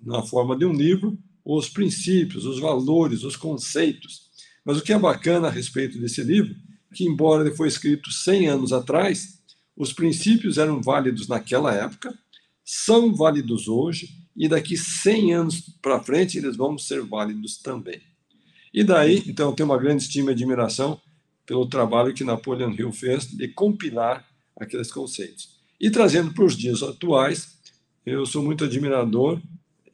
na 0.00 0.22
forma 0.22 0.56
de 0.56 0.64
um 0.64 0.72
livro, 0.72 1.18
os 1.44 1.68
princípios, 1.68 2.44
os 2.44 2.58
valores, 2.58 3.22
os 3.22 3.36
conceitos. 3.36 4.26
Mas 4.64 4.78
o 4.78 4.82
que 4.82 4.92
é 4.92 4.98
bacana 4.98 5.48
a 5.48 5.50
respeito 5.50 5.98
desse 5.98 6.22
livro, 6.22 6.54
que 6.94 7.04
embora 7.04 7.44
ele 7.46 7.54
foi 7.54 7.68
escrito 7.68 8.10
100 8.10 8.48
anos 8.48 8.72
atrás, 8.72 9.40
os 9.76 9.92
princípios 9.92 10.58
eram 10.58 10.82
válidos 10.82 11.28
naquela 11.28 11.72
época, 11.72 12.16
são 12.64 13.14
válidos 13.14 13.68
hoje 13.68 14.08
e 14.36 14.48
daqui 14.48 14.76
100 14.76 15.34
anos 15.34 15.60
para 15.80 16.02
frente 16.02 16.38
eles 16.38 16.56
vão 16.56 16.76
ser 16.76 17.02
válidos 17.02 17.58
também. 17.58 18.00
E 18.74 18.82
daí, 18.82 19.22
então, 19.26 19.50
eu 19.50 19.54
tenho 19.54 19.68
uma 19.68 19.78
grande 19.78 20.02
estima 20.02 20.30
e 20.30 20.34
admiração 20.34 21.00
pelo 21.46 21.66
trabalho 21.66 22.12
que 22.12 22.24
Napoleon 22.24 22.72
Hill 22.72 22.92
fez 22.92 23.26
de 23.26 23.48
compilar 23.48 24.26
aqueles 24.58 24.90
conceitos. 24.90 25.56
E 25.80 25.90
trazendo 25.90 26.32
para 26.32 26.44
os 26.44 26.56
dias 26.56 26.82
atuais, 26.82 27.58
eu 28.04 28.24
sou 28.24 28.42
muito 28.42 28.64
admirador, 28.64 29.40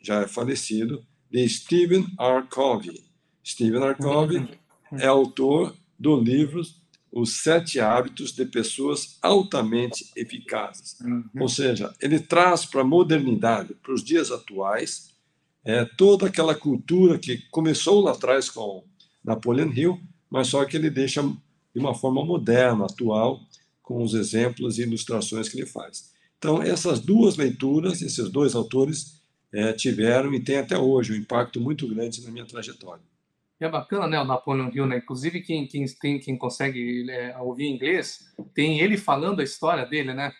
já 0.00 0.22
é 0.22 0.28
falecido, 0.28 1.04
de 1.30 1.48
Stephen 1.48 2.06
R. 2.20 2.46
Covey. 2.48 3.04
Stephen 3.44 3.82
R. 3.82 3.94
Covey 3.96 4.48
é 4.92 5.06
autor 5.06 5.74
do 5.98 6.20
livro 6.20 6.62
Os 7.10 7.42
Sete 7.42 7.80
Hábitos 7.80 8.32
de 8.32 8.44
Pessoas 8.44 9.18
Altamente 9.22 10.10
Eficazes. 10.14 11.00
Uhum. 11.00 11.24
Ou 11.40 11.48
seja, 11.48 11.92
ele 12.00 12.20
traz 12.20 12.64
para 12.66 12.82
a 12.82 12.84
modernidade, 12.84 13.74
para 13.74 13.94
os 13.94 14.04
dias 14.04 14.30
atuais, 14.30 15.12
é, 15.64 15.84
toda 15.84 16.26
aquela 16.26 16.54
cultura 16.54 17.18
que 17.18 17.38
começou 17.50 18.00
lá 18.02 18.12
atrás 18.12 18.50
com 18.50 18.84
Napoleon 19.24 19.72
Hill, 19.72 20.00
mas 20.28 20.48
só 20.48 20.64
que 20.64 20.76
ele 20.76 20.90
deixa 20.90 21.22
de 21.22 21.80
uma 21.80 21.94
forma 21.94 22.24
moderna, 22.24 22.84
atual, 22.84 23.40
com 23.92 24.02
os 24.02 24.14
exemplos 24.14 24.78
e 24.78 24.82
ilustrações 24.82 25.48
que 25.48 25.58
ele 25.58 25.66
faz. 25.66 26.10
Então, 26.38 26.62
essas 26.62 26.98
duas 26.98 27.36
leituras, 27.36 28.00
esses 28.00 28.30
dois 28.30 28.54
autores, 28.54 29.20
é, 29.52 29.72
tiveram 29.74 30.32
e 30.32 30.40
têm 30.40 30.56
até 30.56 30.78
hoje 30.78 31.12
um 31.12 31.16
impacto 31.16 31.60
muito 31.60 31.86
grande 31.86 32.24
na 32.24 32.30
minha 32.30 32.46
trajetória. 32.46 33.02
É 33.60 33.68
bacana, 33.68 34.08
né, 34.08 34.20
o 34.20 34.24
Napoleon 34.24 34.70
Hill, 34.74 34.86
né? 34.86 34.96
Inclusive, 34.96 35.40
quem, 35.42 35.66
quem, 35.68 35.84
tem, 36.00 36.18
quem 36.18 36.36
consegue 36.36 37.08
é, 37.08 37.36
ouvir 37.38 37.68
inglês, 37.68 38.24
tem 38.54 38.80
ele 38.80 38.96
falando 38.96 39.40
a 39.40 39.44
história 39.44 39.86
dele, 39.86 40.14
né? 40.14 40.32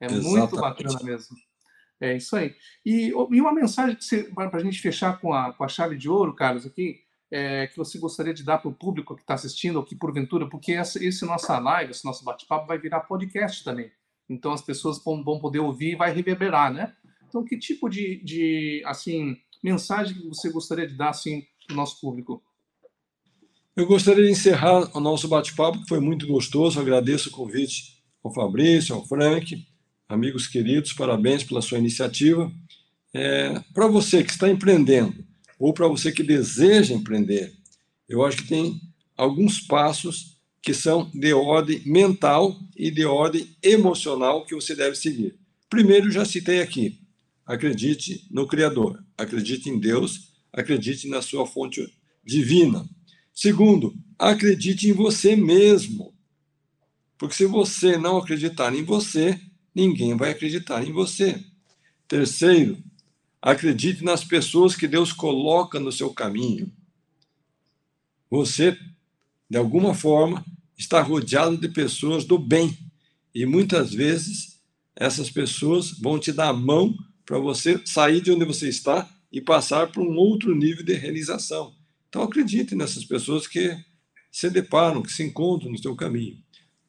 É 0.00 0.06
Exatamente. 0.06 0.36
muito 0.36 0.56
bacana 0.56 0.98
mesmo. 1.02 1.36
É 1.98 2.14
isso 2.14 2.36
aí. 2.36 2.54
E, 2.84 3.08
e 3.08 3.40
uma 3.40 3.54
mensagem 3.54 3.96
para 4.34 4.58
a 4.58 4.62
gente 4.62 4.80
fechar 4.80 5.18
com 5.18 5.32
a, 5.32 5.54
com 5.54 5.64
a 5.64 5.68
chave 5.68 5.96
de 5.96 6.08
ouro, 6.08 6.34
Carlos, 6.34 6.66
aqui, 6.66 7.00
é, 7.30 7.66
que 7.66 7.76
você 7.76 7.98
gostaria 7.98 8.32
de 8.32 8.44
dar 8.44 8.58
para 8.58 8.70
o 8.70 8.74
público 8.74 9.14
que 9.14 9.22
está 9.22 9.34
assistindo, 9.34 9.76
ou 9.76 9.84
que 9.84 9.96
porventura, 9.96 10.48
porque 10.48 10.72
essa, 10.72 11.04
esse 11.04 11.24
nossa 11.24 11.58
live, 11.58 11.90
esse 11.90 12.04
nosso 12.04 12.24
bate-papo 12.24 12.66
vai 12.66 12.78
virar 12.78 13.00
podcast 13.00 13.64
também. 13.64 13.90
Então 14.28 14.52
as 14.52 14.62
pessoas 14.62 15.02
vão, 15.04 15.38
poder 15.38 15.60
ouvir 15.60 15.92
e 15.92 15.96
vai 15.96 16.12
reverberar, 16.12 16.72
né? 16.72 16.94
Então, 17.28 17.44
que 17.44 17.58
tipo 17.58 17.88
de, 17.88 18.22
de 18.24 18.82
assim, 18.86 19.36
mensagem 19.62 20.16
que 20.16 20.28
você 20.28 20.50
gostaria 20.50 20.86
de 20.86 20.94
dar 20.94 21.10
assim, 21.10 21.44
para 21.66 21.74
o 21.74 21.76
nosso 21.76 22.00
público? 22.00 22.42
Eu 23.76 23.86
gostaria 23.86 24.24
de 24.24 24.30
encerrar 24.30 24.96
o 24.96 25.00
nosso 25.00 25.28
bate-papo, 25.28 25.82
que 25.82 25.88
foi 25.88 26.00
muito 26.00 26.26
gostoso. 26.26 26.80
agradeço 26.80 27.28
o 27.28 27.32
convite 27.32 28.02
ao 28.24 28.32
Fabrício, 28.32 28.94
ao 28.94 29.06
Frank, 29.06 29.66
amigos 30.08 30.46
queridos, 30.46 30.92
parabéns 30.92 31.44
pela 31.44 31.60
sua 31.60 31.78
iniciativa. 31.78 32.50
É, 33.12 33.60
para 33.74 33.86
você 33.86 34.24
que 34.24 34.30
está 34.30 34.48
empreendendo, 34.48 35.25
ou 35.58 35.72
para 35.72 35.88
você 35.88 36.12
que 36.12 36.22
deseja 36.22 36.94
empreender, 36.94 37.52
eu 38.08 38.24
acho 38.24 38.38
que 38.38 38.48
tem 38.48 38.80
alguns 39.16 39.60
passos 39.60 40.36
que 40.62 40.74
são 40.74 41.10
de 41.14 41.32
ordem 41.32 41.80
mental 41.86 42.58
e 42.76 42.90
de 42.90 43.04
ordem 43.04 43.56
emocional 43.62 44.44
que 44.44 44.54
você 44.54 44.74
deve 44.74 44.96
seguir. 44.96 45.38
Primeiro, 45.70 46.10
já 46.10 46.24
citei 46.24 46.60
aqui: 46.60 47.00
acredite 47.44 48.26
no 48.30 48.46
Criador, 48.46 49.02
acredite 49.16 49.70
em 49.70 49.78
Deus, 49.78 50.32
acredite 50.52 51.08
na 51.08 51.22
sua 51.22 51.46
fonte 51.46 51.88
divina. 52.24 52.84
Segundo, 53.32 53.94
acredite 54.18 54.88
em 54.88 54.92
você 54.92 55.36
mesmo. 55.36 56.12
Porque 57.18 57.34
se 57.34 57.46
você 57.46 57.96
não 57.96 58.18
acreditar 58.18 58.74
em 58.74 58.82
você, 58.82 59.40
ninguém 59.74 60.16
vai 60.16 60.30
acreditar 60.30 60.86
em 60.86 60.92
você. 60.92 61.42
Terceiro, 62.08 62.78
acredite 63.46 64.02
nas 64.02 64.24
pessoas 64.24 64.74
que 64.74 64.88
Deus 64.88 65.12
coloca 65.12 65.78
no 65.78 65.92
seu 65.92 66.12
caminho. 66.12 66.72
Você, 68.28 68.76
de 69.48 69.56
alguma 69.56 69.94
forma, 69.94 70.44
está 70.76 71.00
rodeado 71.00 71.56
de 71.56 71.68
pessoas 71.68 72.24
do 72.24 72.40
bem. 72.40 72.76
E 73.32 73.46
muitas 73.46 73.94
vezes 73.94 74.60
essas 74.96 75.30
pessoas 75.30 75.92
vão 75.92 76.18
te 76.18 76.32
dar 76.32 76.48
a 76.48 76.52
mão 76.52 76.92
para 77.24 77.38
você 77.38 77.80
sair 77.86 78.20
de 78.20 78.32
onde 78.32 78.44
você 78.44 78.68
está 78.68 79.08
e 79.30 79.40
passar 79.40 79.92
para 79.92 80.02
um 80.02 80.16
outro 80.16 80.52
nível 80.52 80.84
de 80.84 80.94
realização. 80.94 81.72
Então 82.08 82.22
acredite 82.22 82.74
nessas 82.74 83.04
pessoas 83.04 83.46
que 83.46 83.78
se 84.28 84.50
deparam, 84.50 85.02
que 85.02 85.12
se 85.12 85.22
encontram 85.22 85.70
no 85.70 85.78
seu 85.78 85.94
caminho. 85.94 86.36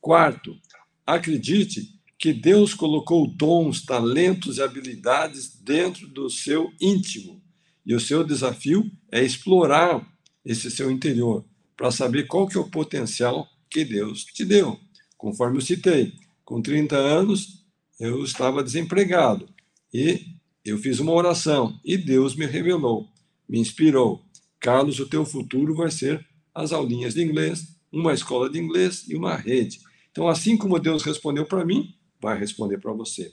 Quarto, 0.01 0.59
acredite 1.05 1.96
que 2.17 2.33
Deus 2.33 2.73
colocou 2.73 3.27
dons, 3.27 3.85
talentos 3.85 4.57
e 4.57 4.61
habilidades 4.61 5.55
dentro 5.61 6.07
do 6.07 6.29
seu 6.29 6.71
íntimo. 6.81 7.41
E 7.85 7.93
o 7.93 7.99
seu 7.99 8.23
desafio 8.23 8.91
é 9.11 9.23
explorar 9.23 10.05
esse 10.43 10.71
seu 10.71 10.89
interior 10.89 11.45
para 11.75 11.91
saber 11.91 12.25
qual 12.25 12.47
que 12.47 12.57
é 12.57 12.59
o 12.59 12.69
potencial 12.69 13.47
que 13.69 13.85
Deus 13.85 14.25
te 14.25 14.43
deu. 14.43 14.79
Conforme 15.15 15.57
eu 15.57 15.61
citei, 15.61 16.13
com 16.43 16.61
30 16.61 16.95
anos 16.95 17.65
eu 17.99 18.23
estava 18.23 18.63
desempregado 18.63 19.47
e 19.93 20.25
eu 20.65 20.77
fiz 20.77 20.99
uma 20.99 21.11
oração 21.11 21.79
e 21.83 21.97
Deus 21.97 22.35
me 22.35 22.45
revelou, 22.45 23.07
me 23.47 23.59
inspirou. 23.59 24.23
Carlos, 24.59 24.99
o 24.99 25.07
teu 25.07 25.23
futuro 25.23 25.75
vai 25.75 25.91
ser 25.91 26.25
as 26.53 26.73
aulinhas 26.73 27.13
de 27.13 27.23
inglês, 27.23 27.75
uma 27.91 28.13
escola 28.13 28.49
de 28.49 28.59
inglês 28.59 29.05
e 29.07 29.15
uma 29.15 29.35
rede. 29.35 29.79
Então, 30.11 30.27
assim 30.27 30.57
como 30.57 30.79
Deus 30.79 31.03
respondeu 31.03 31.45
para 31.45 31.63
mim, 31.63 31.93
vai 32.21 32.37
responder 32.37 32.79
para 32.79 32.93
você. 32.93 33.31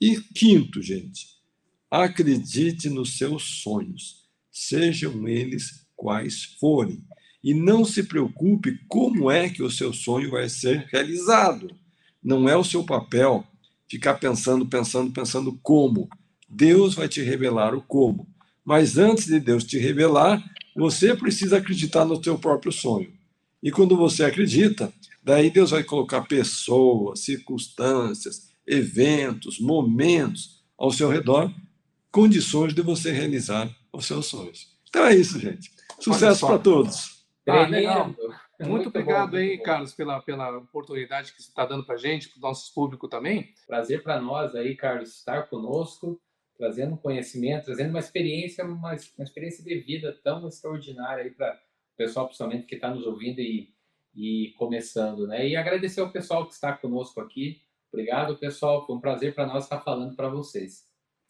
E 0.00 0.20
quinto, 0.20 0.82
gente, 0.82 1.36
acredite 1.90 2.88
nos 2.90 3.16
seus 3.16 3.62
sonhos, 3.62 4.24
sejam 4.50 5.26
eles 5.26 5.86
quais 5.96 6.44
forem. 6.60 7.02
E 7.42 7.54
não 7.54 7.84
se 7.84 8.02
preocupe 8.02 8.78
como 8.88 9.30
é 9.30 9.48
que 9.48 9.62
o 9.62 9.70
seu 9.70 9.92
sonho 9.92 10.30
vai 10.30 10.48
ser 10.48 10.86
realizado. 10.90 11.70
Não 12.22 12.48
é 12.48 12.56
o 12.56 12.64
seu 12.64 12.84
papel 12.84 13.46
ficar 13.88 14.14
pensando, 14.14 14.66
pensando, 14.66 15.12
pensando 15.12 15.58
como. 15.62 16.08
Deus 16.48 16.94
vai 16.94 17.08
te 17.08 17.22
revelar 17.22 17.74
o 17.74 17.82
como. 17.82 18.26
Mas 18.64 18.98
antes 18.98 19.26
de 19.26 19.38
Deus 19.38 19.64
te 19.64 19.78
revelar, 19.78 20.44
você 20.74 21.14
precisa 21.14 21.58
acreditar 21.58 22.04
no 22.04 22.22
seu 22.22 22.36
próprio 22.36 22.72
sonho. 22.72 23.12
E 23.62 23.70
quando 23.70 23.96
você 23.96 24.24
acredita, 24.24 24.92
daí 25.26 25.50
Deus 25.50 25.72
vai 25.72 25.82
colocar 25.82 26.22
pessoas, 26.22 27.24
circunstâncias, 27.24 28.54
eventos, 28.64 29.58
momentos 29.58 30.64
ao 30.78 30.92
seu 30.92 31.08
redor, 31.08 31.52
condições 32.12 32.72
de 32.72 32.80
você 32.80 33.10
realizar 33.10 33.68
os 33.92 34.06
seus 34.06 34.26
sonhos. 34.26 34.78
Então 34.88 35.04
é 35.04 35.16
isso, 35.16 35.40
gente. 35.40 35.68
Sucesso 35.98 36.46
para 36.46 36.60
todos. 36.60 37.26
Ah, 37.48 37.66
legal. 37.66 38.06
Muito, 38.06 38.70
muito 38.70 38.88
obrigado 38.88 39.32
bom, 39.32 39.36
aí, 39.36 39.58
Carlos, 39.58 39.92
pela, 39.94 40.20
pela 40.22 40.58
oportunidade 40.58 41.32
que 41.32 41.42
você 41.42 41.48
está 41.48 41.66
dando 41.66 41.84
para 41.84 41.96
a 41.96 41.98
gente, 41.98 42.28
para 42.28 42.38
o 42.38 42.42
nosso 42.42 42.72
público 42.72 43.08
também. 43.08 43.52
Prazer 43.66 44.04
para 44.04 44.20
nós 44.20 44.54
aí, 44.54 44.76
Carlos, 44.76 45.10
estar 45.10 45.48
conosco, 45.48 46.20
trazendo 46.56 46.96
conhecimento, 46.96 47.64
trazendo 47.64 47.90
uma 47.90 47.98
experiência, 47.98 48.64
uma, 48.64 48.90
uma 48.90 49.24
experiência 49.24 49.64
de 49.64 49.76
vida 49.80 50.16
tão 50.22 50.46
extraordinária 50.46 51.24
aí 51.24 51.30
para 51.30 51.52
o 51.94 51.96
pessoal, 51.96 52.26
principalmente, 52.26 52.66
que 52.66 52.76
está 52.76 52.90
nos 52.94 53.04
ouvindo 53.04 53.40
e, 53.40 53.75
e 54.16 54.54
começando, 54.56 55.26
né? 55.26 55.46
E 55.46 55.56
agradecer 55.56 56.00
ao 56.00 56.10
pessoal 56.10 56.46
que 56.46 56.54
está 56.54 56.72
conosco 56.72 57.20
aqui. 57.20 57.60
Obrigado, 57.92 58.36
pessoal. 58.36 58.86
Foi 58.86 58.96
um 58.96 59.00
prazer 59.00 59.34
para 59.34 59.46
nós 59.46 59.64
estar 59.64 59.80
falando 59.80 60.16
para 60.16 60.28
vocês. 60.28 60.84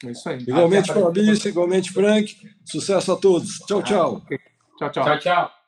É 0.04 0.10
isso 0.10 0.28
aí. 0.28 0.38
Igualmente, 0.38 0.92
Fabrício, 0.92 1.48
igualmente, 1.48 1.92
Frank. 1.92 2.36
Sucesso 2.64 3.12
a 3.12 3.16
todos. 3.16 3.58
Tchau, 3.66 3.82
tchau. 3.82 4.22
Tchau, 4.78 4.90
tchau. 4.90 5.04
Tchau, 5.04 5.18
tchau. 5.18 5.65